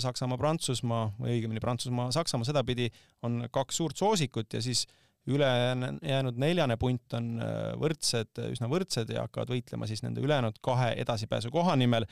Saksamaa, 0.00 0.38
Prantsusmaa 0.38 1.08
või 1.18 1.32
õigemini 1.34 1.60
Prantsusmaa, 1.60 2.12
Saksamaa 2.14 2.46
sedapidi 2.46 2.86
on 3.26 3.42
kaks 3.52 3.80
suurt 3.82 3.98
soosikut 3.98 4.54
ja 4.54 4.62
siis 4.64 4.84
ülejäänud 5.28 6.38
neljane 6.40 6.76
punt 6.80 7.14
on 7.18 7.36
võrdsed, 7.80 8.40
üsna 8.48 8.68
võrdsed 8.70 9.10
ja 9.12 9.26
hakkavad 9.26 9.52
võitlema 9.52 9.88
siis 9.90 10.02
nende 10.04 10.24
ülejäänud 10.24 10.60
kahe 10.64 10.94
edasipääsu 11.02 11.52
koha 11.52 11.76
nimel 11.76 12.06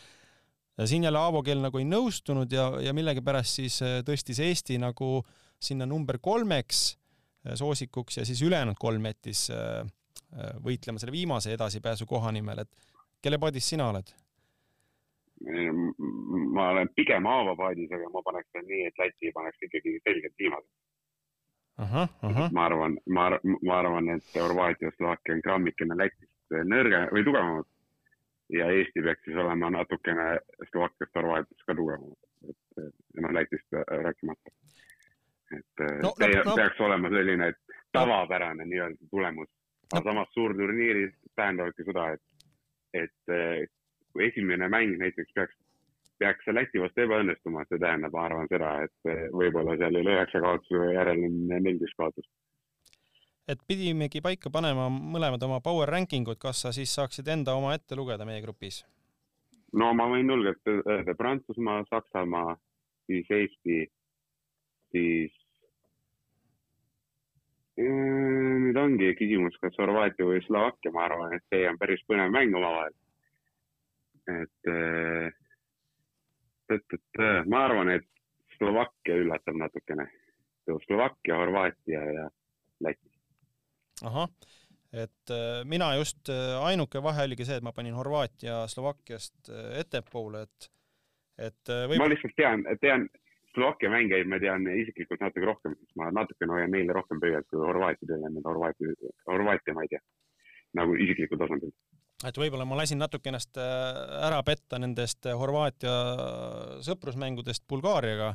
siin 0.85 1.05
jälle 1.05 1.19
Aavo 1.19 1.43
Keel 1.43 1.63
nagu 1.65 1.81
ei 1.81 1.89
nõustunud 1.89 2.53
ja, 2.53 2.69
ja 2.85 2.93
millegipärast 2.97 3.61
siis 3.61 3.81
äh, 3.85 4.01
tõstis 4.07 4.41
Eesti 4.45 4.77
nagu 4.83 5.23
sinna 5.63 5.87
number 5.89 6.19
kolmeks 6.23 6.83
äh, 6.93 7.55
soosikuks 7.57 8.21
ja 8.21 8.27
siis 8.29 8.43
ülejäänud 8.43 8.77
kolm 8.81 9.09
jättis 9.09 9.49
äh, 9.55 9.87
võitlema 10.65 11.01
selle 11.01 11.15
viimase 11.15 11.55
edasipääsu 11.55 12.07
koha 12.07 12.33
nimel, 12.35 12.65
et 12.67 12.95
kelle 13.23 13.39
paadis 13.41 13.69
sina 13.73 13.89
oled? 13.93 14.13
ma 16.57 16.71
olen 16.73 16.89
pigem 16.97 17.27
Aavo 17.29 17.53
paadis, 17.57 17.91
aga 17.93 18.09
ma 18.13 18.23
paneks 18.25 18.57
nii, 18.57 18.87
et 18.89 19.01
Läti 19.01 19.33
paneks 19.37 19.67
ikkagi 19.69 19.99
selgelt 20.01 20.33
viimase. 20.41 20.69
Ma 22.53 22.65
arvan, 22.67 22.99
ma, 23.07 23.31
ma 23.63 23.79
arvan, 23.79 24.09
et 24.17 24.37
Horvaatia 24.41 24.91
Slovakkia 24.97 25.35
on 25.37 25.43
grammikene 25.45 25.97
Lätist 25.99 26.55
nõrge 26.65 27.03
või 27.13 27.25
tugevamad 27.27 27.67
ja 28.55 28.69
Eesti 28.71 29.03
peaks 29.03 29.25
siis 29.27 29.37
olema 29.37 29.71
natukene 29.75 30.39
Slovakkiast, 30.71 31.15
Horvaatiast 31.19 31.67
ka 31.67 31.75
tugevamad. 31.75 32.17
et 32.49 33.21
noh 33.21 33.33
Lätist 33.35 33.79
rääkimata. 33.89 34.55
et 35.57 35.85
No, 36.03 36.13
see 36.19 36.33
no, 36.35 36.43
no. 36.45 36.55
peaks 36.57 36.81
olema 36.81 37.09
selline 37.11 37.53
tavapärane 37.93 38.65
nii-öelda 38.65 39.11
tulemus, 39.11 39.49
aga 39.93 40.11
samas 40.11 40.33
suurturniiris 40.35 41.15
tähendabki 41.37 41.85
seda, 41.85 42.09
et, 42.13 42.23
et 42.95 43.71
kui 44.13 44.27
esimene 44.29 44.69
mäng 44.69 44.97
näiteks 44.99 45.33
peaks, 45.35 45.55
peaks 46.19 46.45
see 46.45 46.55
Läti 46.57 46.83
vastu 46.83 47.05
ebaõnnestuma, 47.05 47.65
see 47.69 47.81
tähendab, 47.83 48.15
ma 48.17 48.27
arvan 48.29 48.51
seda, 48.51 48.73
et 48.87 49.11
eh, 49.13 49.23
võib-olla 49.33 49.77
seal 49.81 50.01
üle 50.01 50.17
üheksa 50.17 50.43
kaotuse 50.45 50.91
järel 50.95 51.25
on 51.29 51.39
neliteist 51.53 51.99
kaotust. 52.01 52.31
et 53.49 53.61
pidimegi 53.69 54.21
paika 54.23 54.51
panema 54.51 54.89
mõlemad 54.91 55.43
oma 55.47 55.61
power 55.63 55.89
ranking 55.89 56.29
ud, 56.29 56.39
kas 56.43 56.65
sa 56.65 56.73
siis 56.73 56.95
saaksid 56.95 57.29
enda 57.29 57.55
oma 57.55 57.75
ette 57.75 57.99
lugeda 57.99 58.27
meie 58.29 58.43
grupis? 58.43 58.85
no 59.73 59.93
ma 59.95 60.09
võin 60.11 60.31
julgelt 60.31 60.73
öelda 60.75 61.15
Prantsusmaa, 61.15 61.85
Saksamaa, 61.91 62.57
siis 63.07 63.31
Eesti, 63.31 63.83
siis 64.95 65.35
Mm, 67.77 68.63
nüüd 68.65 68.79
ongi 68.81 69.11
küsimus, 69.19 69.57
kas 69.61 69.75
Horvaatia 69.77 70.25
või 70.25 70.39
Slovakkia, 70.47 70.93
ma 70.95 71.03
arvan, 71.05 71.35
et 71.37 71.43
see 71.53 71.67
on 71.69 71.77
päris 71.77 72.01
põnev 72.09 72.31
mäng 72.33 72.57
omavahel. 72.57 72.95
et 74.27 74.71
äh, 74.73 75.29
et, 76.71 76.87
et 76.93 77.21
äh, 77.23 77.41
ma 77.47 77.65
arvan, 77.67 77.91
et 77.95 78.07
Slovakkia 78.57 79.17
üllatab 79.23 79.59
natukene. 79.61 80.09
Slovakkia, 80.87 81.37
Horvaatia 81.39 82.01
ja 82.13 82.31
Läti. 82.83 83.11
ahah, 84.03 84.29
et 84.93 85.31
äh, 85.31 85.65
mina 85.65 85.95
just, 85.95 86.29
äh, 86.29 86.57
ainuke 86.65 87.03
vahe 87.03 87.25
oligi 87.29 87.45
see, 87.45 87.61
et 87.61 87.63
ma 87.63 87.73
panin 87.73 87.95
Horvaatia 87.95 88.65
Slovakkiast 88.67 89.53
ettepoole, 89.79 90.43
et 90.43 90.71
et 91.39 91.71
äh, 91.71 91.99
ma 91.99 92.09
lihtsalt 92.09 92.35
tean, 92.37 92.65
tean 92.81 93.09
Slovakkia 93.55 93.91
mängijaid 93.91 94.29
ma 94.29 94.39
tean 94.41 94.67
isiklikult 94.69 95.21
natuke 95.21 95.47
rohkem, 95.49 95.75
sest 95.81 95.95
ma 95.97 96.11
natukene 96.13 96.53
hoian 96.53 96.75
neile 96.75 96.93
rohkem 96.93 97.21
pöialt 97.21 97.47
kui 97.49 97.63
Horvaatia 97.63 98.09
tööle, 98.11 98.29
need 98.33 98.45
Horvaatia, 98.45 99.13
Horvaatia 99.31 99.75
ma 99.77 99.87
ei 99.87 99.95
tea. 99.95 100.03
nagu 100.77 100.93
isiklikul 101.01 101.39
tasandil. 101.41 101.71
Et 102.25 102.39
võib-olla 102.41 102.65
ma 102.69 102.79
lasin 102.81 103.01
natuke 103.03 103.29
ennast 103.29 103.59
äh, 103.61 104.01
ära 104.29 104.41
petta 104.47 104.81
nendest 104.81 105.27
äh, 105.29 105.37
Horvaatia 105.37 105.93
sõprusmängudest 106.87 107.67
Bulgaariaga, 107.69 108.35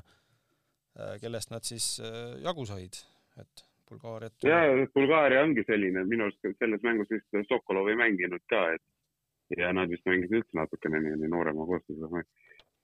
kellest 1.22 1.54
nad 1.54 1.66
siis 1.66 1.96
äh, 2.04 2.38
jagu 2.44 2.66
said, 2.68 3.00
et 3.42 3.66
Bulgaariat 3.90 4.48
ja 4.48 4.62
Bulgaaria 4.94 5.44
ongi 5.44 5.64
selline, 5.68 6.04
minu 6.08 6.28
arust 6.28 6.52
selles 6.60 6.84
mängus 6.86 7.10
vist 7.12 7.40
Sokolov 7.50 7.90
ei 7.92 7.98
mänginud 8.00 8.44
ka, 8.52 8.66
et 8.76 9.58
ja 9.58 9.72
nad 9.76 9.90
vist 9.92 10.06
mängisid 10.08 10.38
üldse 10.40 10.58
natukene 10.58 11.02
nii, 11.04 11.18
nii 11.24 11.32
noorema 11.32 11.66
koostööga. 11.68 12.24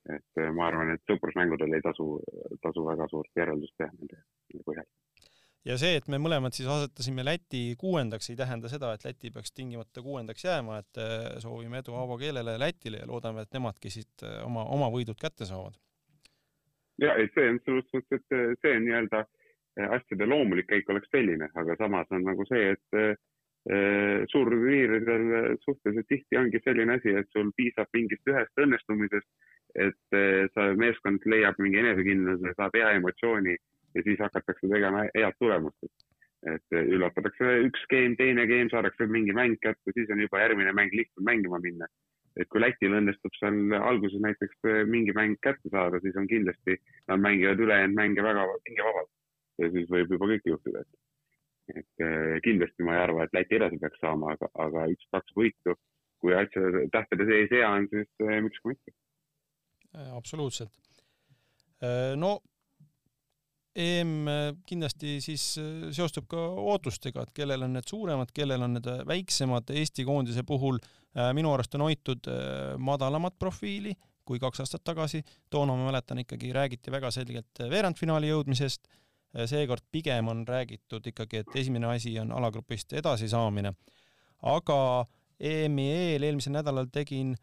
et 0.08 0.40
äh, 0.40 0.50
ma 0.56 0.68
arvan, 0.68 0.94
et 0.94 1.02
sõprusmängudel 1.10 1.74
ei 1.76 1.84
tasu, 1.84 2.06
tasu 2.64 2.84
väga 2.86 3.08
suurt 3.10 3.30
järeldust 3.36 3.74
teha 3.76 3.90
nende 3.92 4.22
põhjal. 4.64 4.86
Ja 5.66 5.76
see, 5.80 5.96
et 5.98 6.08
me 6.10 6.20
mõlemad 6.22 6.54
siis 6.54 6.68
asetasime 6.70 7.24
Läti 7.26 7.62
kuuendaks, 7.80 8.30
ei 8.30 8.38
tähenda 8.38 8.70
seda, 8.70 8.92
et 8.94 9.04
Läti 9.06 9.32
peaks 9.34 9.52
tingimata 9.54 10.02
kuuendaks 10.04 10.44
jääma, 10.44 10.80
et 10.82 11.00
äh, 11.02 11.26
soovime 11.42 11.82
edu 11.82 11.96
Aavo 11.98 12.18
keelele 12.20 12.54
ja 12.56 12.62
Lätile 12.62 13.02
ja 13.02 13.08
loodame, 13.10 13.44
et 13.44 13.56
nemadki 13.56 13.92
siit 13.92 14.26
äh, 14.26 14.40
oma, 14.46 14.64
oma 14.76 14.90
võidud 14.94 15.18
kätte 15.20 15.48
saavad. 15.48 15.78
ja 17.02 17.14
ei, 17.14 17.30
see 17.34 17.50
on 17.50 17.58
selles 17.64 17.90
suhtes, 17.90 18.22
et 18.22 18.38
äh, 18.38 18.54
see 18.62 18.78
nii-öelda 18.86 19.24
asjade 19.94 20.26
loomulik 20.26 20.66
käik 20.66 20.88
oleks 20.90 21.10
selline, 21.14 21.46
aga 21.54 21.76
samas 21.78 22.08
on 22.10 22.24
nagu 22.26 22.42
see, 22.48 22.72
et 22.74 23.18
suurturniiridel 24.32 25.52
suhteliselt 25.62 26.08
tihti 26.10 26.38
ongi 26.40 26.58
selline 26.64 26.96
asi, 26.96 27.12
et 27.14 27.28
sul 27.30 27.52
piisab 27.54 27.86
mingist 27.94 28.26
ühest 28.26 28.58
õnnestumisest, 28.58 29.28
et 29.78 30.18
sa, 30.56 30.64
meeskond 30.82 31.22
leiab 31.30 31.60
mingi 31.62 31.78
enesekindluse, 31.78 32.56
saab 32.58 32.74
hea 32.74 32.90
emotsiooni 32.96 33.54
ja 33.94 34.04
siis 34.04 34.20
hakatakse 34.20 34.68
tegema 34.68 35.06
head 35.14 35.38
tulemust. 35.38 35.90
et 36.46 36.76
üllatatakse 36.78 37.54
üks 37.66 37.80
game, 37.90 38.14
teine 38.16 38.44
game, 38.46 38.70
saadakse 38.70 39.08
mingi 39.10 39.34
mäng 39.34 39.56
kätte, 39.62 39.92
siis 39.94 40.10
on 40.14 40.20
juba 40.22 40.38
järgmine 40.44 40.72
mäng 40.72 40.92
lihtsam 40.94 41.24
mängima 41.26 41.58
minna. 41.58 41.86
et 42.38 42.48
kui 42.48 42.60
Lätil 42.60 42.94
õnnestub 42.94 43.34
seal 43.40 43.74
alguses 43.82 44.22
näiteks 44.22 44.70
mingi 44.86 45.12
mäng 45.16 45.34
kätte 45.42 45.72
saada, 45.72 45.98
siis 46.00 46.16
on 46.16 46.28
kindlasti, 46.30 46.78
nad 47.08 47.20
mängivad 47.20 47.58
ülejäänud 47.58 47.96
mänge 47.98 48.22
väga 48.22 48.46
pingevabalt 48.64 49.10
ja 49.58 49.70
siis 49.74 49.90
võib 49.90 50.14
juba 50.14 50.30
kõik 50.32 50.46
juhtuda, 50.52 50.84
et 50.84 51.04
et 51.76 52.04
äh, 52.04 52.38
kindlasti 52.44 52.84
ma 52.86 52.96
ei 52.96 53.02
arva, 53.02 53.24
et 53.24 53.34
Läti 53.36 53.58
edasi 53.58 53.78
peaks 53.80 54.00
saama, 54.00 54.32
aga, 54.36 54.48
aga 54.64 54.86
üks-kaks 54.94 55.34
võitu, 55.36 55.74
kui 56.22 56.32
asja 56.32 56.62
tähtede 56.94 57.26
sees 57.28 57.52
hea 57.52 57.68
on, 57.68 57.88
siis 57.92 58.08
äh, 58.24 58.38
miks 58.44 58.62
ka 58.62 58.72
mitte. 58.72 58.94
absoluutselt. 60.16 60.72
Äh, 61.84 62.14
no 62.16 62.38
EM 63.78 64.12
kindlasti 64.66 65.18
siis 65.22 65.42
seostub 65.94 66.26
ka 66.30 66.40
ootustega, 66.72 67.22
et 67.22 67.34
kellel 67.36 67.62
on 67.62 67.76
need 67.78 67.86
suuremad, 67.86 68.32
kellel 68.34 68.64
on 68.66 68.74
need 68.74 68.88
väiksemad. 69.06 69.70
Eesti 69.70 70.06
koondise 70.08 70.42
puhul 70.46 70.80
minu 71.34 71.52
arust 71.54 71.74
on 71.78 71.86
hoitud 71.86 72.26
madalamat 72.82 73.38
profiili 73.38 73.94
kui 74.28 74.40
kaks 74.42 74.62
aastat 74.64 74.84
tagasi. 74.84 75.22
toona 75.50 75.76
ma 75.76 75.88
mäletan 75.88 76.20
ikkagi 76.24 76.52
räägiti 76.52 76.92
väga 76.92 77.10
selgelt 77.14 77.62
veerandfinaali 77.70 78.32
jõudmisest. 78.32 78.88
seekord 79.46 79.84
pigem 79.92 80.28
on 80.28 80.46
räägitud 80.48 81.06
ikkagi, 81.06 81.42
et 81.42 81.56
esimene 81.60 81.86
asi 81.86 82.18
on 82.18 82.32
alagrupist 82.32 82.92
edasisaamine. 82.92 83.72
aga 84.42 85.06
EM-i 85.40 85.86
eel 85.94 86.22
eelmisel 86.22 86.52
nädalal 86.52 86.90
tegin 86.92 87.36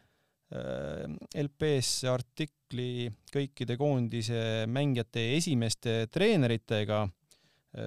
LP-sse 0.54 2.10
artikli 2.12 3.08
kõikide 3.34 3.78
koondise 3.80 4.66
mängijate 4.70 5.24
esimeste 5.38 6.06
treeneritega. 6.14 7.08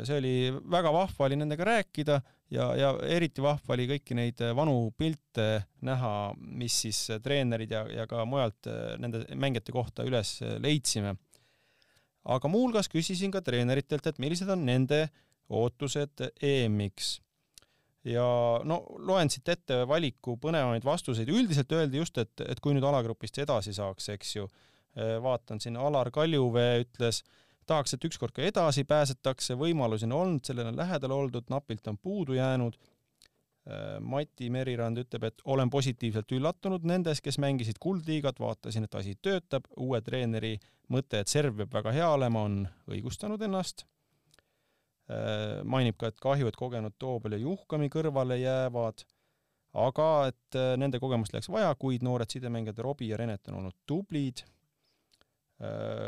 see 0.05 0.17
oli 0.19 0.33
väga 0.69 0.91
vahva 0.93 1.25
oli 1.25 1.37
nendega 1.39 1.65
rääkida 1.65 2.19
ja, 2.51 2.67
ja 2.77 2.91
eriti 3.09 3.41
vahva 3.41 3.73
oli 3.77 3.87
kõiki 3.89 4.17
neid 4.19 4.43
vanu 4.57 4.91
pilte 4.99 5.69
näha, 5.87 6.35
mis 6.37 6.81
siis 6.83 6.99
treenerid 7.23 7.71
ja, 7.73 7.87
ja 7.89 8.07
ka 8.11 8.25
mujalt 8.29 8.69
nende 8.99 9.25
mängijate 9.35 9.73
kohta 9.73 10.05
üles 10.05 10.41
leidsime. 10.59 11.15
aga 12.25 12.49
muuhulgas 12.49 12.89
küsisin 12.89 13.31
ka 13.31 13.41
treeneritelt, 13.41 14.07
et 14.07 14.19
millised 14.19 14.51
on 14.51 14.67
nende 14.67 15.07
ootused 15.49 16.27
EM-iks 16.43 17.21
ja 18.09 18.27
no 18.65 18.81
loen 19.07 19.31
siit 19.33 19.49
ette 19.53 19.83
valiku 19.89 20.37
põnevamaid 20.41 20.87
vastuseid, 20.87 21.29
üldiselt 21.29 21.73
öeldi 21.77 22.01
just, 22.01 22.19
et, 22.21 22.45
et 22.47 22.61
kui 22.65 22.75
nüüd 22.77 22.87
alagrupist 22.89 23.39
edasi 23.43 23.75
saaks, 23.77 24.09
eks 24.15 24.37
ju, 24.37 24.49
vaatan 25.23 25.61
siin 25.63 25.77
Alar 25.79 26.11
Kaljuvee 26.15 26.83
ütles, 26.85 27.23
tahaks, 27.69 27.95
et 27.95 28.05
ükskord 28.09 28.35
ka 28.37 28.45
edasi 28.45 28.85
pääsetakse, 28.89 29.57
võimalusi 29.59 30.09
on 30.09 30.17
olnud, 30.19 30.45
sellele 30.47 30.73
on 30.73 30.79
lähedal 30.79 31.15
oldud, 31.15 31.51
napilt 31.53 31.91
on 31.91 31.99
puudu 32.01 32.39
jäänud. 32.39 32.79
Mati 34.01 34.47
Merirand 34.49 34.97
ütleb, 34.97 35.27
et 35.29 35.43
olen 35.45 35.69
positiivselt 35.69 36.31
üllatunud 36.33 36.87
nendes, 36.89 37.21
kes 37.21 37.37
mängisid 37.37 37.77
kuldliigat, 37.85 38.41
vaatasin, 38.41 38.87
et 38.89 38.95
asi 38.97 39.13
töötab, 39.21 39.69
uue 39.77 40.01
treeneri 40.01 40.55
mõte, 40.89 41.21
et 41.21 41.29
serv 41.29 41.59
peab 41.59 41.77
väga 41.77 41.93
hea 41.93 42.09
olema, 42.15 42.47
on 42.49 42.63
õigustanud 42.89 43.45
ennast 43.45 43.85
mainib 45.65 45.97
ka, 45.97 46.11
et 46.11 46.19
kahju, 46.21 46.49
et 46.51 46.57
kogenud 46.59 46.97
Toobel 47.01 47.39
ja 47.39 47.41
Juhkami 47.41 47.89
kõrvale 47.93 48.37
jäävad, 48.43 49.05
aga 49.81 50.09
et 50.29 50.59
nende 50.81 51.01
kogemust 51.01 51.33
läks 51.33 51.49
vaja, 51.53 51.71
kuid 51.81 52.05
noored 52.05 52.29
sidemängijad 52.29 52.83
Robbie 52.85 53.13
ja 53.13 53.19
Renet 53.21 53.49
on 53.49 53.63
olnud 53.63 53.77
tublid. 53.89 54.45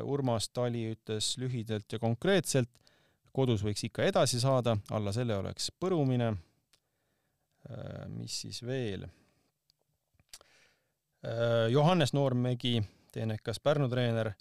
Urmas 0.07 0.51
Tali 0.55 0.85
ütles 0.93 1.33
lühidalt 1.41 1.91
ja 1.93 1.99
konkreetselt, 1.99 2.71
kodus 3.33 3.65
võiks 3.67 3.83
ikka 3.89 4.05
edasi 4.07 4.41
saada, 4.43 4.77
alla 4.91 5.13
selle 5.17 5.37
oleks 5.37 5.73
põrumine. 5.81 6.35
mis 8.09 8.41
siis 8.43 8.63
veel? 8.63 9.09
Johannes 11.71 12.13
Noormägi, 12.13 12.83
teenekas 13.13 13.61
Pärnu 13.61 13.89
treener, 13.89 14.33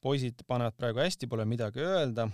poisid 0.00 0.42
panevad 0.46 0.76
praegu 0.76 1.00
hästi, 1.00 1.26
pole 1.26 1.44
midagi 1.44 1.80
öelda 1.80 2.28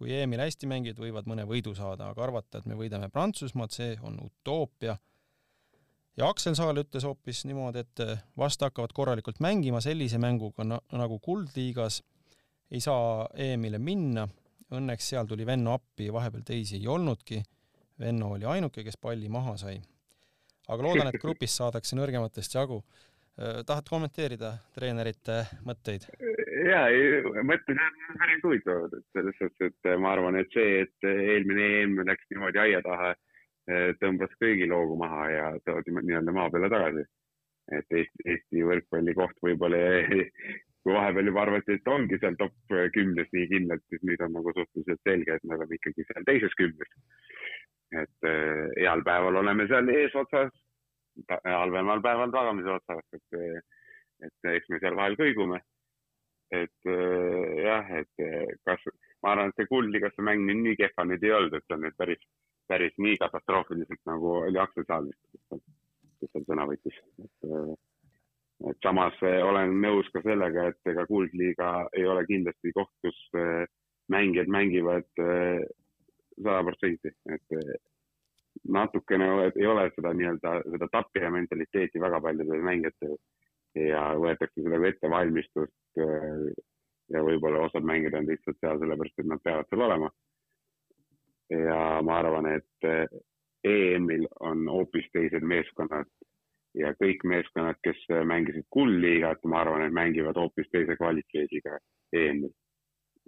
kui 0.00 0.14
EM-il 0.16 0.40
hästi 0.40 0.64
mängijad 0.64 0.96
võivad 0.96 1.26
mõne 1.28 1.44
võidu 1.44 1.74
saada, 1.76 2.08
aga 2.08 2.22
arvata, 2.24 2.62
et 2.62 2.68
me 2.70 2.76
võidame 2.78 3.10
Prantsusmaad, 3.12 3.74
see 3.76 3.98
on 4.00 4.16
utoopia. 4.24 4.94
ja 6.16 6.28
Aksel 6.32 6.56
Saal 6.56 6.80
ütles 6.80 7.04
hoopis 7.04 7.44
niimoodi, 7.44 7.84
et 7.84 8.02
vast 8.40 8.64
hakkavad 8.64 8.94
korralikult 8.96 9.42
mängima 9.44 9.82
sellise 9.84 10.18
mänguga 10.18 10.64
nagu 10.64 11.18
Kuldliigas, 11.20 12.00
ei 12.72 12.80
saa 12.80 13.26
EM-ile 13.36 13.78
minna, 13.78 14.24
õnneks 14.72 15.12
seal 15.12 15.28
tuli 15.28 15.44
Venno 15.44 15.76
appi, 15.76 16.08
vahepeal 16.12 16.48
teisi 16.48 16.78
ei 16.80 16.88
olnudki, 16.88 17.42
Venno 18.00 18.32
oli 18.38 18.48
ainuke, 18.48 18.80
kes 18.86 18.96
palli 18.96 19.28
maha 19.28 19.58
sai. 19.60 19.82
aga 20.68 20.82
loodan, 20.82 21.08
et 21.12 21.20
grupis 21.20 21.60
saadakse 21.60 21.96
nõrgematest 21.96 22.56
jagu. 22.56 22.80
tahad 23.66 23.84
kommenteerida 23.88 24.56
treenerite 24.72 25.42
mõtteid? 25.64 26.08
Ja, 26.68 26.80
mõtted 27.46 27.78
on 27.78 28.20
päris 28.20 28.44
huvitavad, 28.44 28.94
et 28.96 29.18
selles 29.18 29.36
suhtes, 29.38 29.72
et 29.72 29.90
ma 30.00 30.14
arvan, 30.14 30.38
et 30.40 30.50
see, 30.54 30.84
et 30.84 31.08
eelmine 31.10 31.68
EM 31.82 32.00
läks 32.08 32.26
niimoodi 32.32 32.62
aia 32.62 32.82
taha, 32.86 33.12
tõmbas 34.02 34.32
kõigi 34.42 34.66
loogu 34.70 34.96
maha 34.98 35.28
ja 35.30 35.50
toodi 35.66 35.94
nii-öelda 35.94 36.34
maa 36.34 36.50
peale 36.50 36.72
tagasi. 36.72 37.06
et 37.70 37.86
Eesti, 37.94 38.24
Eesti 38.26 38.64
võrkpalli 38.66 39.14
koht 39.14 39.36
võib-olla 39.46 39.78
kui 40.82 40.94
vahepeal 40.94 41.28
juba 41.28 41.42
arvati, 41.44 41.76
et 41.76 41.88
ongi 41.92 42.18
seal 42.20 42.36
top 42.40 42.54
kümnes 42.94 43.28
nii 43.36 43.48
kindlalt, 43.52 43.84
siis 43.92 44.02
nüüd 44.06 44.22
on 44.24 44.32
nagu 44.38 44.52
suhteliselt 44.56 45.02
selge, 45.08 45.36
et 45.36 45.44
me 45.44 45.56
oleme 45.58 45.76
ikkagi 45.76 46.06
seal 46.08 46.26
teises 46.28 46.56
kümnes. 46.60 46.96
et 47.90 48.26
äh, 48.28 48.68
heal 48.78 49.02
päeval 49.02 49.40
oleme 49.40 49.66
seal 49.68 49.88
eesotsas, 49.90 50.52
halvemal 51.44 52.02
päeval 52.02 52.30
tagamise 52.30 52.70
otsas, 52.70 53.02
et, 53.18 53.64
et 54.26 54.50
eks 54.54 54.68
me 54.70 54.78
seal 54.78 54.96
vahel 54.96 55.18
kõigume. 55.18 55.58
Et 56.50 56.90
äh, 56.90 57.64
jah, 57.64 57.90
et 58.00 58.24
kas, 58.66 58.86
ma 59.22 59.34
arvan, 59.34 59.52
et 59.52 59.60
see 59.60 59.70
kuldligasse 59.70 60.24
mäng 60.26 60.46
nüüd 60.46 60.64
nii 60.64 60.78
kehva 60.80 61.06
nüüd 61.08 61.26
ei 61.26 61.36
olnud, 61.36 61.58
et 61.58 61.66
see 61.66 61.76
on 61.76 61.84
nüüd 61.86 61.98
päris, 62.00 62.24
päris 62.70 62.96
nii 62.98 63.20
katastroofiliselt 63.22 64.02
nagu 64.10 64.40
oli 64.44 64.60
Aksel 64.62 64.88
Saalvist, 64.88 65.22
kes 65.50 66.34
seal 66.34 66.48
sõna 66.48 66.66
võttis, 66.70 66.98
et 67.24 67.78
et 68.68 68.76
samas 68.84 69.16
eh, 69.24 69.40
olen 69.44 69.76
nõus 69.82 70.08
ka 70.14 70.22
sellega, 70.24 70.68
et 70.70 70.92
ega 70.92 71.06
Kuldliiga 71.08 71.70
ei 71.96 72.06
ole 72.08 72.24
kindlasti 72.28 72.72
koht, 72.76 72.92
kus 73.04 73.20
eh, 73.38 73.64
mängijad 74.12 74.50
mängivad 74.52 75.22
eh, 75.24 75.62
sada 76.40 76.60
protsenti, 76.66 77.12
et 77.32 77.56
natukene 78.68 79.28
ei 79.54 79.66
ole 79.68 79.86
seda 79.94 80.12
nii-öelda, 80.16 80.54
seda 80.74 80.88
tapja 80.92 81.30
mentaliteeti 81.32 82.00
väga 82.02 82.20
paljudel 82.24 82.64
mängijatel 82.64 83.16
ja 83.78 84.10
võetakse 84.18 84.64
seda 84.64 84.80
kui 85.54 85.68
ettevalmistust 85.90 86.68
ja 87.10 87.22
võib-olla 87.26 87.64
osad 87.66 87.86
mängijad 87.86 88.14
on 88.20 88.28
lihtsalt 88.28 88.58
seal 88.60 88.78
sellepärast, 88.78 89.18
et 89.18 89.28
nad 89.30 89.42
peavad 89.44 89.68
seal 89.70 89.86
olema. 89.86 90.10
ja 91.50 91.78
ma 92.06 92.18
arvan, 92.22 92.46
et 92.46 92.86
EM-il 93.66 94.28
on 94.40 94.68
hoopis 94.70 95.08
teised 95.12 95.42
meeskonnad 95.42 96.06
ja 96.78 96.92
kõik 97.02 97.24
meeskonnad, 97.26 97.80
kes 97.82 98.04
mängisid 98.24 98.68
kuldliigat, 98.70 99.42
ma 99.44 99.64
arvan, 99.64 99.82
et 99.82 99.92
mängivad 99.92 100.38
hoopis 100.38 100.70
teise 100.70 100.96
kvaliteediga 100.96 101.78
EM-il. 102.12 102.52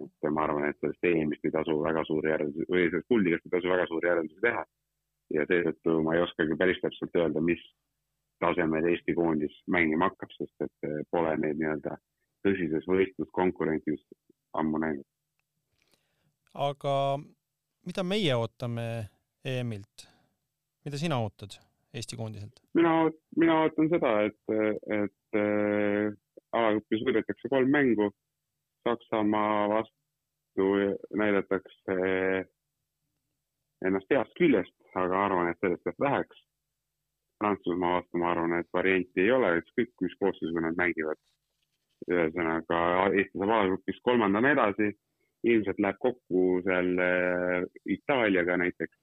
et 0.03 0.31
ma 0.31 0.47
arvan, 0.47 0.69
et 0.69 0.79
sellest 0.79 1.03
EM-ist 1.05 1.45
ei 1.45 1.51
tasu 1.51 1.75
väga 1.83 2.05
suuri 2.07 2.31
järeldusi 2.31 2.71
või 2.71 2.87
sellest 2.87 3.11
kuldliigast 3.11 3.45
ei 3.45 3.55
tasu 3.57 3.69
väga 3.75 3.87
suuri 3.91 4.07
järeldusi 4.07 4.41
teha. 4.47 4.65
ja 5.33 5.45
seetõttu 5.49 5.99
ma 6.03 6.15
ei 6.15 6.21
oskagi 6.21 6.55
päris 6.57 6.79
täpselt 6.81 7.15
öelda, 7.15 7.41
mis 7.41 7.61
tasemel 8.39 8.87
Eesti 8.89 9.13
koondis 9.15 9.53
mängima 9.67 10.09
hakkab, 10.09 10.31
sest 10.37 10.65
et 10.65 10.87
eh, 10.87 10.99
pole 11.11 11.35
neid 11.37 11.59
nii-öelda 11.59 11.95
tõsises 12.45 12.87
võistluskonkurentsis 12.89 14.01
ammu 14.59 14.81
näinud. 14.83 15.05
aga 16.53 16.95
mida 17.87 18.03
meie 18.03 18.35
ootame 18.35 18.87
EM-ilt, 19.45 20.07
mida 20.85 20.99
sina 21.01 21.19
ootad? 21.23 21.59
Eesti 21.93 22.17
koondiselt? 22.17 22.57
mina, 22.73 22.93
mina 23.37 23.59
ootan 23.61 23.89
seda, 23.91 24.13
et, 24.25 24.53
et 24.97 25.37
äh, 25.37 26.13
alagrupis 26.53 27.03
võidetakse 27.07 27.49
kolm 27.51 27.69
mängu. 27.73 28.09
Saksamaa 28.83 29.69
vastu 29.71 30.65
näidatakse 31.15 31.93
ennast 33.87 34.11
heast 34.11 34.33
küljest, 34.39 34.75
aga 34.95 35.21
arvan, 35.25 35.51
et 35.51 35.61
sellest 35.63 35.87
jääb 35.87 36.01
väheks. 36.03 36.41
Prantsusmaa 37.39 37.99
vastu 37.99 38.19
ma 38.19 38.31
arvan, 38.31 38.57
et 38.59 38.69
varianti 38.75 39.23
ei 39.23 39.31
ole, 39.31 39.53
ükskõik 39.61 39.93
mis 40.05 40.17
koosseisuga 40.19 40.65
nad 40.67 40.79
mängivad. 40.79 41.19
Ühesõnaga 42.11 42.79
Eesti 43.11 43.37
saab 43.37 43.49
alagrupis 43.49 43.99
kolmandana 44.03 44.51
edasi, 44.55 44.89
ilmselt 45.43 45.79
läheb 45.83 45.99
kokku 46.03 46.43
seal 46.65 46.91
äh, 47.03 47.63
Itaaliaga 47.97 48.57
näiteks 48.57 48.99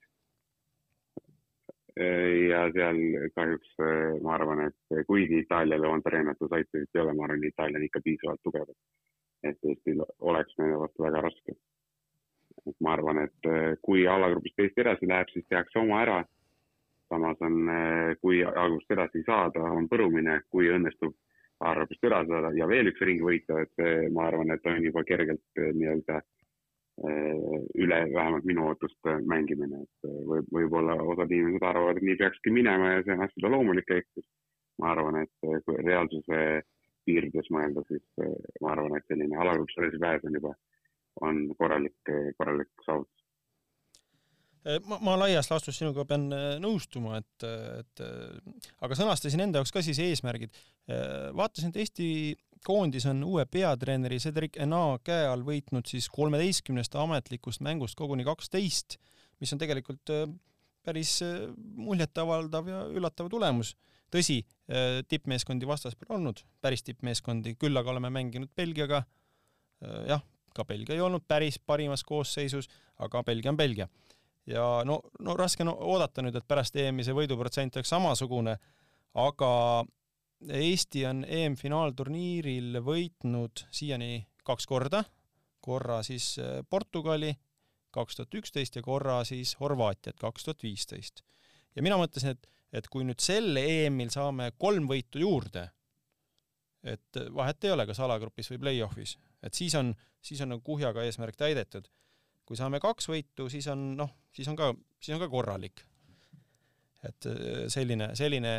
ja 2.49 2.61
seal 2.73 3.01
kahjuks 3.35 3.73
äh, 3.83 4.21
ma 4.25 4.35
arvan, 4.37 4.63
et 4.69 5.07
kuigi 5.07 5.43
Itaaliale 5.45 5.89
on 5.89 6.03
treenatud 6.03 6.53
aitajaid 6.53 6.89
ei 6.95 7.03
ole, 7.03 7.15
ma 7.15 7.27
arvan, 7.27 7.45
Itaalia 7.45 7.81
on 7.81 7.89
ikka 7.89 8.01
piisavalt 8.05 8.41
tugev, 8.47 8.71
et 9.45 9.69
Eestil 9.69 10.05
oleks 10.21 10.57
nende 10.59 10.79
vastu 10.81 11.05
väga 11.05 11.25
raske. 11.29 11.57
et 12.69 12.77
ma 12.81 12.93
arvan, 12.93 13.25
et 13.25 13.51
kui 13.83 14.07
alagrupist 14.07 14.59
Eesti 14.61 14.85
edasi 14.85 15.09
läheb, 15.09 15.29
siis 15.33 15.47
tehakse 15.49 15.79
oma 15.79 16.03
ära. 16.03 16.25
samas 17.09 17.41
on, 17.41 17.67
kui 18.21 18.45
alagrupist 18.45 18.91
edasi 18.95 19.23
saada, 19.27 19.61
on 19.61 19.89
põrumine, 19.89 20.41
kui 20.49 20.69
õnnestub 20.71 21.17
alagrupist 21.61 22.05
üle 22.09 22.21
saada 22.27 22.51
ja 22.57 22.69
veel 22.69 22.89
üks 22.91 23.03
ring 23.05 23.23
võita, 23.25 23.61
et 23.63 24.13
ma 24.15 24.27
arvan, 24.27 24.51
et 24.55 24.67
on 24.67 24.85
juba 24.85 25.05
kergelt 25.09 25.61
nii-öelda 25.61 26.21
Äh, 27.01 27.61
üle 27.81 27.99
vähemalt 28.13 28.45
minu 28.45 28.67
ootuste 28.69 29.15
mängimine, 29.25 29.79
et 29.87 30.09
võib, 30.29 30.49
võib-olla 30.53 30.99
osad 31.01 31.31
inimesed 31.33 31.63
arvavad, 31.65 31.97
et 31.97 32.05
nii 32.05 32.19
peakski 32.21 32.53
minema 32.53 32.91
ja 32.91 33.05
see 33.07 33.15
on 33.15 33.23
hästi 33.25 33.45
loomulik 33.47 33.87
käitus. 33.89 34.27
ma 34.81 34.91
arvan, 34.93 35.17
et 35.21 35.65
kui 35.65 35.77
reaalsuse 35.85 36.37
piirides 37.05 37.49
mõelda, 37.53 37.83
siis 37.89 38.05
ma 38.65 38.71
arvan, 38.73 38.95
et 38.97 39.09
selline 39.09 39.37
alagrupis 39.37 39.77
edasi 39.81 40.01
pääs 40.01 40.25
on 40.29 40.37
juba, 40.39 40.53
on 41.29 41.41
korralik, 41.59 42.13
korralik 42.39 42.85
saavutus. 42.87 43.20
Ma, 44.87 44.99
ma 45.01 45.17
laias 45.17 45.49
laastus 45.51 45.79
sinuga 45.81 46.05
pean 46.05 46.29
nõustuma, 46.61 47.21
et, 47.23 47.47
et 47.81 48.03
aga 48.85 48.99
sõnastasin 48.99 49.41
enda 49.47 49.61
jaoks 49.61 49.73
ka 49.73 49.83
siis 49.85 49.99
eesmärgid. 50.05 50.53
vaatasin, 51.37 51.73
et 51.73 51.81
Eesti 51.85 52.09
koondis 52.67 53.07
on 53.09 53.23
uue 53.25 53.45
peatreeneri 53.49 54.19
Cedric 54.21 54.59
Enaa 54.61 54.99
käe 55.05 55.27
all 55.29 55.45
võitnud 55.47 55.89
siis 55.89 56.09
kolmeteistkümnest 56.13 56.97
ametlikust 56.99 57.63
mängust 57.65 57.97
koguni 57.99 58.27
kaksteist, 58.27 58.99
mis 59.41 59.53
on 59.55 59.61
tegelikult 59.61 60.13
äh, 60.13 60.27
päris 60.85 61.17
äh, 61.25 61.47
muljetavaldav 61.81 62.69
ja 62.69 62.83
üllatav 62.93 63.31
tulemus. 63.33 63.77
tõsi, 64.11 64.41
äh, 64.69 65.01
tippmeeskondi 65.09 65.67
vastas 65.67 65.97
pole 65.97 66.19
olnud, 66.19 66.43
päris 66.61 66.83
tippmeeskondi, 66.83 67.55
küll 67.57 67.77
aga 67.77 67.91
oleme 67.91 68.11
mänginud 68.11 68.51
Belgiaga. 68.57 69.05
jah, 69.81 70.21
ka 70.53 70.65
Belgia 70.69 70.93
ei 70.93 71.01
olnud 71.01 71.23
päris 71.25 71.57
parimas 71.59 72.03
koosseisus, 72.05 72.67
aga 72.99 73.23
Belgia 73.25 73.49
on 73.49 73.57
Belgia. 73.57 73.87
Ja 74.47 74.83
no, 74.85 75.01
no 75.21 75.37
raske 75.37 75.65
on 75.65 75.73
no, 75.73 75.77
oodata 75.93 76.23
nüüd, 76.23 76.37
et 76.37 76.49
pärast 76.49 76.77
EM-i 76.77 77.05
see 77.07 77.17
võiduprotsent 77.17 77.77
oleks 77.77 77.93
samasugune, 77.93 78.57
aga 79.21 79.51
Eesti 80.41 81.05
on 81.05 81.25
EM-finaalturniiril 81.29 82.81
võitnud 82.85 83.67
siiani 83.75 84.23
kaks 84.47 84.67
korda, 84.67 85.03
korra 85.61 86.01
siis 86.07 86.33
äh, 86.41 86.63
Portugali 86.65 87.35
kaks 87.93 88.17
tuhat 88.17 88.39
üksteist 88.41 88.79
ja 88.79 88.83
korra 88.83 89.19
siis 89.29 89.57
Horvaatiat 89.61 90.17
kaks 90.21 90.47
tuhat 90.47 90.63
viisteist. 90.63 91.23
ja 91.77 91.83
mina 91.83 91.99
mõtlesin, 92.01 92.37
et, 92.37 92.49
et 92.73 92.89
kui 92.89 93.05
nüüd 93.05 93.21
sel 93.21 93.57
EM-il 93.57 94.11
saame 94.15 94.51
kolm 94.59 94.89
võitu 94.89 95.21
juurde, 95.21 95.69
et 96.83 97.21
vahet 97.35 97.65
ei 97.65 97.75
ole, 97.75 97.87
kas 97.87 98.01
alagrupis 98.01 98.51
või 98.53 98.61
play-off'is, 98.65 99.17
et 99.43 99.55
siis 99.55 99.75
on, 99.77 99.93
siis 100.23 100.41
on 100.41 100.55
nagu 100.55 100.63
kuhjaga 100.65 101.05
eesmärk 101.05 101.37
täidetud. 101.37 101.91
kui 102.45 102.57
saame 102.57 102.81
kaks 102.81 103.07
võitu, 103.07 103.47
siis 103.51 103.69
on 103.71 103.95
noh, 103.97 104.11
siis 104.37 104.49
on 104.49 104.59
ka, 104.59 104.73
siis 105.01 105.17
on 105.17 105.23
ka 105.23 105.31
korralik 105.33 105.85
et 107.07 107.29
äh, 107.31 107.65
selline, 107.73 108.11
selline 108.19 108.53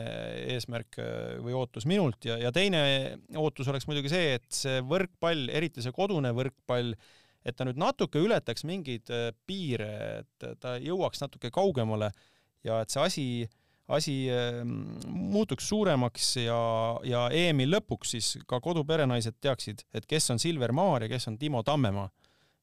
eesmärk 0.55 0.97
äh, 1.01 1.37
või 1.43 1.53
ootus 1.57 1.85
minult 1.89 2.25
ja, 2.25 2.39
ja 2.41 2.51
teine 2.53 2.81
ootus 3.37 3.69
oleks 3.69 3.85
muidugi 3.89 4.09
see, 4.11 4.35
et 4.39 4.47
see 4.55 4.81
võrkpall, 4.85 5.47
eriti 5.53 5.83
see 5.85 5.93
kodune 5.93 6.33
võrkpall, 6.35 6.95
et 7.45 7.57
ta 7.57 7.67
nüüd 7.67 7.79
natuke 7.81 8.21
ületaks 8.21 8.65
mingeid 8.65 9.13
äh, 9.13 9.29
piire, 9.45 9.91
et 10.21 10.47
ta 10.61 10.77
jõuaks 10.81 11.21
natuke 11.21 11.53
kaugemale 11.53 12.09
ja 12.65 12.81
et 12.81 12.93
see 12.93 13.03
asi, 13.05 13.27
asi 13.93 14.15
muutuks 15.05 15.67
suuremaks 15.69 16.33
ja, 16.41 16.57
ja 17.05 17.27
EM-i 17.33 17.69
lõpuks 17.69 18.15
siis 18.15 18.33
ka 18.49 18.61
koduperenaised 18.63 19.37
teaksid, 19.41 19.85
et 19.93 20.09
kes 20.09 20.33
on 20.33 20.41
Silver 20.41 20.73
Maar 20.73 21.05
ja 21.05 21.13
kes 21.13 21.29
on 21.29 21.37
Timo 21.41 21.61
Tammemaa. 21.65 22.09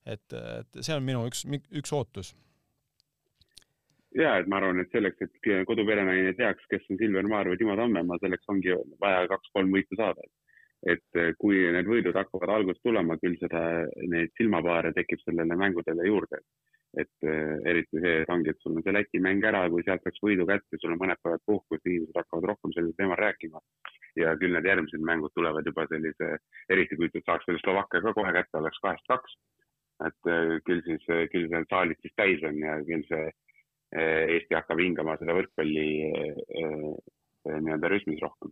et, 0.07 0.27
et 0.35 0.83
see 0.83 0.95
on 0.97 1.07
minu 1.07 1.27
üks, 1.31 1.47
üks 1.71 1.95
ootus 1.95 2.35
ja 4.17 4.37
et 4.41 4.49
ma 4.49 4.59
arvan, 4.61 4.81
et 4.81 4.93
selleks, 4.95 5.21
et 5.25 5.67
koduperenaine 5.69 6.33
teaks, 6.39 6.67
kes 6.71 6.87
on 6.91 7.01
Silver 7.01 7.27
Maar 7.29 7.51
või 7.51 7.61
Timo 7.61 7.77
Tammemaa, 7.77 8.21
selleks 8.23 8.49
ongi 8.49 8.77
vaja 9.01 9.27
kaks-kolm 9.35 9.75
võitu 9.75 9.99
saada. 9.99 10.23
et 10.87 11.17
kui 11.43 11.57
need 11.75 11.89
võidud 11.91 12.15
hakkavad 12.15 12.53
alguses 12.55 12.79
tulema, 12.87 13.17
küll 13.19 13.35
seda, 13.41 13.61
neid 14.13 14.31
silmapaare 14.39 14.93
tekib 14.95 15.19
sellele 15.25 15.57
mängudele 15.59 16.07
juurde. 16.07 16.39
et 16.99 17.27
eriti 17.69 18.01
see, 18.01 18.25
ongi, 18.33 18.51
et 18.51 18.63
sul 18.63 18.77
on 18.77 18.83
see 18.83 18.95
Läti 18.95 19.21
mäng 19.21 19.45
ära, 19.45 19.67
kui 19.69 19.83
sealt 19.85 20.03
saaks 20.07 20.23
võidu 20.25 20.47
kätte, 20.47 20.79
sul 20.81 20.95
on 20.95 21.01
mõned 21.03 21.21
päevad 21.23 21.43
puhkust, 21.47 21.85
inimesed 21.85 22.17
hakkavad 22.17 22.47
rohkem 22.49 22.73
sellel 22.73 22.95
teemal 22.97 23.19
rääkima. 23.19 23.61
ja 24.17 24.33
küll 24.39 24.55
need 24.55 24.65
järgmised 24.65 25.03
mängud 25.05 25.35
tulevad 25.35 25.67
juba 25.67 25.85
sellise, 25.91 26.39
eriti 26.71 26.97
kui 26.97 27.11
saaks 27.27 27.45
selle 27.45 27.61
Slovakkia 27.61 28.01
ka 28.01 28.15
kohe 28.15 28.33
kätte, 28.33 28.59
oleks 28.59 28.81
kahest 28.87 29.05
kaks. 29.09 29.37
et 30.07 30.33
küll 30.65 30.83
siis, 30.87 31.05
küll 31.35 31.51
seal 31.51 31.67
saalid 31.69 31.99
siis 32.01 32.15
täis 32.17 32.43
on 32.47 32.59
ja 32.63 32.79
küll 32.87 33.05
see 33.11 33.29
Eesti 33.97 34.57
hakkab 34.57 34.81
hingama 34.83 35.17
seda 35.21 35.37
võrkpalli 35.37 35.87
eh, 36.09 36.41
eh, 36.61 36.89
nii-öelda 37.49 37.89
rütmis 37.89 38.21
rohkem 38.21 38.51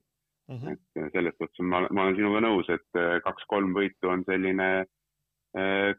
mm. 0.49 0.61
-hmm. 0.61 0.77
et 0.77 1.13
selles 1.13 1.37
suhtes 1.37 1.61
ma, 1.61 1.83
ma 1.91 2.07
olen 2.07 2.17
sinuga 2.17 2.41
nõus, 2.47 2.71
et 2.73 3.03
kaks-kolm 3.27 3.75
võitu 3.77 4.13
on 4.13 4.25
selline 4.29 4.71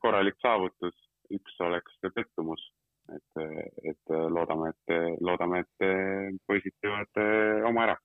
korralik 0.01 0.35
saavutus, 0.41 0.93
üks 1.33 1.55
oleks 1.65 1.95
pettumus, 2.13 2.61
et, 3.13 3.39
et 3.89 4.11
loodame, 4.29 4.69
et 4.69 5.21
loodame, 5.25 5.63
et 5.65 6.41
poisid 6.45 6.75
teevad 6.81 7.21
oma 7.65 7.87
ära 7.87 7.95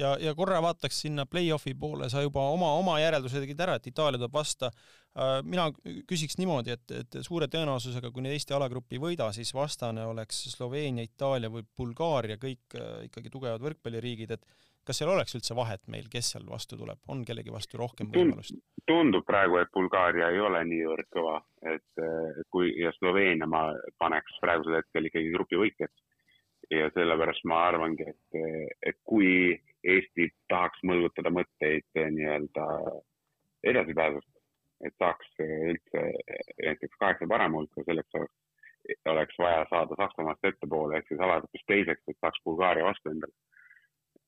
ja, 0.00 0.14
ja 0.20 0.34
korra 0.36 0.60
vaataks 0.64 1.00
sinna 1.04 1.26
play-off'i 1.30 1.74
poole, 1.78 2.08
sa 2.12 2.22
juba 2.24 2.44
oma, 2.54 2.72
oma 2.80 2.98
järelduse 3.02 3.42
tegid 3.42 3.60
ära, 3.66 3.78
et 3.78 3.88
Itaalia 3.90 4.20
tuleb 4.20 4.34
vasta. 4.34 4.70
Äh, 5.14 5.38
mina 5.46 5.68
küsiks 6.10 6.38
niimoodi, 6.40 6.74
et, 6.74 6.94
et 7.00 7.18
suure 7.26 7.48
tõenäosusega, 7.50 8.10
kui 8.12 8.24
nüüd 8.24 8.34
Eesti 8.34 8.56
alagrupi 8.56 8.98
ei 8.98 9.04
võida, 9.04 9.30
siis 9.36 9.54
vastane 9.54 10.06
oleks 10.10 10.44
Sloveenia, 10.54 11.06
Itaalia 11.06 11.52
või 11.52 11.66
Bulgaaria, 11.76 12.38
kõik 12.42 12.78
äh, 12.78 13.04
ikkagi 13.08 13.32
tugevad 13.32 13.62
võrkpalliriigid, 13.64 14.34
et 14.34 14.46
kas 14.84 15.00
seal 15.00 15.14
oleks 15.14 15.32
üldse 15.38 15.56
vahet 15.56 15.86
meil, 15.88 16.10
kes 16.12 16.34
seal 16.34 16.44
vastu 16.48 16.76
tuleb, 16.76 16.98
on 17.08 17.22
kellegi 17.24 17.52
vastu 17.52 17.80
rohkem 17.80 18.10
võimalust? 18.12 18.58
tundub 18.84 19.24
praegu, 19.24 19.56
et 19.56 19.70
Bulgaaria 19.72 20.26
ei 20.34 20.42
ole 20.44 20.58
niivõrd 20.68 21.06
kõva, 21.14 21.38
et 21.70 22.02
kui 22.52 22.74
ja 22.76 22.90
Sloveenia 22.98 23.48
ma 23.48 23.70
paneks 24.02 24.36
praegusel 24.42 24.76
hetkel 24.76 25.08
ikkagi 25.08 25.30
grupi 25.32 25.56
võitjaks. 25.56 26.02
Ja 26.70 26.90
sellepärast 26.94 27.44
ma 27.50 27.60
arvangi, 27.68 28.06
et, 28.08 28.38
et 28.86 28.98
kui 29.08 29.54
Eesti 29.84 30.30
tahaks 30.48 30.80
mõlgutada 30.88 31.32
mõtteid 31.34 31.84
nii-öelda 31.94 32.66
edasipääsust, 33.68 34.30
et 34.84 34.94
saaks 35.00 35.28
üldse 35.44 36.04
näiteks 36.62 36.96
kaheksa 37.00 37.28
parema 37.28 37.60
hulka, 37.60 37.84
selleks 37.88 38.16
oleks, 38.20 38.38
oleks 39.12 39.38
vaja 39.40 39.66
saada 39.70 39.98
Saksamaast 40.00 40.48
ettepoole 40.50 40.98
ehk 40.98 41.10
siis 41.10 41.20
alagrupis 41.20 41.66
teiseks, 41.68 42.02
et 42.08 42.18
saaks 42.20 42.40
Bulgaaria 42.44 42.86
vastu 42.88 43.12
endale. 43.12 43.36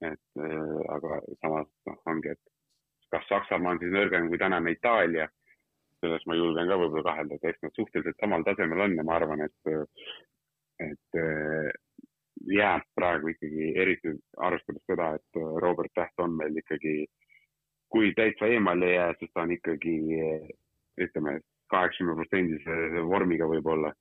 Et 0.05 0.45
aga 0.93 1.23
samas 1.41 1.69
noh, 1.89 1.99
ongi, 2.13 2.35
et 2.37 2.53
kas 3.15 3.25
Saksamaa 3.31 3.75
on 3.75 3.81
siis 3.81 3.93
nõrgem 3.95 4.29
kui 4.29 4.41
tänane 4.41 4.77
Itaalia, 4.77 5.29
selles 6.05 6.25
ma 6.29 6.37
julgen 6.37 6.69
ka 6.69 6.77
võib-olla 6.81 7.07
kahelda, 7.09 7.39
et 7.39 7.51
eks 7.51 7.65
nad 7.65 7.77
suhteliselt 7.79 8.21
samal 8.21 8.45
tasemel 8.45 8.85
on 8.85 8.97
ja 8.99 9.05
ma 9.09 9.17
arvan, 9.17 9.45
et, 9.47 9.73
et 10.85 11.21
jääb 12.53 12.87
praegu 12.95 13.33
ikkagi, 13.33 13.73
eriti 13.83 14.15
arvestades 14.39 14.83
seda, 14.87 15.13
et 15.19 15.41
Robert 15.63 15.93
Täht 15.95 16.23
on 16.23 16.37
meil 16.39 16.57
ikkagi, 16.63 17.07
kui 17.93 18.13
täitsa 18.17 18.49
eemale 18.51 18.91
ei 18.91 18.97
jää, 18.97 19.15
siis 19.19 19.31
ta 19.35 19.45
on 19.47 19.55
ikkagi 19.57 19.97
ütleme, 21.07 21.41
kaheksakümne 21.71 22.15
protsendise 22.19 23.07
vormiga 23.09 23.49
võib-olla. 23.51 23.93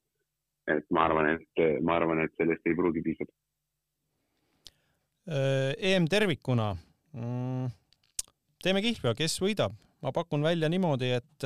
et 0.68 0.86
ma 0.90 1.04
arvan, 1.06 1.28
et 1.36 1.82
ma 1.86 1.96
arvan, 2.00 2.24
et 2.24 2.32
sellest 2.38 2.66
ei 2.66 2.74
pruugi 2.74 3.02
piisata 3.06 3.34
Äh, 5.26 5.74
EM 5.78 6.06
tervikuna. 6.06 6.76
Mm, 7.18 7.70
teeme 8.62 8.82
kihlvea, 8.86 9.16
kes 9.18 9.40
võidab? 9.42 9.74
ma 10.06 10.12
pakun 10.14 10.44
välja 10.46 10.68
niimoodi, 10.70 11.08
et, 11.16 11.46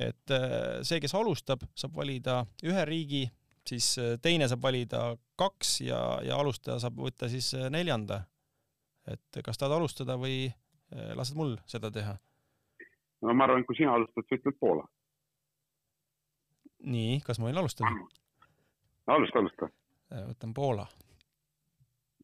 et 0.00 0.32
äh, 0.32 0.78
see, 0.86 1.02
kes 1.04 1.12
alustab, 1.18 1.66
saab 1.76 1.98
valida 1.98 2.38
ühe 2.64 2.84
riigi, 2.88 3.26
siis 3.68 3.90
äh, 4.00 4.14
teine 4.24 4.48
saab 4.48 4.62
valida 4.64 5.02
kaks 5.38 5.80
ja, 5.86 5.98
ja 6.26 6.38
alustaja 6.40 6.78
saab 6.82 7.00
võtta 7.02 7.28
siis 7.30 7.52
neljanda. 7.70 8.22
et 9.08 9.40
kas 9.44 9.58
tahad 9.58 9.76
alustada 9.78 10.18
või 10.20 10.48
lased 11.16 11.36
mul 11.38 11.56
seda 11.66 11.90
teha? 11.94 12.16
no 13.22 13.34
ma 13.34 13.48
arvan, 13.48 13.64
kui 13.66 13.76
sina 13.78 13.94
alustad, 13.94 14.26
sa 14.28 14.38
ütled 14.38 14.58
Poola. 14.60 14.86
nii, 16.86 17.20
kas 17.26 17.38
ma 17.38 17.50
võin 17.50 17.60
alustada? 17.64 17.92
alusta, 19.14 19.38
alusta. 19.44 19.70
võtan 20.30 20.54
Poola 20.54 20.86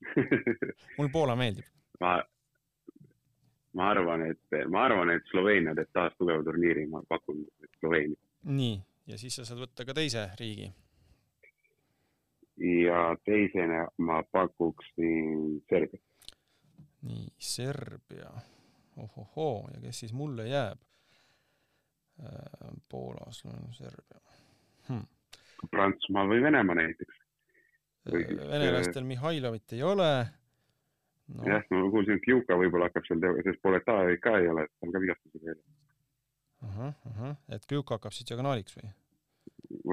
mulle 0.98 1.10
Poola 1.12 1.36
meeldib. 1.36 1.64
ma, 2.00 2.16
ma 3.72 3.90
arvan, 3.90 4.26
et, 4.30 4.58
ma 4.70 4.84
arvan, 4.88 5.12
et 5.14 5.26
Sloveenia 5.30 5.74
teeb 5.78 5.92
taas 5.92 6.16
tugeva 6.18 6.44
turniiri, 6.44 6.86
ma 6.90 7.02
pakun 7.08 7.44
Sloveenia. 7.78 8.18
nii, 8.44 8.78
ja 9.10 9.18
siis 9.20 9.36
sa 9.38 9.46
saad 9.48 9.62
võtta 9.64 9.86
ka 9.88 9.96
teise 9.96 10.28
riigi. 10.40 10.70
Ja 12.84 13.16
teisena 13.24 13.86
ma 13.98 14.22
pakuksin 14.32 15.62
Serbiat. 15.68 16.02
nii, 17.02 17.28
Serbia. 17.38 18.30
ohohoo, 18.96 19.68
ja 19.74 19.80
kes 19.80 20.00
siis 20.00 20.12
mulle 20.12 20.48
jääb? 20.48 20.78
Äh, 22.22 22.72
Poola, 22.88 23.32
Serbia 23.32 24.20
hm.. 24.88 25.06
Prantsusmaa 25.70 26.28
või 26.28 26.42
Venemaa 26.42 26.76
näiteks 26.78 27.24
venelastel 28.12 29.04
Mihhailovit 29.04 29.72
ei 29.72 29.82
ole 29.82 30.26
no.. 31.34 31.46
jah, 31.48 31.64
ma 31.70 31.90
kuulsin, 31.90 32.18
et 32.18 32.28
Juka 32.28 32.58
võib-olla 32.60 32.90
hakkab 32.90 33.06
seal, 33.08 33.24
sest 33.46 33.62
Poletajevi 33.64 34.18
ka 34.24 34.36
ei 34.40 34.50
ole, 34.52 34.66
ta 34.68 34.86
on 34.86 34.92
ka 34.92 35.02
vigastusega 35.04 35.46
veel. 35.50 35.62
ahah, 36.68 36.92
ahah, 37.12 37.36
et 37.56 37.64
Juka 37.72 37.98
hakkab 37.98 38.16
siis 38.16 38.28
diagonaaliks 38.28 38.76
või? 38.78 38.92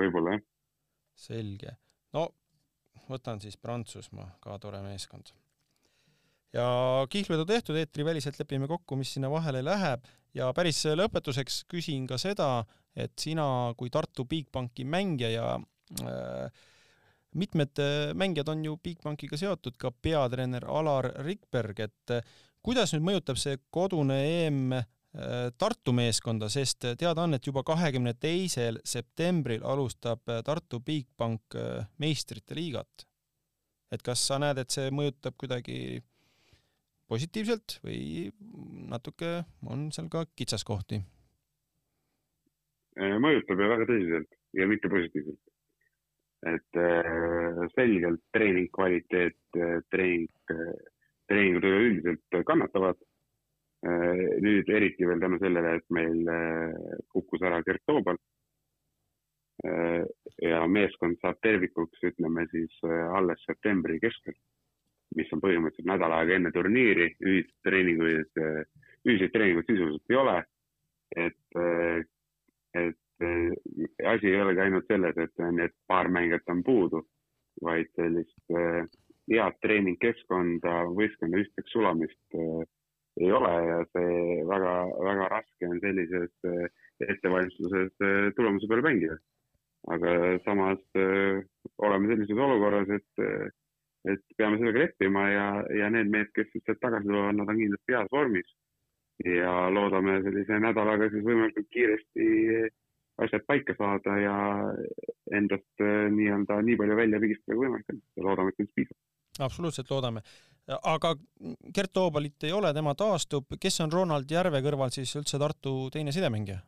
võib-olla 0.01 0.35
jah. 0.35 0.45
selge. 1.27 1.75
no 2.17 2.27
võtan 3.09 3.41
siis 3.41 3.57
Prantsusmaa, 3.57 4.35
ka 4.43 4.57
tore 4.59 4.81
meeskond. 4.85 5.33
ja 6.53 6.65
kihlvedu 7.09 7.45
tehtud, 7.47 7.75
eetriväliselt 7.79 8.39
lepime 8.39 8.67
kokku, 8.67 8.95
mis 8.99 9.13
sinna 9.15 9.29
vahele 9.31 9.63
läheb 9.63 10.05
ja 10.35 10.51
päris 10.55 10.83
lõpetuseks 10.85 11.63
küsin 11.71 12.07
ka 12.07 12.17
seda, 12.21 12.65
et 12.95 13.13
sina 13.19 13.73
kui 13.77 13.89
Tartu 13.89 14.25
Bigbanki 14.25 14.83
mängija 14.83 15.31
ja 15.31 15.47
äh, 16.03 16.63
mitmed 17.35 17.79
äh, 17.79 18.13
mängijad 18.13 18.51
on 18.51 18.65
ju 18.65 18.77
Bigbankiga 18.83 19.39
seotud, 19.39 19.77
ka 19.79 19.91
peatreener 19.91 20.65
Alar 20.67 21.11
Rikberg, 21.23 21.79
et 21.79 22.15
äh, 22.15 22.25
kuidas 22.63 22.93
nüüd 22.93 23.07
mõjutab 23.07 23.39
see 23.39 23.59
kodune 23.71 24.19
EM 24.45 24.75
Tartu 25.59 25.91
meeskonda, 25.91 26.47
sest 26.47 26.85
teada 26.95 27.25
on, 27.25 27.35
et 27.35 27.43
juba 27.43 27.65
kahekümne 27.67 28.13
teisel 28.15 28.77
septembril 28.87 29.65
alustab 29.67 30.23
Tartu 30.47 30.79
Bigbank 30.79 31.57
meistrite 31.99 32.55
liigat. 32.55 33.07
et 33.91 33.99
kas 34.01 34.21
sa 34.23 34.37
näed, 34.39 34.55
et 34.57 34.71
see 34.71 34.87
mõjutab 34.87 35.35
kuidagi 35.35 35.99
positiivselt 37.11 37.81
või 37.83 38.31
natuke 38.87 39.43
on 39.67 39.89
seal 39.91 40.07
ka 40.07 40.23
kitsaskohti? 40.31 41.01
mõjutab 42.95 43.59
ja 43.59 43.71
väga 43.75 43.89
tõsiselt 43.91 44.39
ja 44.55 44.67
mitte 44.71 44.87
positiivselt 44.87 45.51
et 46.49 46.79
äh, 46.79 47.67
selgelt 47.75 48.21
treening 48.33 48.69
kvaliteet, 48.73 49.37
äh, 49.57 49.77
treening, 49.93 50.29
äh, 50.49 50.73
treeningud 51.29 51.67
üleüldiselt 51.69 52.39
kannatavad. 52.47 52.97
Nüüd 53.81 54.67
eriti 54.69 55.07
veel 55.09 55.21
tänu 55.23 55.39
sellele, 55.41 55.75
et 55.79 55.87
meil 55.89 56.27
kukkus 57.09 57.41
ära 57.41 57.63
Gert 57.65 57.81
Toobal. 57.89 58.19
ja 60.41 60.59
meeskond 60.67 61.17
saab 61.21 61.37
tervikuks, 61.41 61.99
ütleme 62.05 62.47
siis 62.49 62.77
alles 62.85 63.41
septembri 63.45 63.99
keskel, 64.01 64.33
mis 65.17 65.33
on 65.33 65.41
põhimõtteliselt 65.41 65.89
nädal 65.89 66.13
aega 66.17 66.37
enne 66.37 66.51
turniiri, 66.53 67.11
ühiseid 67.21 67.57
treeninguid, 67.65 68.41
ühiseid 69.05 69.33
treeninguid 69.33 69.69
sisuliselt 69.69 70.13
ei 70.13 70.21
ole. 70.21 70.37
et, 71.25 71.61
et 72.73 73.01
Äh, 73.21 73.51
asi 74.13 74.27
ei 74.27 74.41
olegi 74.41 74.61
ainult 74.63 74.87
selles, 74.89 75.17
et 75.17 75.41
need 75.53 75.73
paar 75.87 76.09
mängijat 76.09 76.49
on 76.49 76.63
puudu, 76.65 77.03
vaid 77.61 77.89
sellist 77.97 78.55
äh, 78.57 78.87
head 79.29 79.57
treeningkeskkonda, 79.61 80.77
võistkonna 80.97 81.41
ühtseks 81.43 81.75
sulamist 81.75 82.37
äh, 82.37 82.63
ei 83.19 83.31
ole 83.31 83.51
ja 83.67 83.79
see 83.91 84.43
väga, 84.47 84.73
väga 85.07 85.27
raske 85.33 85.67
on 85.67 85.79
sellises 85.83 86.31
ettevalmistuses 87.07 87.91
tulemuse 88.37 88.69
peale 88.69 88.85
mängida. 88.87 89.17
aga 89.91 90.11
samas 90.45 90.81
oleme 91.81 92.07
sellises 92.11 92.37
olukorras, 92.37 92.89
et, 92.89 93.23
et 94.13 94.23
peame 94.37 94.59
sellega 94.59 94.83
leppima 94.85 95.27
ja, 95.29 95.47
ja 95.73 95.89
need 95.89 96.11
mehed, 96.13 96.29
kes 96.35 96.51
sealt 96.53 96.79
tagasi 96.83 97.09
tulevad, 97.09 97.35
nad 97.35 97.49
on 97.49 97.61
kindlasti 97.63 97.97
heas 97.97 98.11
vormis. 98.13 98.57
ja 99.25 99.69
loodame 99.69 100.21
sellise 100.25 100.57
nädalaga 100.59 101.09
siis 101.11 101.25
võimalikult 101.25 101.67
kiiresti 101.73 102.27
asjad 103.21 103.43
paika 103.47 103.75
saada 103.77 104.15
ja 104.17 104.37
endast 105.37 105.83
nii-öelda 106.15 106.61
nii 106.65 106.77
palju 106.79 106.97
välja 106.97 107.19
pigistada 107.21 107.57
kui 107.57 107.67
võimalik 107.67 107.93
on 107.93 107.99
ja 108.17 108.25
loodame, 108.25 108.53
et 108.53 108.61
sellest 108.61 108.77
piisab. 108.79 108.97
Absoluutselt 109.39 109.91
loodame. 109.91 110.21
aga 110.67 111.15
Gert 111.73 111.93
Toobalit 111.93 112.43
ei 112.43 112.51
ole, 112.51 112.73
tema 112.73 112.93
taastub, 112.95 113.55
kes 113.59 113.81
on 113.81 113.91
Ronald 113.91 114.29
Järve 114.31 114.61
kõrval 114.61 114.93
siis 114.93 115.15
üldse 115.15 115.39
Tartu 115.39 115.89
teine 115.91 116.11
sidemängija? 116.11 116.59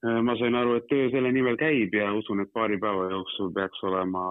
Ma 0.00 0.32
sain 0.40 0.54
aru, 0.56 0.78
et 0.78 0.86
töö 0.88 1.10
selle 1.12 1.28
nimel 1.32 1.58
käib 1.60 1.92
ja 1.92 2.06
usun, 2.16 2.40
et 2.40 2.52
paari 2.56 2.78
päeva 2.80 3.10
jooksul 3.10 3.50
peaks 3.52 3.82
olema 3.84 4.22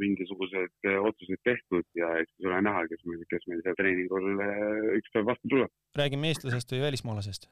mingisugused 0.00 0.88
otsused 1.08 1.42
tehtud 1.44 1.84
ja 1.98 2.14
eks 2.20 2.32
siis 2.32 2.48
ole 2.48 2.62
näha, 2.64 2.86
kes 2.88 3.04
meil, 3.04 3.26
kes 3.28 3.44
meil 3.50 3.60
seal 3.66 3.76
treeningul 3.76 4.30
üks 4.96 5.12
päev 5.12 5.28
vastu 5.28 5.52
tuleb. 5.52 5.74
räägime 6.00 6.32
eestlasest 6.32 6.72
või 6.72 6.86
välismaalasest? 6.86 7.50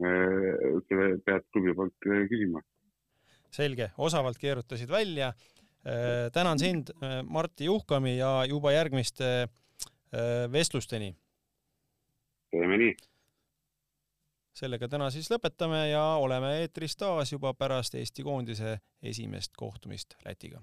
pead 0.00 1.46
klubi 1.52 1.74
poolt 1.76 2.08
äh, 2.08 2.24
küsima. 2.30 2.62
selge, 3.50 3.90
osavalt 3.98 4.38
keerutasid 4.38 4.90
välja. 4.90 5.32
Äh, 5.86 6.30
tänan 6.32 6.58
sind, 6.58 6.90
äh, 6.90 7.22
Martti 7.22 7.64
Juhkami 7.64 8.16
ja 8.16 8.44
juba 8.44 8.72
järgmiste 8.72 9.48
vestlusteni. 10.52 11.14
teeme 12.50 12.76
nii. 12.78 12.94
sellega 14.52 14.88
täna 14.90 15.06
siis 15.14 15.30
lõpetame 15.30 15.84
ja 15.92 16.02
oleme 16.18 16.50
eetris 16.60 16.96
taas 16.98 17.32
juba 17.32 17.54
pärast 17.54 17.94
Eesti 17.94 18.26
koondise 18.26 18.80
esimest 19.02 19.54
kohtumist 19.56 20.16
Lätiga 20.24 20.60